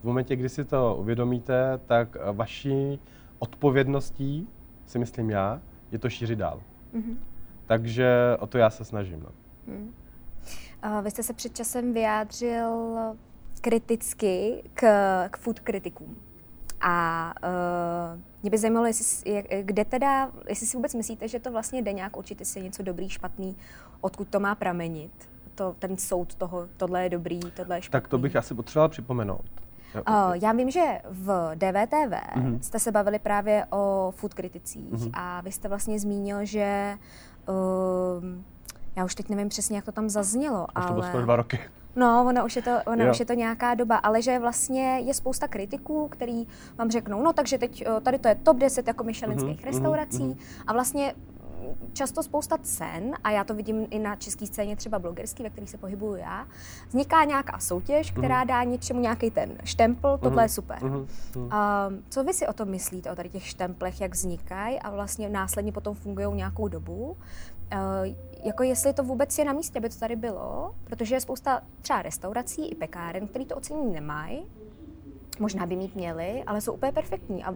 V 0.00 0.04
momentě, 0.04 0.36
kdy 0.36 0.48
si 0.48 0.64
to 0.64 0.96
uvědomíte, 0.98 1.80
tak 1.86 2.16
vaší 2.32 3.00
odpovědností, 3.38 4.48
si 4.86 4.98
myslím 4.98 5.30
já, 5.30 5.60
je 5.92 5.98
to 5.98 6.10
šířit 6.10 6.38
dál. 6.38 6.60
Mm-hmm. 6.94 7.16
Takže 7.66 8.36
o 8.40 8.46
to 8.46 8.58
já 8.58 8.70
se 8.70 8.84
snažím. 8.84 9.20
No. 9.20 9.28
Mm. 9.74 9.94
Uh, 10.84 11.04
vy 11.04 11.10
jste 11.10 11.22
se 11.22 11.32
před 11.32 11.56
časem 11.56 11.92
vyjádřil 11.92 12.96
kriticky 13.66 14.62
k, 14.74 14.82
k 15.28 15.36
food 15.36 15.60
kritikům. 15.60 16.16
A 16.80 17.34
uh, 17.42 18.20
mě 18.42 18.50
by 18.50 18.58
zajímalo, 18.58 18.86
jestli, 18.86 19.32
jak, 19.32 19.46
kde 19.62 19.84
teda, 19.84 20.30
jestli 20.48 20.66
si 20.66 20.76
vůbec 20.76 20.94
myslíte, 20.94 21.28
že 21.28 21.40
to 21.40 21.52
vlastně 21.52 21.82
jde 21.82 21.92
nějak 21.92 22.16
určitě 22.16 22.44
si 22.44 22.62
něco 22.62 22.82
dobrý, 22.82 23.08
špatný, 23.08 23.56
odkud 24.00 24.28
to 24.28 24.40
má 24.40 24.54
pramenit, 24.54 25.10
to, 25.54 25.74
ten 25.78 25.96
soud 25.96 26.34
toho, 26.34 26.68
tohle 26.76 27.02
je 27.02 27.10
dobrý, 27.10 27.40
tohle 27.40 27.76
je 27.76 27.82
špatný. 27.82 28.02
Tak 28.02 28.08
to 28.08 28.18
bych 28.18 28.36
asi 28.36 28.54
potřeboval 28.54 28.88
připomenout. 28.88 29.44
Uh, 29.94 30.32
já 30.32 30.52
vím, 30.52 30.70
že 30.70 31.00
v 31.10 31.50
DVTV 31.54 32.12
mm-hmm. 32.36 32.60
jste 32.60 32.78
se 32.78 32.92
bavili 32.92 33.18
právě 33.18 33.66
o 33.70 34.12
food 34.16 34.34
kriticích 34.34 34.92
mm-hmm. 34.92 35.10
a 35.12 35.40
vy 35.40 35.52
jste 35.52 35.68
vlastně 35.68 35.98
zmínil, 35.98 36.44
že 36.44 36.94
uh, 37.48 38.24
já 38.96 39.04
už 39.04 39.14
teď 39.14 39.28
nevím 39.28 39.48
přesně, 39.48 39.76
jak 39.76 39.84
to 39.84 39.92
tam 39.92 40.08
zaznělo, 40.08 40.62
už 40.62 40.72
ale... 40.74 40.86
to 40.86 40.92
bylo 40.92 41.06
skoro 41.06 41.22
dva 41.22 41.36
roky. 41.36 41.60
No, 41.96 42.24
ona 42.28 42.44
už, 42.44 42.56
je 42.56 42.62
to, 42.62 42.70
ona 42.86 43.10
už 43.10 43.20
je 43.20 43.26
to 43.26 43.32
nějaká 43.32 43.74
doba, 43.74 43.96
ale 43.96 44.22
že 44.22 44.38
vlastně 44.38 44.98
je 44.98 45.14
spousta 45.14 45.48
kritiků, 45.48 46.08
který 46.08 46.46
vám 46.78 46.90
řeknou, 46.90 47.22
no 47.22 47.32
takže 47.32 47.58
teď 47.58 47.84
eh, 47.86 48.00
tady 48.00 48.18
to 48.18 48.28
je 48.28 48.34
top 48.34 48.56
10 48.56 48.88
jako 48.88 49.04
myšelinských 49.04 49.60
mm-hmm, 49.60 49.64
restaurací 49.64 50.22
mm-hmm. 50.22 50.62
a 50.66 50.72
vlastně 50.72 51.14
často 51.92 52.22
spousta 52.22 52.58
cen, 52.62 53.14
a 53.24 53.30
já 53.30 53.44
to 53.44 53.54
vidím 53.54 53.86
i 53.90 53.98
na 53.98 54.16
české 54.16 54.46
scéně, 54.46 54.76
třeba 54.76 54.98
blogerský, 54.98 55.42
ve 55.42 55.50
kterých 55.50 55.70
se 55.70 55.78
pohybuju 55.78 56.14
já, 56.14 56.46
vzniká 56.88 57.24
nějaká 57.24 57.58
soutěž, 57.58 58.10
která 58.10 58.40
mm. 58.40 58.46
dá 58.46 58.64
něčemu 58.64 59.00
nějaký 59.00 59.30
ten 59.30 59.58
štempel, 59.64 60.18
tohle 60.18 60.42
mm. 60.42 60.44
je 60.44 60.48
super. 60.48 60.84
Mm. 60.84 60.94
Um, 60.94 61.48
co 62.08 62.24
vy 62.24 62.34
si 62.34 62.46
o 62.46 62.52
tom 62.52 62.68
myslíte, 62.68 63.10
o 63.10 63.16
tady 63.16 63.28
těch 63.28 63.46
štemplech, 63.46 64.00
jak 64.00 64.14
vznikají 64.14 64.78
a 64.78 64.90
vlastně 64.90 65.28
následně 65.28 65.72
potom 65.72 65.94
fungují 65.94 66.34
nějakou 66.34 66.68
dobu? 66.68 67.16
Uh, 67.72 68.14
jako 68.44 68.62
jestli 68.62 68.92
to 68.92 69.02
vůbec 69.02 69.38
je 69.38 69.44
na 69.44 69.52
místě, 69.52 69.78
aby 69.78 69.88
to 69.88 69.98
tady 69.98 70.16
bylo, 70.16 70.74
protože 70.84 71.14
je 71.14 71.20
spousta 71.20 71.60
třeba 71.80 72.02
restaurací 72.02 72.68
i 72.68 72.74
pekáren, 72.74 73.28
který 73.28 73.46
to 73.46 73.56
ocenění 73.56 73.92
nemají, 73.92 74.42
možná 75.38 75.66
by 75.66 75.76
mít 75.76 75.94
měli, 75.94 76.42
ale 76.46 76.60
jsou 76.60 76.72
úplně 76.72 76.92
perfektní 76.92 77.44
a 77.44 77.54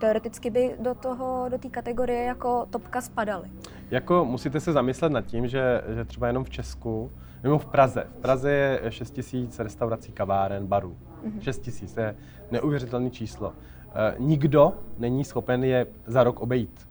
teoreticky 0.00 0.50
by 0.50 0.74
do 0.78 0.94
toho, 0.94 1.46
do 1.48 1.58
té 1.58 1.68
kategorie 1.68 2.24
jako 2.24 2.66
topka 2.70 3.00
spadaly. 3.00 3.50
Jako 3.90 4.24
musíte 4.24 4.60
se 4.60 4.72
zamyslet 4.72 5.12
nad 5.12 5.22
tím, 5.26 5.48
že, 5.48 5.82
že 5.94 6.04
třeba 6.04 6.26
jenom 6.26 6.44
v 6.44 6.50
Česku, 6.50 7.10
nebo 7.42 7.58
v 7.58 7.66
Praze, 7.66 8.06
v 8.18 8.20
Praze 8.20 8.50
je 8.50 8.80
6 8.88 9.10
tisíc 9.10 9.58
restaurací, 9.58 10.12
kaváren, 10.12 10.66
barů. 10.66 10.96
Mm-hmm. 11.24 11.40
6 11.40 11.58
tisíc, 11.58 11.92
to 11.92 12.00
je 12.00 12.16
neuvěřitelné 12.50 13.10
číslo. 13.10 13.52
E, 13.94 14.14
nikdo 14.18 14.72
není 14.98 15.24
schopen 15.24 15.64
je 15.64 15.86
za 16.06 16.24
rok 16.24 16.40
obejít. 16.40 16.88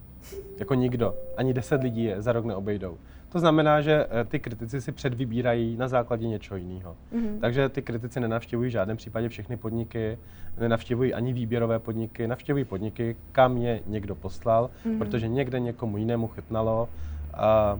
Jako 0.60 0.74
nikdo. 0.74 1.16
Ani 1.38 1.54
10 1.54 1.84
lidí 1.84 2.04
je 2.04 2.22
za 2.22 2.32
rok 2.32 2.46
neobejdou. 2.46 2.98
To 3.32 3.40
znamená, 3.40 3.82
že 3.82 4.08
eh, 4.10 4.24
ty 4.24 4.40
kritici 4.40 4.82
si 4.82 4.92
předvybírají 4.92 5.78
na 5.78 5.88
základě 5.88 6.28
něčeho 6.28 6.58
jiného. 6.58 6.96
Mm-hmm. 7.14 7.40
Takže 7.40 7.70
ty 7.70 7.82
kritici 7.82 8.20
nenavštěvují 8.20 8.70
v 8.70 8.72
žádném 8.72 8.98
případě 8.98 9.30
všechny 9.30 9.58
podniky, 9.58 10.18
nenavštěvují 10.60 11.14
ani 11.14 11.34
výběrové 11.34 11.80
podniky, 11.80 12.28
navštěvují 12.28 12.66
podniky, 12.66 13.16
kam 13.32 13.58
je 13.58 13.80
někdo 13.88 14.16
poslal, 14.16 14.70
mm-hmm. 14.86 14.98
protože 14.98 15.28
někde 15.28 15.60
někomu 15.60 15.98
jinému 15.98 16.28
chytnalo. 16.28 16.90
A 17.34 17.80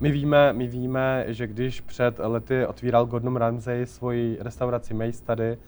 my 0.00 0.10
víme, 0.10 0.52
my 0.52 0.66
víme, 0.66 1.24
že 1.28 1.46
když 1.46 1.80
před 1.80 2.18
lety 2.18 2.66
otvíral 2.66 3.06
Gordon 3.06 3.36
Ramsay 3.36 3.86
svoji 3.86 4.38
restauraci 4.40 4.94
Mace 4.94 5.24
tady, 5.24 5.58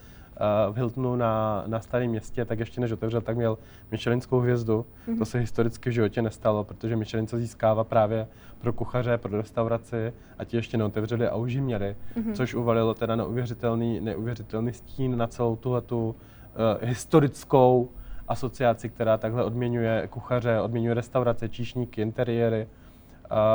v 0.70 0.76
Hiltonu 0.76 1.16
na, 1.16 1.64
na 1.66 1.80
Starém 1.80 2.10
městě, 2.10 2.44
tak 2.44 2.58
ještě 2.58 2.80
než 2.80 2.92
otevřel, 2.92 3.20
tak 3.20 3.36
měl 3.36 3.58
Michelinskou 3.90 4.40
hvězdu. 4.40 4.86
Mm-hmm. 5.08 5.18
To 5.18 5.24
se 5.24 5.38
historicky 5.38 5.90
v 5.90 5.92
životě 5.92 6.22
nestalo, 6.22 6.64
protože 6.64 6.96
Michelin 6.96 7.26
se 7.26 7.38
získává 7.38 7.84
právě 7.84 8.26
pro 8.58 8.72
kuchaře, 8.72 9.18
pro 9.18 9.36
restauraci 9.36 10.12
a 10.38 10.44
ti 10.44 10.56
ještě 10.56 10.76
neotevřeli 10.76 11.28
a 11.28 11.36
už 11.36 11.52
ji 11.52 11.60
měli, 11.60 11.96
mm-hmm. 12.16 12.32
což 12.32 12.54
uvalilo 12.54 12.94
teda 12.94 13.16
neuvěřitelný, 13.16 14.00
neuvěřitelný 14.00 14.72
stín 14.72 15.16
na 15.16 15.26
celou 15.26 15.56
tuhletu 15.56 16.08
uh, 16.08 16.88
historickou 16.88 17.88
asociaci, 18.28 18.88
která 18.88 19.18
takhle 19.18 19.44
odměňuje 19.44 20.08
kuchaře, 20.10 20.60
odměňuje 20.60 20.94
restaurace, 20.94 21.48
číšníky, 21.48 22.02
interiéry. 22.02 22.68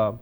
Uh, 0.10 0.18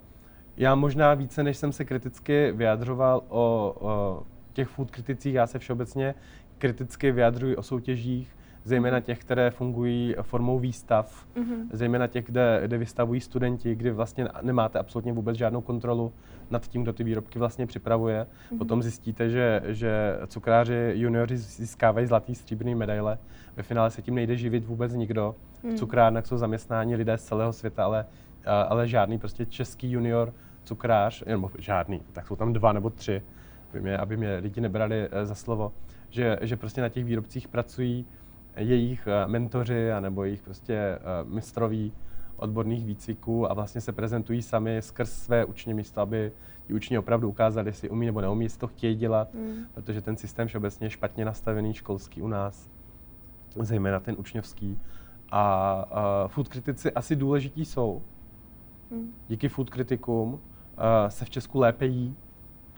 já 0.57 0.76
možná 0.76 1.13
více, 1.13 1.43
než 1.43 1.57
jsem 1.57 1.72
se 1.72 1.86
kriticky 1.86 2.51
vyjadřoval 2.51 3.22
o, 3.30 3.76
o 3.80 4.24
těch 4.53 4.68
food 4.68 4.91
kriticích, 4.91 5.34
já 5.34 5.47
se 5.47 5.59
všeobecně 5.59 6.16
kriticky 6.58 7.12
vyjadřují 7.12 7.56
o 7.56 7.64
soutěžích, 7.64 8.38
zejména 8.64 8.99
těch, 8.99 9.20
které 9.20 9.51
fungují 9.51 10.16
formou 10.22 10.60
výstav, 10.60 11.26
mm-hmm. 11.36 11.68
zejména 11.72 12.08
těch, 12.08 12.26
kde, 12.26 12.62
kde 12.64 12.78
vystavují 12.78 13.22
studenti, 13.22 13.76
kdy 13.76 13.91
vlastně 13.91 14.28
nemáte 14.41 14.80
absolutně 14.80 15.14
vůbec 15.14 15.38
žádnou 15.38 15.62
kontrolu 15.62 16.14
nad 16.49 16.68
tím, 16.68 16.84
kdo 16.84 16.93
ty 16.93 17.03
výrobky 17.03 17.39
vlastně 17.39 17.68
připravuje. 17.68 18.26
Mm-hmm. 18.26 18.58
Potom 18.58 18.84
zjistíte, 18.84 19.30
že, 19.30 19.62
že 19.66 20.18
cukráři 20.28 20.91
junioři 20.95 21.38
získávají 21.38 22.08
zlatý 22.08 22.36
stříbrný 22.36 22.76
medaile. 22.76 23.18
Ve 23.56 23.64
finále 23.64 23.91
se 23.91 24.01
tím 24.01 24.16
nejde 24.16 24.38
živit 24.38 24.66
vůbec 24.66 24.93
nikdo. 24.93 25.36
Mm. 25.64 25.72
V 25.72 25.76
cukrárnách 25.76 26.26
jsou 26.26 26.38
zaměstnáni 26.38 26.95
lidé 26.95 27.18
z 27.18 27.24
celého 27.24 27.53
světa, 27.53 27.86
ale 27.86 28.06
ale 28.45 28.88
žádný 28.88 29.20
prostě 29.20 29.45
český 29.45 29.91
junior 29.91 30.34
cukrář, 30.64 31.24
nebo 31.26 31.51
žádný, 31.58 32.01
tak 32.12 32.28
jsou 32.28 32.36
tam 32.36 32.53
dva 32.53 32.74
nebo 32.74 32.89
tři, 32.89 33.22
aby 33.70 33.82
mě, 33.82 33.97
aby 33.97 34.18
mě 34.18 34.38
lidi 34.38 34.62
nebrali 34.62 35.08
eh, 35.12 35.26
za 35.26 35.36
slovo, 35.36 35.72
že, 36.16 36.38
že 36.41 36.57
prostě 36.57 36.82
na 36.82 36.89
těch 36.89 37.05
výrobcích 37.05 37.47
pracují 37.47 38.05
jejich 38.57 39.07
eh, 39.07 39.28
mentoři 39.28 39.89
nebo 39.99 40.24
jejich 40.24 40.41
prostě 40.41 40.74
eh, 40.74 40.99
mistroví 41.24 41.93
odborných 42.38 42.86
výcviků 42.86 43.51
a 43.51 43.53
vlastně 43.53 43.82
se 43.82 43.91
prezentují 43.91 44.41
sami 44.41 44.82
skrz 44.82 45.11
své 45.11 45.45
učně 45.45 45.74
místo, 45.74 46.01
aby 46.01 46.32
ti 46.68 46.74
učni 46.74 46.97
opravdu 46.97 47.30
ukázali, 47.30 47.70
jestli 47.70 47.89
umí 47.89 48.05
nebo 48.05 48.22
neumí, 48.22 48.45
jestli 48.45 48.59
to 48.59 48.68
chtějí 48.68 48.95
dělat, 48.95 49.34
mm. 49.34 49.66
protože 49.74 50.01
ten 50.01 50.18
systém 50.18 50.47
všeobecně 50.47 50.86
je 50.86 50.89
špatně 50.89 51.26
nastavený 51.26 51.74
školský 51.74 52.22
u 52.22 52.28
nás, 52.28 52.70
zejména 53.59 53.99
ten 53.99 54.16
učňovský. 54.18 54.80
A, 55.32 55.41
a 55.91 56.28
food 56.28 56.47
kritici 56.47 56.91
asi 56.91 57.16
důležití 57.16 57.66
jsou. 57.66 58.01
Mm. 58.91 59.13
Díky 59.28 59.49
food 59.49 59.70
kritikům 59.70 60.34
uh, 60.34 60.39
se 61.09 61.26
v 61.26 61.30
Česku 61.30 61.59
lépe 61.59 61.86
jí, 61.86 62.16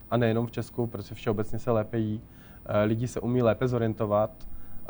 a 0.09 0.17
nejenom 0.17 0.47
v 0.47 0.51
Česku, 0.51 0.87
protože 0.87 1.15
všeobecně 1.15 1.59
se 1.59 1.71
lépe 1.71 1.97
jí. 1.99 2.21
Uh, 2.69 2.73
lidi 2.85 3.07
se 3.07 3.19
umí 3.19 3.41
lépe 3.41 3.67
zorientovat 3.67 4.31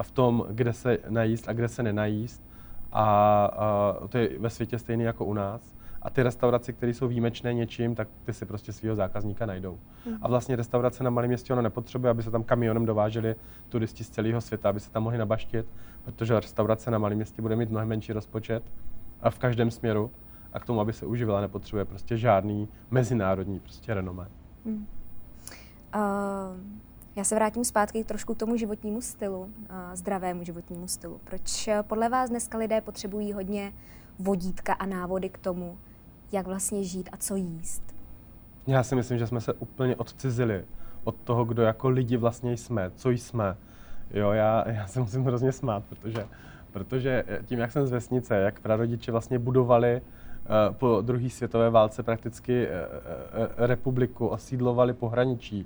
v 0.01 0.11
tom, 0.11 0.45
kde 0.49 0.73
se 0.73 0.97
najíst 1.09 1.49
a 1.49 1.53
kde 1.53 1.67
se 1.67 1.83
nenajíst. 1.83 2.43
A, 2.91 3.03
a 3.45 3.95
to 4.09 4.17
je 4.17 4.39
ve 4.39 4.49
světě 4.49 4.79
stejný 4.79 5.03
jako 5.03 5.25
u 5.25 5.33
nás. 5.33 5.77
A 6.01 6.09
ty 6.09 6.23
restaurace, 6.23 6.73
které 6.73 6.93
jsou 6.93 7.07
výjimečné 7.07 7.53
něčím, 7.53 7.95
tak 7.95 8.07
ty 8.23 8.33
si 8.33 8.45
prostě 8.45 8.73
svého 8.73 8.95
zákazníka 8.95 9.45
najdou. 9.45 9.79
Mm. 10.05 10.17
A 10.21 10.27
vlastně 10.27 10.55
restaurace 10.55 11.03
na 11.03 11.09
malém 11.09 11.27
městě 11.27 11.53
ono 11.53 11.61
nepotřebuje, 11.61 12.11
aby 12.11 12.23
se 12.23 12.31
tam 12.31 12.43
kamionem 12.43 12.85
dováželi 12.85 13.35
turisti 13.69 14.03
z 14.03 14.09
celého 14.09 14.41
světa, 14.41 14.69
aby 14.69 14.79
se 14.79 14.91
tam 14.91 15.03
mohli 15.03 15.17
nabaštit, 15.17 15.65
protože 16.03 16.39
restaurace 16.39 16.91
na 16.91 16.97
malém 16.97 17.15
městě 17.15 17.41
bude 17.41 17.55
mít 17.55 17.69
mnohem 17.69 17.89
menší 17.89 18.13
rozpočet 18.13 18.63
a 19.21 19.29
v 19.29 19.39
každém 19.39 19.71
směru. 19.71 20.11
A 20.53 20.59
k 20.59 20.65
tomu, 20.65 20.79
aby 20.79 20.93
se 20.93 21.05
uživila, 21.05 21.41
nepotřebuje 21.41 21.85
prostě 21.85 22.17
žádný 22.17 22.67
mezinárodní 22.91 23.59
prostě 23.59 23.93
renomé. 23.93 24.27
Mm. 24.65 24.87
Uh, 25.95 26.01
já 27.17 27.23
se 27.23 27.35
vrátím 27.35 27.65
zpátky 27.65 28.03
trošku 28.03 28.33
k 28.33 28.37
tomu 28.37 28.57
životnímu 28.57 29.01
stylu, 29.01 29.49
zdravému 29.93 30.43
životnímu 30.43 30.87
stylu. 30.87 31.19
Proč 31.23 31.67
eh, 31.67 31.83
podle 31.83 32.09
vás 32.09 32.29
dneska 32.29 32.57
lidé 32.57 32.81
potřebují 32.81 33.33
hodně 33.33 33.73
vodítka 34.19 34.73
a 34.73 34.85
návody 34.85 35.29
k 35.29 35.37
tomu, 35.37 35.77
jak 36.31 36.47
vlastně 36.47 36.83
žít 36.83 37.09
a 37.11 37.17
co 37.17 37.35
jíst? 37.35 37.95
Já 38.67 38.83
si 38.83 38.95
myslím, 38.95 39.17
že 39.17 39.27
jsme 39.27 39.41
se 39.41 39.53
úplně 39.53 39.95
odcizili 39.95 40.65
od 41.03 41.15
toho, 41.15 41.45
kdo 41.45 41.61
jako 41.61 41.89
lidi 41.89 42.17
vlastně 42.17 42.57
jsme, 42.57 42.91
co 42.95 43.09
jsme. 43.09 43.57
Jo, 44.11 44.31
já, 44.31 44.69
já 44.69 44.87
se 44.87 44.99
musím 44.99 45.23
hrozně 45.23 45.51
smát, 45.51 45.83
protože, 45.89 46.27
protože 46.71 47.23
tím, 47.45 47.59
jak 47.59 47.71
jsem 47.71 47.87
z 47.87 47.91
vesnice, 47.91 48.35
jak 48.35 48.59
prarodiče 48.59 49.11
vlastně 49.11 49.39
budovali 49.39 50.01
uh, 50.01 50.75
po 50.75 51.01
druhé 51.01 51.29
světové 51.29 51.69
válce 51.69 52.03
prakticky 52.03 52.67
republiku, 53.57 54.27
osídlovali 54.27 54.93
pohraničí, 54.93 55.65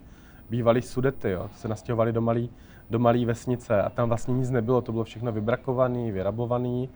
bývalý 0.51 0.81
sudety, 0.81 1.31
jo, 1.31 1.49
se 1.55 1.67
nastěhovali 1.67 2.13
do 2.13 2.21
malé 2.21 2.47
do 2.89 2.99
malý 2.99 3.25
vesnice 3.25 3.81
a 3.81 3.89
tam 3.89 4.07
vlastně 4.07 4.33
nic 4.33 4.49
nebylo, 4.49 4.81
to 4.81 4.91
bylo 4.91 5.03
všechno 5.03 5.31
vybrakované, 5.31 6.11
vyrabované 6.11 6.87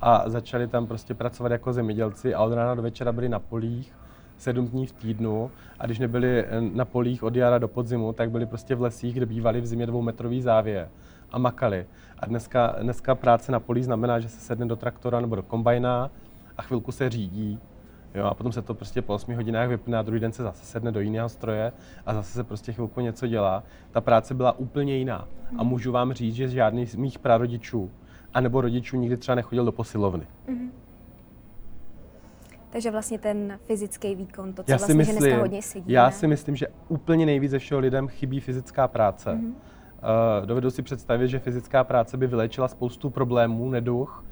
a 0.00 0.28
začali 0.28 0.68
tam 0.68 0.86
prostě 0.86 1.14
pracovat 1.14 1.52
jako 1.52 1.72
zemědělci 1.72 2.34
a 2.34 2.42
od 2.42 2.52
rána 2.52 2.74
do 2.74 2.82
večera 2.82 3.12
byli 3.12 3.28
na 3.28 3.38
polích, 3.38 3.92
sedm 4.38 4.68
dní 4.68 4.86
v 4.86 4.92
týdnu 4.92 5.50
a 5.78 5.86
když 5.86 5.98
nebyli 5.98 6.44
eh, 6.44 6.60
na 6.60 6.84
polích 6.84 7.22
od 7.22 7.36
jara 7.36 7.58
do 7.58 7.68
podzimu, 7.68 8.12
tak 8.12 8.30
byli 8.30 8.46
prostě 8.46 8.74
v 8.74 8.82
lesích, 8.82 9.14
kde 9.14 9.26
bývali 9.26 9.60
v 9.60 9.66
zimě 9.66 9.86
dvoumetrový 9.86 10.42
závě 10.42 10.88
a 11.30 11.38
makali. 11.38 11.86
A 12.18 12.26
dneska, 12.26 12.76
dneska 12.82 13.14
práce 13.14 13.52
na 13.52 13.60
polích 13.60 13.84
znamená, 13.84 14.20
že 14.20 14.28
se 14.28 14.40
sedne 14.40 14.66
do 14.66 14.76
traktora 14.76 15.20
nebo 15.20 15.36
do 15.36 15.42
kombajna 15.42 16.10
a 16.56 16.62
chvilku 16.62 16.92
se 16.92 17.10
řídí 17.10 17.58
Jo, 18.14 18.24
a 18.24 18.34
potom 18.34 18.52
se 18.52 18.62
to 18.62 18.74
prostě 18.74 19.02
po 19.02 19.14
8 19.14 19.34
hodinách 19.34 19.68
vypne 19.68 19.98
a 19.98 20.02
druhý 20.02 20.20
den 20.20 20.32
se 20.32 20.42
zase 20.42 20.64
sedne 20.64 20.92
do 20.92 21.00
jiného 21.00 21.28
stroje 21.28 21.72
a 22.06 22.14
zase 22.14 22.32
se 22.32 22.44
prostě 22.44 22.72
chvilku 22.72 23.00
něco 23.00 23.26
dělá. 23.26 23.62
Ta 23.90 24.00
práce 24.00 24.34
byla 24.34 24.58
úplně 24.58 24.96
jiná. 24.96 25.28
A 25.58 25.62
můžu 25.62 25.92
vám 25.92 26.12
říct, 26.12 26.34
že 26.34 26.48
žádný 26.48 26.86
z 26.86 26.94
mých 26.94 27.18
prarodičů 27.18 27.90
anebo 28.34 28.60
rodičů 28.60 28.96
nikdy 28.96 29.16
třeba 29.16 29.34
nechodil 29.34 29.64
do 29.64 29.72
posilovny. 29.72 30.26
Mm-hmm. 30.48 30.70
Takže 32.70 32.90
vlastně 32.90 33.18
ten 33.18 33.58
fyzický 33.64 34.14
výkon, 34.14 34.52
to, 34.52 34.62
co 34.62 34.70
já 34.70 34.76
vlastně 34.76 34.94
myslím, 34.94 35.18
dneska 35.18 35.40
hodně 35.40 35.62
sedí. 35.62 35.92
Já 35.92 36.10
si 36.10 36.26
myslím, 36.26 36.56
že 36.56 36.66
úplně 36.88 37.26
nejvíc 37.26 37.50
ze 37.50 37.58
všeho 37.58 37.80
lidem 37.80 38.08
chybí 38.08 38.40
fyzická 38.40 38.88
práce. 38.88 39.30
Mm-hmm. 39.30 39.52
Uh, 40.40 40.46
dovedu 40.46 40.70
si 40.70 40.82
představit, 40.82 41.28
že 41.28 41.38
fyzická 41.38 41.84
práce 41.84 42.16
by 42.16 42.26
vylečila 42.26 42.68
spoustu 42.68 43.10
problémů, 43.10 43.70
neduch, 43.70 44.24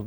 uh, 0.00 0.06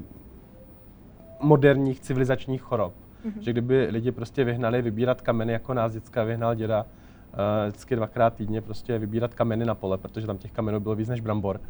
moderních 1.40 2.00
civilizačních 2.00 2.62
chorob. 2.62 2.94
Mm-hmm. 3.26 3.40
Že 3.40 3.52
kdyby 3.52 3.88
lidi 3.92 4.12
prostě 4.12 4.44
vyhnali 4.44 4.82
vybírat 4.82 5.22
kameny, 5.22 5.54
jako 5.54 5.74
nás 5.74 5.94
děcka 5.94 6.24
vyhnal 6.24 6.56
děda, 6.56 6.86
uh, 6.86 7.40
vždycky 7.70 7.96
dvakrát 7.96 8.34
týdně 8.34 8.62
prostě 8.62 9.00
vybírat 9.00 9.34
kameny 9.34 9.66
na 9.66 9.76
pole, 9.76 9.98
protože 9.98 10.28
tam 10.28 10.38
těch 10.38 10.52
kamenů 10.52 10.80
bylo 10.80 10.96
víc 10.96 11.10
než 11.10 11.22
brambor, 11.22 11.62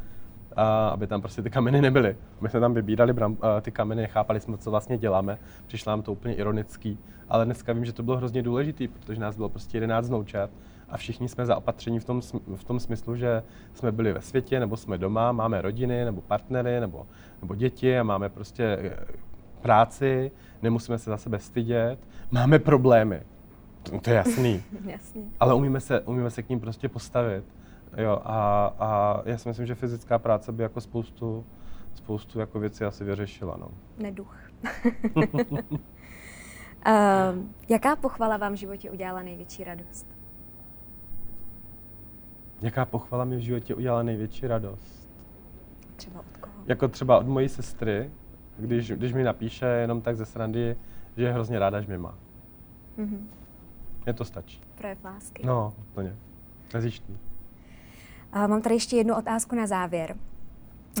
a 0.56 0.88
aby 0.88 1.06
tam 1.06 1.20
prostě 1.20 1.42
ty 1.42 1.50
kameny 1.50 1.80
nebyly. 1.80 2.16
My 2.40 2.48
jsme 2.48 2.60
tam 2.60 2.74
vybírali 2.74 3.12
bram, 3.12 3.32
uh, 3.32 3.38
ty 3.60 3.70
kameny, 3.70 4.02
nechápali 4.02 4.40
jsme, 4.40 4.58
co 4.58 4.70
vlastně 4.70 4.98
děláme, 4.98 5.38
přišlo 5.66 5.90
nám 5.90 6.02
to 6.02 6.12
úplně 6.12 6.34
ironický, 6.34 6.98
ale 7.28 7.44
dneska 7.44 7.72
vím, 7.72 7.84
že 7.84 7.92
to 7.92 8.02
bylo 8.02 8.16
hrozně 8.16 8.42
důležité, 8.42 8.88
protože 8.88 9.20
nás 9.20 9.36
bylo 9.36 9.48
prostě 9.48 9.76
11 9.76 10.04
znoučat 10.04 10.50
a 10.88 10.96
všichni 10.96 11.28
jsme 11.28 11.46
za 11.46 11.56
opatření 11.56 12.00
v 12.00 12.04
tom, 12.04 12.20
v 12.54 12.64
tom 12.64 12.80
smyslu, 12.80 13.16
že 13.16 13.42
jsme 13.74 13.92
byli 13.92 14.12
ve 14.12 14.20
světě, 14.20 14.60
nebo 14.60 14.76
jsme 14.76 14.98
doma, 14.98 15.32
máme 15.32 15.62
rodiny, 15.62 16.04
nebo 16.04 16.20
partnery, 16.20 16.80
nebo, 16.80 17.06
nebo 17.42 17.54
děti 17.54 17.98
a 17.98 18.02
máme 18.02 18.28
prostě 18.28 18.64
eh, 18.64 18.96
práci, 19.64 20.30
nemusíme 20.62 20.98
se 20.98 21.10
za 21.10 21.16
sebe 21.16 21.38
stydět, 21.38 21.98
máme 22.30 22.58
problémy, 22.58 23.22
to, 23.82 24.00
to 24.00 24.10
je 24.10 24.16
jasný, 24.16 24.62
jasný. 24.84 25.32
ale 25.40 25.54
umíme 25.54 25.80
se, 25.80 26.00
umíme 26.00 26.30
se 26.30 26.42
k 26.42 26.48
ním 26.48 26.60
prostě 26.60 26.88
postavit. 26.88 27.44
Jo, 27.96 28.20
a, 28.24 28.66
a 28.78 29.22
já 29.24 29.38
si 29.38 29.48
myslím, 29.48 29.66
že 29.66 29.74
fyzická 29.74 30.18
práce 30.18 30.52
by 30.52 30.62
jako 30.62 30.80
spoustu, 30.80 31.44
spoustu 31.94 32.40
jako 32.40 32.60
věcí 32.60 32.84
asi 32.84 33.04
vyřešila. 33.04 33.56
No. 33.60 33.68
Neduch. 33.98 34.36
uh, 35.16 35.22
jaká 37.68 37.96
pochvala 37.96 38.36
vám 38.36 38.52
v 38.52 38.56
životě 38.56 38.90
udělala 38.90 39.22
největší 39.22 39.64
radost? 39.64 40.06
Jaká 42.62 42.84
pochvala 42.84 43.24
mi 43.24 43.36
v 43.36 43.40
životě 43.40 43.74
udělala 43.74 44.02
největší 44.02 44.46
radost? 44.46 45.08
Třeba 45.96 46.20
od 46.20 46.36
koho? 46.36 46.54
Jako 46.66 46.88
třeba 46.88 47.18
od 47.18 47.26
mojí 47.26 47.48
sestry, 47.48 48.10
když, 48.58 48.90
když 48.90 49.12
mi 49.12 49.22
napíše 49.22 49.66
jenom 49.66 50.00
tak 50.00 50.16
ze 50.16 50.26
srandy, 50.26 50.76
že 51.16 51.24
je 51.24 51.32
hrozně 51.32 51.58
ráda, 51.58 51.80
že 51.80 51.86
mě 51.86 51.98
má. 51.98 52.14
Mm-hmm. 52.98 53.26
Mně 54.04 54.12
to 54.12 54.24
stačí. 54.24 54.60
Projev 54.74 55.04
lásky. 55.04 55.46
No, 55.46 55.74
úplně. 55.90 56.16
Nezištný. 56.74 57.18
Uh, 58.36 58.48
mám 58.48 58.62
tady 58.62 58.74
ještě 58.74 58.96
jednu 58.96 59.16
otázku 59.16 59.56
na 59.56 59.66
závěr. 59.66 60.16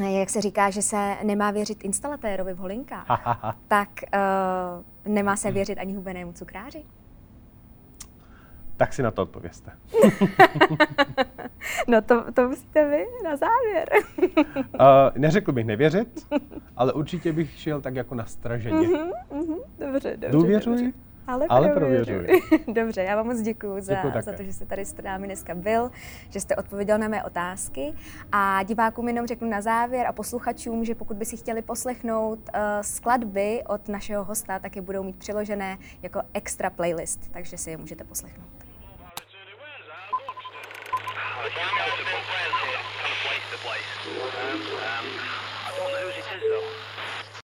Jak 0.02 0.30
se 0.30 0.40
říká, 0.40 0.70
že 0.70 0.82
se 0.82 1.16
nemá 1.24 1.50
věřit 1.50 1.84
instalatérovi 1.84 2.54
v 2.54 2.58
holinkách, 2.58 3.06
tak 3.68 3.88
uh, 5.06 5.12
nemá 5.12 5.36
se 5.36 5.50
věřit 5.50 5.78
ani 5.78 5.94
hubenému 5.94 6.32
cukráři? 6.32 6.84
Tak 8.76 8.92
si 8.92 9.02
na 9.02 9.10
to 9.10 9.22
odpověste. 9.22 9.72
no 11.88 12.02
to, 12.02 12.32
to 12.32 12.48
musíte 12.48 12.88
vy 12.88 13.06
na 13.24 13.36
závěr. 13.36 13.88
uh, 14.58 14.86
neřekl 15.16 15.52
bych 15.52 15.66
nevěřit, 15.66 16.26
ale 16.76 16.92
určitě 16.92 17.32
bych 17.32 17.58
šel 17.58 17.80
tak 17.80 17.94
jako 17.94 18.14
na 18.14 18.24
straženě. 18.24 18.88
Uh-huh, 18.88 19.12
uh-huh, 19.30 19.58
dobře, 19.78 20.16
dobře. 20.16 20.28
Důvěřuj, 20.30 20.76
dobře. 20.76 21.04
Ale, 21.26 21.46
ale 21.48 21.68
prověřuj. 21.68 22.26
Dobře, 22.72 23.02
já 23.02 23.16
vám 23.16 23.26
moc 23.26 23.40
děkuji 23.40 23.80
za, 23.80 23.94
za 24.20 24.32
to, 24.32 24.42
že 24.42 24.52
jste 24.52 24.66
tady 24.66 24.84
s 24.84 24.96
námi 25.02 25.26
dneska 25.26 25.54
byl, 25.54 25.90
že 26.30 26.40
jste 26.40 26.56
odpověděl 26.56 26.98
na 26.98 27.08
mé 27.08 27.24
otázky. 27.24 27.94
A 28.32 28.62
divákům 28.62 29.08
jenom 29.08 29.26
řeknu 29.26 29.48
na 29.48 29.60
závěr 29.60 30.06
a 30.06 30.12
posluchačům, 30.12 30.84
že 30.84 30.94
pokud 30.94 31.16
by 31.16 31.24
si 31.24 31.36
chtěli 31.36 31.62
poslechnout 31.62 32.38
uh, 32.38 32.60
skladby 32.82 33.62
od 33.68 33.88
našeho 33.88 34.24
hosta, 34.24 34.58
tak 34.58 34.76
je 34.76 34.82
budou 34.82 35.02
mít 35.02 35.16
přiložené 35.16 35.78
jako 36.02 36.22
extra 36.34 36.70
playlist, 36.70 37.32
takže 37.32 37.58
si 37.58 37.70
je 37.70 37.76
můžete 37.76 38.04
poslechnout. 38.04 38.63
The 41.44 41.50
sound 41.50 41.76
from 41.76 43.12
place 43.20 43.44
to 43.52 43.58
place. 43.60 43.90
Um, 44.08 44.64
um, 44.64 45.04
I 45.60 45.76
don't 45.76 45.92
know 45.92 46.08
whose 46.08 46.16
it 46.16 46.24
is 46.24 46.40
though. 46.40 46.73